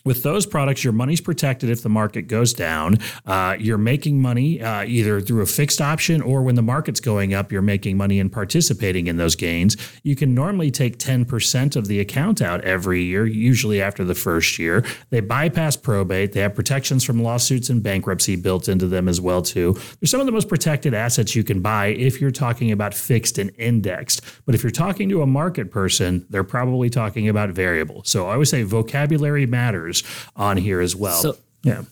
with 0.05 0.21
those 0.23 0.45
products, 0.45 0.83
your 0.83 0.91
money's 0.91 1.21
protected 1.21 1.69
if 1.69 1.81
the 1.81 1.89
market 1.89 2.23
goes 2.23 2.53
down. 2.53 2.97
Uh, 3.25 3.55
you're 3.57 3.77
making 3.77 4.21
money 4.21 4.61
uh, 4.61 4.83
either 4.83 5.21
through 5.21 5.41
a 5.41 5.45
fixed 5.45 5.79
option 5.79 6.21
or 6.21 6.41
when 6.41 6.55
the 6.55 6.61
market's 6.61 6.99
going 6.99 7.33
up, 7.33 7.51
you're 7.51 7.61
making 7.61 7.95
money 7.95 8.19
and 8.19 8.31
participating 8.31 9.07
in 9.07 9.15
those 9.15 9.35
gains. 9.35 9.77
You 10.03 10.15
can 10.15 10.35
normally 10.35 10.71
take 10.71 10.97
10% 10.97 11.75
of 11.77 11.87
the 11.87 12.01
account 12.01 12.41
out 12.41 12.61
every 12.65 13.03
year, 13.03 13.25
usually 13.25 13.81
after 13.81 14.03
the 14.03 14.15
first 14.15 14.59
year. 14.59 14.83
They 15.09 15.21
bypass 15.21 15.77
probate. 15.77 16.33
They 16.33 16.41
have 16.41 16.53
protections 16.53 17.05
from 17.05 17.23
lawsuits 17.23 17.69
and 17.69 17.81
bankruptcy 17.81 18.35
built 18.35 18.67
into 18.67 18.87
them 18.87 19.07
as 19.07 19.21
well 19.21 19.41
too. 19.41 19.73
They're 19.99 20.07
some 20.07 20.19
of 20.19 20.25
the 20.25 20.33
most 20.33 20.49
protected 20.49 20.93
assets 20.93 21.33
you 21.33 21.45
can 21.45 21.61
buy 21.61 21.87
if 21.87 22.19
you're 22.19 22.31
talking 22.31 22.71
about 22.71 22.93
fixed 22.93 23.37
and 23.37 23.51
indexed. 23.57 24.21
But 24.45 24.53
if 24.53 24.63
you're 24.63 24.71
talking 24.71 25.07
to 25.09 25.21
a 25.21 25.27
market 25.27 25.71
person, 25.71 26.25
they're 26.29 26.43
probably 26.43 26.89
talking 26.89 27.29
about 27.29 27.51
variable. 27.51 28.03
So 28.03 28.27
I 28.27 28.33
always 28.33 28.49
say 28.49 28.63
vocabulary 28.63 29.45
matters 29.45 29.92
on 30.35 30.57
here 30.57 30.79
as 30.81 30.95
well. 30.95 31.21
So- 31.21 31.37
yeah. 31.63 31.83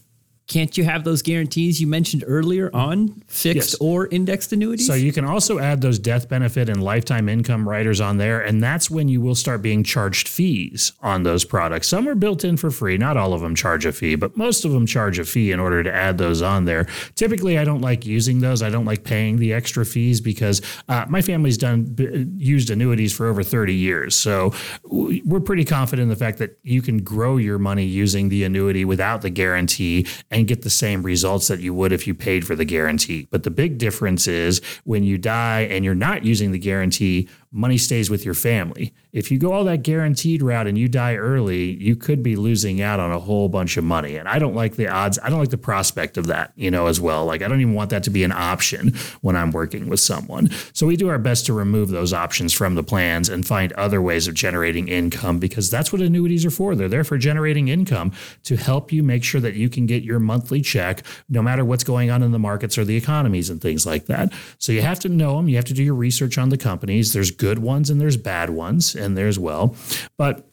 Can't 0.51 0.77
you 0.77 0.83
have 0.83 1.03
those 1.05 1.21
guarantees 1.21 1.79
you 1.79 1.87
mentioned 1.87 2.23
earlier 2.27 2.69
on 2.75 3.07
fixed 3.27 3.71
Yes. 3.71 3.75
or 3.79 4.07
indexed 4.07 4.51
annuities? 4.51 4.85
So 4.85 4.93
you 4.93 5.13
can 5.13 5.23
also 5.23 5.59
add 5.59 5.79
those 5.81 5.97
death 5.97 6.27
benefit 6.27 6.67
and 6.67 6.83
lifetime 6.83 7.29
income 7.29 7.67
riders 7.67 8.01
on 8.01 8.17
there, 8.17 8.41
and 8.41 8.61
that's 8.61 8.91
when 8.91 9.07
you 9.07 9.21
will 9.21 9.35
start 9.35 9.61
being 9.61 9.83
charged 9.83 10.27
fees 10.27 10.91
on 11.01 11.23
those 11.23 11.45
products. 11.45 11.87
Some 11.87 12.07
are 12.07 12.15
built 12.15 12.43
in 12.43 12.57
for 12.57 12.69
free, 12.69 12.97
not 12.97 13.15
all 13.15 13.33
of 13.33 13.39
them 13.41 13.55
charge 13.55 13.85
a 13.85 13.93
fee, 13.93 14.15
but 14.15 14.35
most 14.35 14.65
of 14.65 14.71
them 14.73 14.85
charge 14.85 15.19
a 15.19 15.23
fee 15.25 15.51
in 15.51 15.59
order 15.59 15.83
to 15.83 15.93
add 15.93 16.17
those 16.17 16.41
on 16.41 16.65
there. 16.65 16.85
Typically, 17.15 17.57
I 17.57 17.63
don't 17.63 17.81
like 17.81 18.05
using 18.05 18.41
those. 18.41 18.61
I 18.61 18.69
don't 18.69 18.85
like 18.85 19.03
paying 19.05 19.37
the 19.37 19.53
extra 19.53 19.85
fees 19.85 20.19
because 20.19 20.61
uh, 20.89 21.05
my 21.07 21.21
family's 21.21 21.57
done 21.57 21.95
used 22.37 22.69
annuities 22.69 23.13
for 23.13 23.27
over 23.27 23.41
30 23.41 23.73
years, 23.73 24.15
so 24.15 24.53
we're 24.83 25.39
pretty 25.39 25.63
confident 25.63 26.03
in 26.03 26.09
the 26.09 26.15
fact 26.15 26.39
that 26.39 26.57
you 26.63 26.81
can 26.81 26.97
grow 27.03 27.37
your 27.37 27.57
money 27.57 27.85
using 27.85 28.27
the 28.29 28.43
annuity 28.43 28.83
without 28.83 29.21
the 29.21 29.29
guarantee 29.29 30.05
and 30.29 30.40
get 30.45 30.61
the 30.61 30.69
same 30.69 31.03
results 31.03 31.47
that 31.47 31.59
you 31.59 31.73
would 31.73 31.91
if 31.91 32.07
you 32.07 32.13
paid 32.13 32.45
for 32.45 32.55
the 32.55 32.65
guarantee. 32.65 33.27
But 33.29 33.43
the 33.43 33.51
big 33.51 33.77
difference 33.77 34.27
is 34.27 34.61
when 34.83 35.03
you 35.03 35.17
die 35.17 35.61
and 35.61 35.85
you're 35.85 35.95
not 35.95 36.25
using 36.25 36.51
the 36.51 36.59
guarantee, 36.59 37.27
money 37.51 37.77
stays 37.77 38.09
with 38.09 38.23
your 38.23 38.33
family. 38.33 38.93
If 39.11 39.29
you 39.29 39.37
go 39.37 39.51
all 39.51 39.65
that 39.65 39.83
guaranteed 39.83 40.41
route 40.41 40.67
and 40.67 40.77
you 40.77 40.87
die 40.87 41.15
early, 41.15 41.71
you 41.83 41.97
could 41.97 42.23
be 42.23 42.37
losing 42.37 42.81
out 42.81 43.01
on 43.01 43.11
a 43.11 43.19
whole 43.19 43.49
bunch 43.49 43.75
of 43.75 43.83
money. 43.83 44.15
And 44.15 44.27
I 44.29 44.39
don't 44.39 44.55
like 44.55 44.77
the 44.77 44.87
odds. 44.87 45.19
I 45.21 45.29
don't 45.29 45.39
like 45.39 45.49
the 45.49 45.57
prospect 45.57 46.17
of 46.17 46.27
that, 46.27 46.53
you 46.55 46.71
know, 46.71 46.87
as 46.87 47.01
well. 47.01 47.25
Like 47.25 47.41
I 47.41 47.49
don't 47.49 47.59
even 47.59 47.73
want 47.73 47.89
that 47.89 48.03
to 48.03 48.09
be 48.09 48.23
an 48.23 48.31
option 48.31 48.95
when 49.19 49.35
I'm 49.35 49.51
working 49.51 49.89
with 49.89 49.99
someone. 49.99 50.49
So 50.71 50.87
we 50.87 50.95
do 50.95 51.09
our 51.09 51.17
best 51.17 51.45
to 51.47 51.53
remove 51.53 51.89
those 51.89 52.13
options 52.13 52.53
from 52.53 52.75
the 52.75 52.83
plans 52.83 53.27
and 53.27 53.45
find 53.45 53.73
other 53.73 54.01
ways 54.01 54.29
of 54.29 54.33
generating 54.33 54.87
income 54.87 55.39
because 55.39 55.69
that's 55.69 55.91
what 55.91 56.01
annuities 56.01 56.45
are 56.45 56.51
for. 56.51 56.73
They're 56.73 56.87
there 56.87 57.03
for 57.03 57.17
generating 57.17 57.67
income 57.67 58.13
to 58.43 58.55
help 58.55 58.93
you 58.93 59.03
make 59.03 59.25
sure 59.25 59.41
that 59.41 59.55
you 59.55 59.67
can 59.67 59.85
get 59.85 60.03
your 60.03 60.19
monthly 60.19 60.61
check 60.61 61.03
no 61.27 61.41
matter 61.41 61.65
what's 61.65 61.83
going 61.83 62.09
on 62.09 62.23
in 62.23 62.31
the 62.31 62.39
markets 62.39 62.77
or 62.77 62.85
the 62.85 62.95
economies 62.95 63.49
and 63.49 63.61
things 63.61 63.85
like 63.85 64.05
that. 64.05 64.31
So 64.57 64.71
you 64.71 64.81
have 64.83 65.01
to 65.01 65.09
know 65.09 65.35
them, 65.35 65.49
you 65.49 65.57
have 65.57 65.65
to 65.65 65.73
do 65.73 65.83
your 65.83 65.95
research 65.95 66.37
on 66.37 66.47
the 66.47 66.57
companies. 66.57 67.11
There's 67.11 67.40
good 67.41 67.57
ones 67.57 67.89
and 67.89 67.99
there's 67.99 68.17
bad 68.17 68.51
ones 68.51 68.93
and 68.93 69.17
there's 69.17 69.39
well. 69.39 69.75
But 70.15 70.47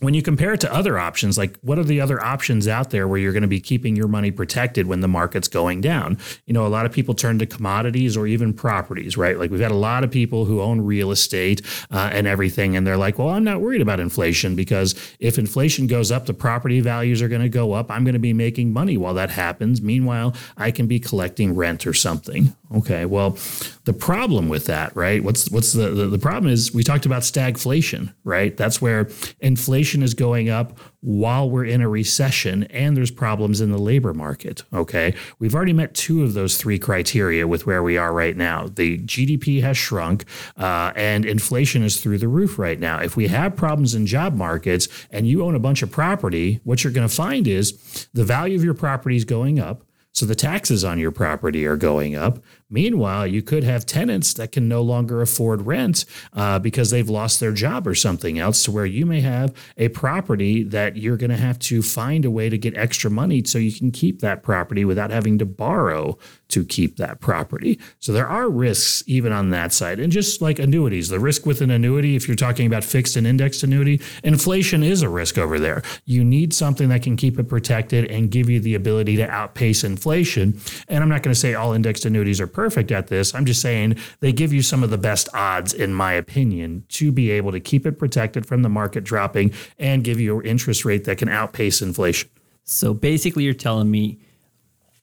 when 0.00 0.14
you 0.14 0.22
compare 0.22 0.54
it 0.54 0.60
to 0.60 0.74
other 0.74 0.98
options, 0.98 1.38
like 1.38 1.56
what 1.60 1.78
are 1.78 1.84
the 1.84 2.00
other 2.00 2.20
options 2.20 2.66
out 2.66 2.90
there 2.90 3.06
where 3.06 3.18
you're 3.18 3.32
going 3.32 3.42
to 3.42 3.48
be 3.48 3.60
keeping 3.60 3.94
your 3.94 4.08
money 4.08 4.32
protected 4.32 4.88
when 4.88 5.00
the 5.00 5.08
market's 5.08 5.46
going 5.46 5.80
down? 5.82 6.18
You 6.46 6.54
know, 6.54 6.66
a 6.66 6.68
lot 6.68 6.86
of 6.86 6.92
people 6.92 7.14
turn 7.14 7.38
to 7.38 7.46
commodities 7.46 8.16
or 8.16 8.26
even 8.26 8.52
properties, 8.52 9.16
right? 9.16 9.38
Like 9.38 9.50
we've 9.50 9.60
had 9.60 9.70
a 9.70 9.74
lot 9.74 10.02
of 10.02 10.10
people 10.10 10.46
who 10.46 10.60
own 10.60 10.80
real 10.80 11.12
estate 11.12 11.62
uh, 11.90 12.10
and 12.12 12.26
everything, 12.26 12.76
and 12.76 12.84
they're 12.84 12.96
like, 12.96 13.18
well, 13.18 13.28
I'm 13.28 13.44
not 13.44 13.60
worried 13.60 13.82
about 13.82 14.00
inflation 14.00 14.56
because 14.56 14.96
if 15.20 15.38
inflation 15.38 15.86
goes 15.86 16.10
up, 16.10 16.26
the 16.26 16.34
property 16.34 16.80
values 16.80 17.22
are 17.22 17.28
going 17.28 17.42
to 17.42 17.48
go 17.48 17.72
up. 17.72 17.88
I'm 17.90 18.02
going 18.02 18.14
to 18.14 18.18
be 18.18 18.32
making 18.32 18.72
money 18.72 18.96
while 18.96 19.14
that 19.14 19.30
happens. 19.30 19.80
Meanwhile, 19.80 20.34
I 20.56 20.72
can 20.72 20.88
be 20.88 20.98
collecting 20.98 21.54
rent 21.54 21.86
or 21.86 21.94
something. 21.94 22.56
Okay, 22.74 23.04
well, 23.04 23.36
the 23.84 23.92
problem 23.92 24.48
with 24.48 24.66
that, 24.66 24.94
right? 24.96 25.22
What's 25.22 25.50
what's 25.50 25.72
the 25.72 25.90
the, 25.90 26.06
the 26.06 26.18
problem 26.18 26.50
is 26.50 26.72
we 26.72 26.82
talked 26.82 27.04
about 27.04 27.22
stagflation, 27.22 28.14
right? 28.24 28.56
That's 28.56 28.80
where 28.80 29.10
inflation 29.40 30.02
is 30.02 30.14
going 30.14 30.48
up 30.48 30.78
while 31.00 31.50
we're 31.50 31.64
in 31.64 31.80
a 31.80 31.88
recession 31.88 32.62
and 32.64 32.96
there's 32.96 33.10
problems 33.10 33.60
in 33.60 33.72
the 33.72 33.78
labor 33.78 34.14
market. 34.14 34.62
Okay, 34.72 35.14
we've 35.38 35.54
already 35.54 35.72
met 35.72 35.94
two 35.94 36.22
of 36.22 36.32
those 36.32 36.56
three 36.56 36.78
criteria 36.78 37.46
with 37.46 37.66
where 37.66 37.82
we 37.82 37.98
are 37.98 38.12
right 38.12 38.36
now. 38.36 38.68
The 38.68 38.98
GDP 38.98 39.60
has 39.62 39.76
shrunk 39.76 40.24
uh, 40.56 40.92
and 40.94 41.26
inflation 41.26 41.82
is 41.82 42.00
through 42.00 42.18
the 42.18 42.28
roof 42.28 42.58
right 42.58 42.78
now. 42.78 43.00
If 43.00 43.16
we 43.16 43.26
have 43.26 43.56
problems 43.56 43.94
in 43.94 44.06
job 44.06 44.34
markets 44.34 44.88
and 45.10 45.26
you 45.26 45.44
own 45.44 45.54
a 45.54 45.60
bunch 45.60 45.82
of 45.82 45.90
property, 45.90 46.60
what 46.64 46.84
you're 46.84 46.92
going 46.92 47.08
to 47.08 47.14
find 47.14 47.48
is 47.48 48.08
the 48.14 48.24
value 48.24 48.56
of 48.56 48.64
your 48.64 48.74
property 48.74 49.16
is 49.16 49.24
going 49.24 49.58
up. 49.58 49.84
So 50.12 50.26
the 50.26 50.34
taxes 50.34 50.84
on 50.84 50.98
your 50.98 51.10
property 51.10 51.64
are 51.66 51.76
going 51.76 52.14
up. 52.14 52.38
Meanwhile, 52.72 53.26
you 53.26 53.42
could 53.42 53.64
have 53.64 53.84
tenants 53.84 54.32
that 54.34 54.50
can 54.50 54.66
no 54.66 54.80
longer 54.80 55.20
afford 55.20 55.66
rent 55.66 56.06
uh, 56.32 56.58
because 56.58 56.90
they've 56.90 57.08
lost 57.08 57.38
their 57.38 57.52
job 57.52 57.86
or 57.86 57.94
something 57.94 58.38
else, 58.38 58.64
to 58.64 58.70
where 58.70 58.86
you 58.86 59.04
may 59.04 59.20
have 59.20 59.54
a 59.76 59.88
property 59.88 60.62
that 60.64 60.96
you're 60.96 61.18
going 61.18 61.30
to 61.30 61.36
have 61.36 61.58
to 61.58 61.82
find 61.82 62.24
a 62.24 62.30
way 62.30 62.48
to 62.48 62.56
get 62.56 62.74
extra 62.76 63.10
money 63.10 63.44
so 63.44 63.58
you 63.58 63.72
can 63.72 63.90
keep 63.90 64.20
that 64.20 64.42
property 64.42 64.86
without 64.86 65.10
having 65.10 65.36
to 65.38 65.44
borrow 65.44 66.16
to 66.48 66.64
keep 66.64 66.96
that 66.96 67.20
property. 67.20 67.78
So 67.98 68.12
there 68.12 68.26
are 68.26 68.48
risks 68.48 69.02
even 69.06 69.32
on 69.32 69.50
that 69.50 69.74
side. 69.74 70.00
And 70.00 70.10
just 70.10 70.40
like 70.40 70.58
annuities, 70.58 71.10
the 71.10 71.20
risk 71.20 71.44
with 71.44 71.60
an 71.60 71.70
annuity, 71.70 72.16
if 72.16 72.26
you're 72.26 72.34
talking 72.34 72.66
about 72.66 72.84
fixed 72.84 73.16
and 73.16 73.26
indexed 73.26 73.62
annuity, 73.62 74.00
inflation 74.24 74.82
is 74.82 75.02
a 75.02 75.10
risk 75.10 75.36
over 75.36 75.58
there. 75.58 75.82
You 76.06 76.24
need 76.24 76.54
something 76.54 76.88
that 76.88 77.02
can 77.02 77.16
keep 77.16 77.38
it 77.38 77.48
protected 77.48 78.10
and 78.10 78.30
give 78.30 78.48
you 78.48 78.60
the 78.60 78.74
ability 78.74 79.16
to 79.16 79.28
outpace 79.28 79.84
inflation. 79.84 80.58
And 80.88 81.02
I'm 81.02 81.10
not 81.10 81.22
going 81.22 81.34
to 81.34 81.38
say 81.38 81.54
all 81.54 81.74
indexed 81.74 82.06
annuities 82.06 82.40
are 82.40 82.46
perfect 82.46 82.61
at 82.66 83.08
this. 83.08 83.34
I'm 83.34 83.46
just 83.46 83.60
saying 83.60 83.96
they 84.20 84.32
give 84.32 84.52
you 84.52 84.62
some 84.62 84.82
of 84.82 84.90
the 84.90 84.98
best 84.98 85.28
odds, 85.34 85.72
in 85.72 85.94
my 85.94 86.12
opinion, 86.12 86.84
to 86.90 87.12
be 87.12 87.30
able 87.30 87.52
to 87.52 87.60
keep 87.60 87.86
it 87.86 87.98
protected 87.98 88.46
from 88.46 88.62
the 88.62 88.68
market 88.68 89.04
dropping 89.04 89.52
and 89.78 90.04
give 90.04 90.20
you 90.20 90.40
an 90.40 90.46
interest 90.46 90.84
rate 90.84 91.04
that 91.04 91.18
can 91.18 91.28
outpace 91.28 91.82
inflation. 91.82 92.28
So 92.64 92.94
basically, 92.94 93.44
you're 93.44 93.54
telling 93.54 93.90
me 93.90 94.18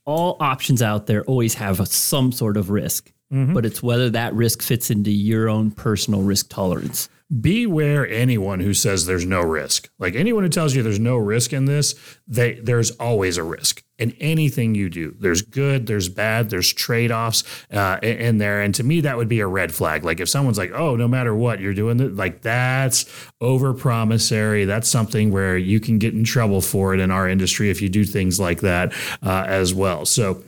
all 0.05 0.37
options 0.39 0.81
out 0.81 1.05
there 1.05 1.23
always 1.25 1.53
have 1.55 1.85
some 1.87 2.31
sort 2.31 2.57
of 2.57 2.69
risk, 2.69 3.11
mm-hmm. 3.31 3.53
but 3.53 3.65
it's 3.65 3.83
whether 3.83 4.09
that 4.09 4.33
risk 4.33 4.61
fits 4.61 4.89
into 4.89 5.11
your 5.11 5.49
own 5.49 5.71
personal 5.71 6.21
risk 6.21 6.49
tolerance. 6.49 7.09
Beware 7.29 8.07
anyone 8.07 8.59
who 8.59 8.73
says 8.73 9.05
there's 9.05 9.25
no 9.25 9.41
risk. 9.41 9.89
Like 9.99 10.15
anyone 10.15 10.43
who 10.43 10.49
tells 10.49 10.73
you 10.73 10.81
there's 10.81 10.99
no 10.99 11.15
risk 11.15 11.53
in 11.53 11.65
this, 11.65 11.93
they 12.27 12.53
there's 12.53 12.91
always 12.91 13.37
a 13.37 13.43
risk 13.43 13.83
in 13.99 14.15
anything 14.19 14.73
you 14.73 14.89
do. 14.89 15.15
There's 15.19 15.43
good, 15.43 15.85
there's 15.85 16.09
bad, 16.09 16.49
there's 16.49 16.73
trade 16.73 17.11
offs 17.11 17.43
uh, 17.71 17.99
in, 18.01 18.39
there, 18.39 18.61
and 18.61 18.73
to 18.75 18.83
me 18.83 19.01
that 19.01 19.17
would 19.17 19.27
be 19.27 19.41
a 19.41 19.47
red 19.47 19.73
flag. 19.73 20.03
Like 20.03 20.19
if 20.19 20.27
someone's 20.27 20.57
like, 20.57 20.71
"Oh, 20.71 20.95
no 20.95 21.07
matter 21.07 21.35
what 21.35 21.59
you're 21.59 21.73
doing," 21.75 22.15
like 22.15 22.41
that's 22.41 23.05
over 23.39 23.73
promissory. 23.73 24.65
That's 24.65 24.89
something 24.89 25.31
where 25.31 25.57
you 25.57 25.79
can 25.79 25.99
get 25.99 26.13
in 26.15 26.23
trouble 26.23 26.61
for 26.61 26.95
it 26.95 26.99
in 26.99 27.11
our 27.11 27.29
industry 27.29 27.69
if 27.69 27.81
you 27.81 27.89
do 27.89 28.05
things 28.05 28.39
like 28.39 28.61
that 28.61 28.93
uh, 29.21 29.45
as 29.47 29.73
well. 29.73 30.05
So 30.05 30.43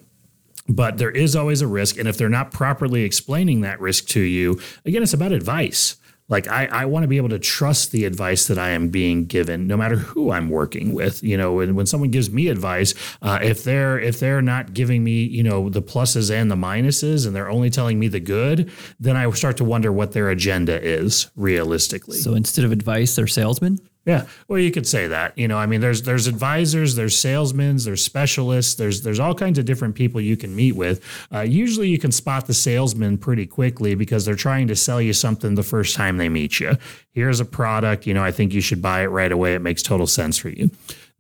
but 0.67 0.97
there 0.97 1.11
is 1.11 1.35
always 1.35 1.61
a 1.61 1.67
risk. 1.67 1.97
And 1.97 2.07
if 2.07 2.17
they're 2.17 2.29
not 2.29 2.51
properly 2.51 3.03
explaining 3.03 3.61
that 3.61 3.81
risk 3.81 4.07
to 4.09 4.21
you, 4.21 4.61
again, 4.85 5.03
it's 5.03 5.13
about 5.13 5.31
advice. 5.31 5.97
Like 6.31 6.47
I, 6.47 6.65
I 6.67 6.85
want 6.85 7.03
to 7.03 7.07
be 7.07 7.17
able 7.17 7.29
to 7.29 7.39
trust 7.39 7.91
the 7.91 8.05
advice 8.05 8.47
that 8.47 8.57
I 8.57 8.69
am 8.69 8.87
being 8.87 9.25
given, 9.25 9.67
no 9.67 9.75
matter 9.75 9.97
who 9.97 10.31
I'm 10.31 10.49
working 10.49 10.93
with. 10.93 11.21
You 11.21 11.37
know, 11.37 11.59
and 11.59 11.75
when 11.75 11.85
someone 11.85 12.09
gives 12.09 12.31
me 12.31 12.47
advice, 12.47 12.95
uh, 13.21 13.39
if 13.43 13.63
they're 13.63 13.99
if 13.99 14.19
they're 14.19 14.41
not 14.41 14.73
giving 14.73 15.03
me, 15.03 15.23
you 15.23 15.43
know, 15.43 15.69
the 15.69 15.81
pluses 15.81 16.31
and 16.33 16.49
the 16.49 16.55
minuses, 16.55 17.27
and 17.27 17.35
they're 17.35 17.49
only 17.49 17.69
telling 17.69 17.99
me 17.99 18.07
the 18.07 18.21
good, 18.21 18.71
then 18.99 19.17
I 19.17 19.29
start 19.31 19.57
to 19.57 19.65
wonder 19.65 19.91
what 19.91 20.13
their 20.13 20.29
agenda 20.29 20.81
is 20.81 21.29
realistically. 21.35 22.17
So 22.17 22.33
instead 22.33 22.65
of 22.65 22.71
advice, 22.71 23.15
they're 23.15 23.27
salesmen. 23.27 23.79
Yeah, 24.03 24.25
well, 24.47 24.57
you 24.57 24.71
could 24.71 24.87
say 24.87 25.07
that. 25.07 25.37
You 25.37 25.47
know, 25.47 25.59
I 25.59 25.67
mean, 25.67 25.79
there's 25.79 26.01
there's 26.01 26.25
advisors, 26.25 26.95
there's 26.95 27.17
salesmen, 27.17 27.77
there's 27.77 28.03
specialists, 28.03 28.73
there's 28.73 29.03
there's 29.03 29.19
all 29.19 29.35
kinds 29.35 29.59
of 29.59 29.65
different 29.65 29.93
people 29.93 30.19
you 30.19 30.35
can 30.35 30.55
meet 30.55 30.75
with. 30.75 31.03
Uh, 31.31 31.41
usually, 31.41 31.87
you 31.87 31.99
can 31.99 32.11
spot 32.11 32.47
the 32.47 32.53
salesman 32.55 33.19
pretty 33.19 33.45
quickly 33.45 33.93
because 33.93 34.25
they're 34.25 34.35
trying 34.35 34.67
to 34.69 34.75
sell 34.75 34.99
you 34.99 35.13
something 35.13 35.53
the 35.53 35.61
first 35.61 35.95
time 35.95 36.17
they 36.17 36.29
meet 36.29 36.59
you. 36.59 36.77
Here's 37.11 37.39
a 37.39 37.45
product, 37.45 38.07
you 38.07 38.13
know, 38.15 38.23
I 38.23 38.31
think 38.31 38.53
you 38.53 38.61
should 38.61 38.81
buy 38.81 39.01
it 39.03 39.07
right 39.07 39.31
away. 39.31 39.53
It 39.53 39.61
makes 39.61 39.83
total 39.83 40.07
sense 40.07 40.37
for 40.37 40.49
you. 40.49 40.71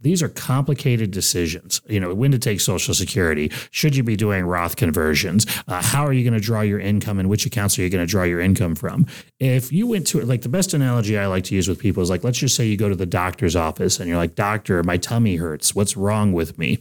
These 0.01 0.23
are 0.23 0.29
complicated 0.29 1.11
decisions. 1.11 1.81
You 1.87 1.99
know, 1.99 2.13
when 2.13 2.31
to 2.31 2.39
take 2.39 2.59
Social 2.59 2.93
Security? 2.93 3.51
Should 3.71 3.95
you 3.95 4.03
be 4.03 4.15
doing 4.15 4.45
Roth 4.45 4.75
conversions? 4.75 5.45
Uh, 5.67 5.81
how 5.81 6.05
are 6.05 6.13
you 6.13 6.23
going 6.23 6.39
to 6.39 6.45
draw 6.45 6.61
your 6.61 6.79
income, 6.79 7.19
and 7.19 7.29
which 7.29 7.45
accounts 7.45 7.77
are 7.77 7.83
you 7.83 7.89
going 7.89 8.05
to 8.05 8.09
draw 8.09 8.23
your 8.23 8.39
income 8.39 8.75
from? 8.75 9.05
If 9.39 9.71
you 9.71 9.87
went 9.87 10.07
to 10.07 10.21
like 10.21 10.41
the 10.41 10.49
best 10.49 10.73
analogy 10.73 11.17
I 11.17 11.27
like 11.27 11.43
to 11.45 11.55
use 11.55 11.67
with 11.67 11.79
people 11.79 12.01
is 12.03 12.09
like, 12.09 12.23
let's 12.23 12.39
just 12.39 12.55
say 12.55 12.65
you 12.65 12.77
go 12.77 12.89
to 12.89 12.95
the 12.95 13.05
doctor's 13.05 13.55
office 13.55 13.99
and 13.99 14.07
you're 14.07 14.17
like, 14.17 14.35
doctor, 14.35 14.83
my 14.83 14.97
tummy 14.97 15.35
hurts. 15.35 15.75
What's 15.75 15.95
wrong 15.95 16.33
with 16.33 16.57
me? 16.57 16.79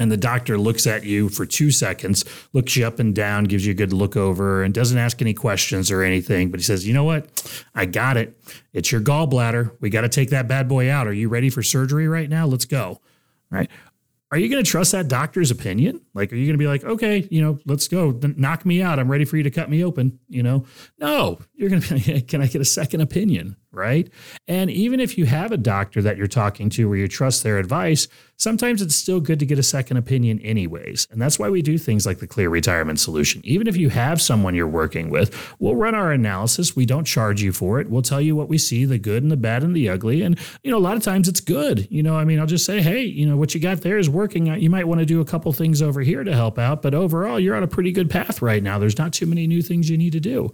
And 0.00 0.10
the 0.10 0.16
doctor 0.16 0.58
looks 0.58 0.86
at 0.86 1.04
you 1.04 1.28
for 1.28 1.44
two 1.44 1.70
seconds, 1.70 2.24
looks 2.54 2.74
you 2.74 2.86
up 2.86 2.98
and 2.98 3.14
down, 3.14 3.44
gives 3.44 3.66
you 3.66 3.72
a 3.72 3.74
good 3.74 3.92
look 3.92 4.16
over, 4.16 4.64
and 4.64 4.72
doesn't 4.72 4.96
ask 4.96 5.20
any 5.20 5.34
questions 5.34 5.90
or 5.90 6.02
anything. 6.02 6.50
But 6.50 6.58
he 6.58 6.64
says, 6.64 6.88
You 6.88 6.94
know 6.94 7.04
what? 7.04 7.62
I 7.74 7.84
got 7.84 8.16
it. 8.16 8.42
It's 8.72 8.90
your 8.90 9.02
gallbladder. 9.02 9.76
We 9.80 9.90
got 9.90 10.00
to 10.00 10.08
take 10.08 10.30
that 10.30 10.48
bad 10.48 10.68
boy 10.68 10.90
out. 10.90 11.06
Are 11.06 11.12
you 11.12 11.28
ready 11.28 11.50
for 11.50 11.62
surgery 11.62 12.08
right 12.08 12.30
now? 12.30 12.46
Let's 12.46 12.64
go. 12.64 13.00
Right. 13.50 13.70
Are 14.32 14.38
you 14.38 14.48
going 14.48 14.62
to 14.62 14.70
trust 14.70 14.92
that 14.92 15.08
doctor's 15.08 15.50
opinion? 15.50 16.00
Like, 16.14 16.32
are 16.32 16.36
you 16.36 16.46
going 16.46 16.54
to 16.54 16.58
be 16.58 16.68
like, 16.68 16.84
okay, 16.84 17.26
you 17.32 17.42
know, 17.42 17.58
let's 17.66 17.88
go, 17.88 18.18
knock 18.36 18.64
me 18.64 18.80
out. 18.80 19.00
I'm 19.00 19.10
ready 19.10 19.24
for 19.24 19.36
you 19.36 19.42
to 19.42 19.50
cut 19.50 19.68
me 19.68 19.84
open. 19.84 20.20
You 20.28 20.44
know, 20.44 20.66
no, 20.98 21.40
you're 21.54 21.68
going 21.68 21.82
to 21.82 21.94
be 21.94 22.14
like, 22.14 22.28
can 22.28 22.40
I 22.40 22.46
get 22.46 22.60
a 22.60 22.64
second 22.64 23.00
opinion? 23.00 23.56
Right? 23.80 24.08
And 24.46 24.70
even 24.70 25.00
if 25.00 25.16
you 25.16 25.24
have 25.24 25.52
a 25.52 25.56
doctor 25.56 26.02
that 26.02 26.18
you're 26.18 26.26
talking 26.26 26.68
to 26.70 26.88
where 26.88 26.98
you 26.98 27.08
trust 27.08 27.42
their 27.42 27.58
advice, 27.58 28.06
sometimes 28.36 28.82
it's 28.82 28.94
still 28.94 29.20
good 29.20 29.38
to 29.38 29.46
get 29.46 29.58
a 29.58 29.62
second 29.62 29.96
opinion, 29.96 30.38
anyways. 30.40 31.06
And 31.10 31.20
that's 31.20 31.38
why 31.38 31.48
we 31.48 31.62
do 31.62 31.78
things 31.78 32.04
like 32.04 32.18
the 32.18 32.26
Clear 32.26 32.50
Retirement 32.50 33.00
Solution. 33.00 33.40
Even 33.44 33.66
if 33.66 33.76
you 33.76 33.88
have 33.88 34.20
someone 34.20 34.54
you're 34.54 34.68
working 34.68 35.08
with, 35.08 35.34
we'll 35.58 35.76
run 35.76 35.94
our 35.94 36.12
analysis. 36.12 36.76
We 36.76 36.84
don't 36.84 37.06
charge 37.06 37.42
you 37.42 37.52
for 37.52 37.80
it. 37.80 37.88
We'll 37.88 38.02
tell 38.02 38.20
you 38.20 38.36
what 38.36 38.48
we 38.48 38.58
see 38.58 38.84
the 38.84 38.98
good 38.98 39.22
and 39.22 39.32
the 39.32 39.36
bad 39.36 39.62
and 39.62 39.74
the 39.74 39.88
ugly. 39.88 40.22
And, 40.22 40.38
you 40.62 40.70
know, 40.70 40.78
a 40.78 40.80
lot 40.80 40.96
of 40.96 41.02
times 41.02 41.26
it's 41.26 41.40
good. 41.40 41.88
You 41.90 42.02
know, 42.02 42.16
I 42.16 42.24
mean, 42.24 42.38
I'll 42.38 42.46
just 42.46 42.66
say, 42.66 42.82
hey, 42.82 43.02
you 43.02 43.26
know, 43.26 43.36
what 43.36 43.54
you 43.54 43.60
got 43.60 43.80
there 43.80 43.98
is 43.98 44.10
working. 44.10 44.50
Uh, 44.50 44.56
you 44.56 44.68
might 44.68 44.86
want 44.86 45.00
to 45.00 45.06
do 45.06 45.20
a 45.20 45.24
couple 45.24 45.52
things 45.52 45.80
over 45.80 46.02
here 46.02 46.22
to 46.22 46.34
help 46.34 46.58
out. 46.58 46.82
But 46.82 46.94
overall, 46.94 47.40
you're 47.40 47.56
on 47.56 47.62
a 47.62 47.68
pretty 47.68 47.92
good 47.92 48.10
path 48.10 48.42
right 48.42 48.62
now. 48.62 48.78
There's 48.78 48.98
not 48.98 49.12
too 49.12 49.26
many 49.26 49.46
new 49.46 49.62
things 49.62 49.88
you 49.88 49.96
need 49.96 50.12
to 50.12 50.20
do. 50.20 50.52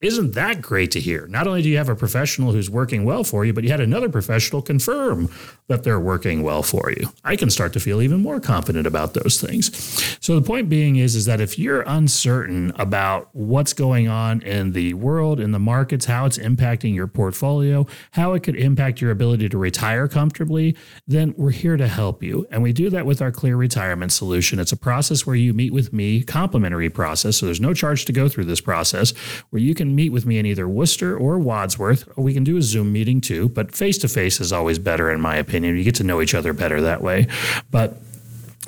Isn't 0.00 0.32
that 0.32 0.62
great 0.62 0.90
to 0.92 1.00
hear? 1.00 1.26
Not 1.26 1.46
only 1.46 1.60
do 1.60 1.68
you 1.68 1.76
have 1.76 1.90
a 1.90 1.94
professional 1.94 2.52
who's 2.52 2.70
working 2.70 3.04
well 3.04 3.22
for 3.22 3.44
you, 3.44 3.52
but 3.52 3.64
you 3.64 3.70
had 3.70 3.80
another 3.80 4.08
professional 4.08 4.62
confirm 4.62 5.28
that 5.68 5.84
they're 5.84 6.00
working 6.00 6.42
well 6.42 6.62
for 6.62 6.90
you. 6.90 7.12
I 7.22 7.36
can 7.36 7.50
start 7.50 7.74
to 7.74 7.80
feel 7.80 8.00
even 8.00 8.22
more 8.22 8.40
confident 8.40 8.86
about 8.86 9.12
those 9.12 9.38
things. 9.38 9.70
So 10.18 10.40
the 10.40 10.46
point 10.46 10.70
being 10.70 10.96
is 10.96 11.14
is 11.14 11.26
that 11.26 11.38
if 11.38 11.58
you're 11.58 11.82
uncertain 11.82 12.72
about 12.76 13.28
what's 13.34 13.74
going 13.74 14.08
on 14.08 14.40
in 14.40 14.72
the 14.72 14.94
world, 14.94 15.38
in 15.38 15.52
the 15.52 15.58
markets, 15.58 16.06
how 16.06 16.24
it's 16.24 16.38
impacting 16.38 16.94
your 16.94 17.06
portfolio, 17.06 17.86
how 18.12 18.32
it 18.32 18.42
could 18.42 18.56
impact 18.56 19.02
your 19.02 19.10
ability 19.10 19.50
to 19.50 19.58
retire 19.58 20.08
comfortably, 20.08 20.74
then 21.06 21.34
we're 21.36 21.50
here 21.50 21.76
to 21.76 21.88
help 21.88 22.22
you. 22.22 22.46
And 22.50 22.62
we 22.62 22.72
do 22.72 22.88
that 22.88 23.04
with 23.04 23.20
our 23.20 23.30
Clear 23.30 23.58
Retirement 23.58 24.12
solution. 24.12 24.58
It's 24.58 24.72
a 24.72 24.78
process 24.78 25.26
where 25.26 25.36
you 25.36 25.52
meet 25.52 25.74
with 25.74 25.92
me, 25.92 26.22
complimentary 26.22 26.88
process, 26.88 27.36
so 27.36 27.44
there's 27.44 27.60
no 27.60 27.74
charge 27.74 28.06
to 28.06 28.14
go 28.14 28.30
through 28.30 28.46
this 28.46 28.62
process 28.62 29.10
where 29.50 29.60
you 29.60 29.74
can 29.74 29.89
meet 29.94 30.10
with 30.10 30.26
me 30.26 30.38
in 30.38 30.46
either 30.46 30.68
Wooster 30.68 31.16
or 31.16 31.38
Wadsworth, 31.38 32.08
or 32.16 32.24
we 32.24 32.34
can 32.34 32.44
do 32.44 32.56
a 32.56 32.62
Zoom 32.62 32.92
meeting 32.92 33.20
too, 33.20 33.48
but 33.48 33.74
face 33.74 33.98
to 33.98 34.08
face 34.08 34.40
is 34.40 34.52
always 34.52 34.78
better, 34.78 35.10
in 35.10 35.20
my 35.20 35.36
opinion. 35.36 35.76
You 35.76 35.84
get 35.84 35.96
to 35.96 36.04
know 36.04 36.20
each 36.20 36.34
other 36.34 36.52
better 36.52 36.80
that 36.80 37.02
way. 37.02 37.26
But 37.70 38.00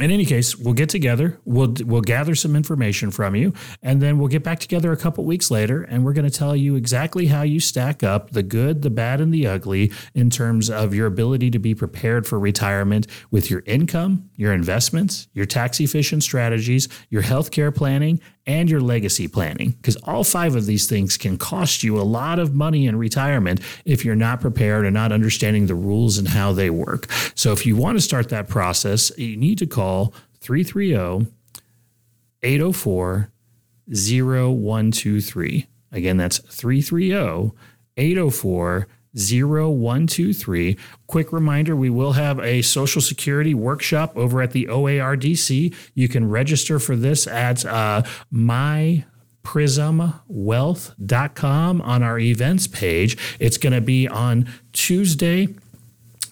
in 0.01 0.11
any 0.11 0.25
case, 0.25 0.57
we'll 0.57 0.73
get 0.73 0.89
together. 0.89 1.39
We'll 1.45 1.75
we'll 1.85 2.01
gather 2.01 2.35
some 2.35 2.57
information 2.57 3.11
from 3.11 3.37
you, 3.37 3.53
and 3.83 4.01
then 4.01 4.18
we'll 4.18 4.29
get 4.29 4.43
back 4.43 4.59
together 4.59 4.91
a 4.91 4.97
couple 4.97 5.25
weeks 5.25 5.51
later, 5.51 5.83
and 5.83 6.03
we're 6.03 6.14
going 6.14 6.29
to 6.29 6.37
tell 6.37 6.57
you 6.57 6.77
exactly 6.77 7.27
how 7.27 7.43
you 7.43 7.61
stack 7.61 8.03
up 8.03 8.31
the 8.31 8.43
good, 8.43 8.81
the 8.81 8.89
bad, 8.89 9.20
and 9.20 9.35
the 9.35 9.47
ugly 9.47 9.93
in 10.14 10.31
terms 10.31 10.70
of 10.70 10.95
your 10.95 11.07
ability 11.07 11.51
to 11.51 11.59
be 11.59 11.75
prepared 11.75 12.27
for 12.27 12.39
retirement 12.39 13.07
with 13.31 13.51
your 13.51 13.62
income, 13.66 14.31
your 14.37 14.55
investments, 14.55 15.29
your 15.35 15.45
tax 15.45 15.79
efficient 15.79 16.23
strategies, 16.23 16.89
your 17.11 17.23
healthcare 17.23 17.75
planning, 17.75 18.18
and 18.47 18.70
your 18.70 18.80
legacy 18.80 19.28
planning, 19.28 19.70
because 19.70 19.97
all 19.97 20.24
five 20.24 20.57
of 20.57 20.66
these 20.66 20.86
things 20.88 21.16
can 21.16 21.38
cost 21.38 21.82
you 21.82 21.99
a 21.99 22.03
lot 22.03 22.38
of 22.38 22.55
money 22.55 22.86
in 22.86 22.97
retirement 22.97 23.61
if 23.84 24.05
you're 24.05 24.16
not 24.16 24.40
prepared 24.40 24.84
and 24.84 24.95
not 24.95 25.12
understanding 25.12 25.66
the 25.66 25.74
rules 25.74 26.18
and 26.18 26.28
how 26.28 26.53
they 26.53 26.70
work. 26.70 27.11
So, 27.34 27.53
if 27.53 27.64
you 27.66 27.76
want 27.76 27.99
to 27.99 28.03
start 28.03 28.28
that 28.30 28.49
process, 28.49 29.16
you 29.16 29.36
need 29.36 29.59
to 29.59 29.66
call 29.66 30.12
330 30.40 31.30
804 32.43 33.30
0123. 33.88 35.66
Again, 35.93 36.16
that's 36.16 36.38
330 36.38 37.53
804 37.97 38.86
0123. 39.14 40.76
Quick 41.06 41.32
reminder 41.32 41.76
we 41.76 41.90
will 41.90 42.12
have 42.12 42.38
a 42.40 42.62
Social 42.62 43.00
Security 43.00 43.54
workshop 43.54 44.16
over 44.16 44.40
at 44.40 44.52
the 44.52 44.66
OARDC. 44.66 45.74
You 45.94 46.08
can 46.08 46.28
register 46.28 46.78
for 46.78 46.96
this 46.96 47.26
at 47.26 47.64
uh, 47.66 48.02
my 48.30 49.04
prismwealth.com 49.42 51.80
on 51.82 52.02
our 52.02 52.18
events 52.18 52.66
page. 52.66 53.36
It's 53.38 53.58
going 53.58 53.72
to 53.72 53.80
be 53.80 54.08
on 54.08 54.48
Tuesday, 54.72 55.48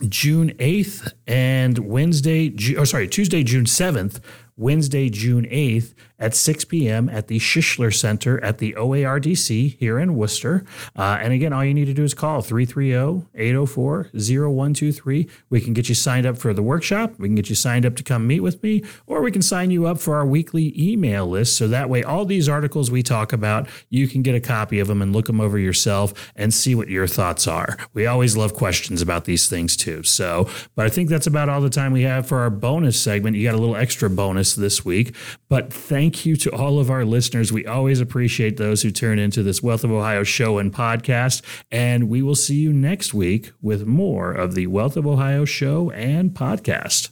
June 0.09 0.51
8th 0.55 1.13
and 1.27 1.79
Wednesday, 1.79 2.55
or 2.77 2.87
sorry, 2.87 3.09
Tuesday, 3.09 3.43
June 3.43 3.65
7th, 3.65 4.21
Wednesday, 4.57 5.09
June 5.09 5.45
8th 5.47 5.95
at 6.21 6.37
6 6.37 6.67
p.m. 6.67 7.09
at 7.09 7.27
the 7.27 7.39
Shisler 7.39 7.93
Center 7.93 8.43
at 8.45 8.59
the 8.59 8.75
OARDC 8.75 9.79
here 9.79 9.99
in 9.99 10.15
Wooster. 10.15 10.65
Uh, 10.95 11.19
and 11.21 11.33
again, 11.33 11.53
all 11.53 11.65
you 11.65 11.75
need 11.75 11.87
to 11.87 11.95
do 11.95 12.05
is 12.05 12.15
call 12.15 12.43
330 12.43 13.27
804 13.35 14.11
0123. 14.13 15.29
We 15.49 15.61
can 15.61 15.73
get 15.73 15.89
you 15.89 15.95
signed 15.95 16.27
up 16.27 16.39
for 16.39 16.53
the 16.53 16.63
workshop. 16.63 17.15
We 17.19 17.29
can 17.29 17.35
get 17.35 17.49
you 17.49 17.55
signed 17.55 17.87
up 17.87 17.97
to 17.97 18.03
come 18.03 18.27
meet 18.27 18.41
with 18.41 18.63
me, 18.63 18.85
or 19.07 19.23
we 19.23 19.33
can 19.33 19.43
sign 19.43 19.71
you 19.71 19.87
up 19.87 19.99
for 19.99 20.17
our 20.17 20.27
weekly 20.27 20.75
email 20.79 21.27
list. 21.27 21.57
So 21.57 21.67
that 21.69 21.89
way, 21.89 22.03
all 22.03 22.25
these 22.25 22.49
articles 22.49 22.91
we 22.91 23.03
talk 23.03 23.33
about, 23.33 23.69
you 23.89 24.07
can 24.07 24.23
get 24.23 24.35
a 24.35 24.41
copy 24.41 24.79
of 24.79 24.89
them 24.89 25.01
and 25.01 25.13
look 25.13 25.27
them 25.27 25.41
over 25.41 25.59
yourself 25.59 26.33
and 26.37 26.53
see 26.53 26.75
what 26.75 26.89
your 26.89 27.07
thoughts 27.07 27.47
are. 27.47 27.77
We 27.95 28.07
always 28.07 28.37
love 28.37 28.55
questions 28.55 29.01
about 29.01 29.25
these 29.25 29.49
things 29.49 29.77
too. 29.77 30.03
So, 30.03 30.49
but 30.77 30.87
I 30.87 30.91
think 30.91 31.09
that's 31.09 31.27
about 31.27 31.49
all 31.49 31.61
the 31.61 31.71
time 31.71 31.93
we 31.93 32.03
have 32.03 32.27
for 32.27 32.41
our 32.41 32.51
bonus 32.51 33.01
segment. 33.01 33.37
You 33.37 33.49
got 33.49 33.55
a 33.55 33.59
little 33.59 33.77
extra 33.77 34.11
bonus 34.11 34.55
this 34.55 34.85
week, 34.85 35.15
but 35.51 35.73
thank 35.73 36.25
you 36.25 36.37
to 36.37 36.51
all 36.51 36.79
of 36.79 36.91
our 36.91 37.05
listeners. 37.05 37.53
We 37.53 37.67
always 37.67 38.01
appreciate 38.01 38.57
those 38.57 38.81
who 38.83 38.91
turn 38.91 39.19
into 39.19 39.43
this 39.43 39.63
Wealth 39.63 39.85
of 39.85 39.91
Ohio 39.91 40.23
show 40.23 40.57
and 40.59 40.73
podcast. 40.73 41.43
And 41.71 42.09
we 42.09 42.23
will 42.23 42.37
see 42.37 42.55
you 42.55 42.73
next 42.73 43.13
week 43.13 43.51
with 43.61 43.85
more 43.85 44.33
of 44.33 44.55
the 44.55 44.69
Wealth 44.69 44.97
of 44.97 45.07
Ohio 45.07 45.45
show 45.45 45.91
and 45.91 46.31
podcast. 46.31 47.11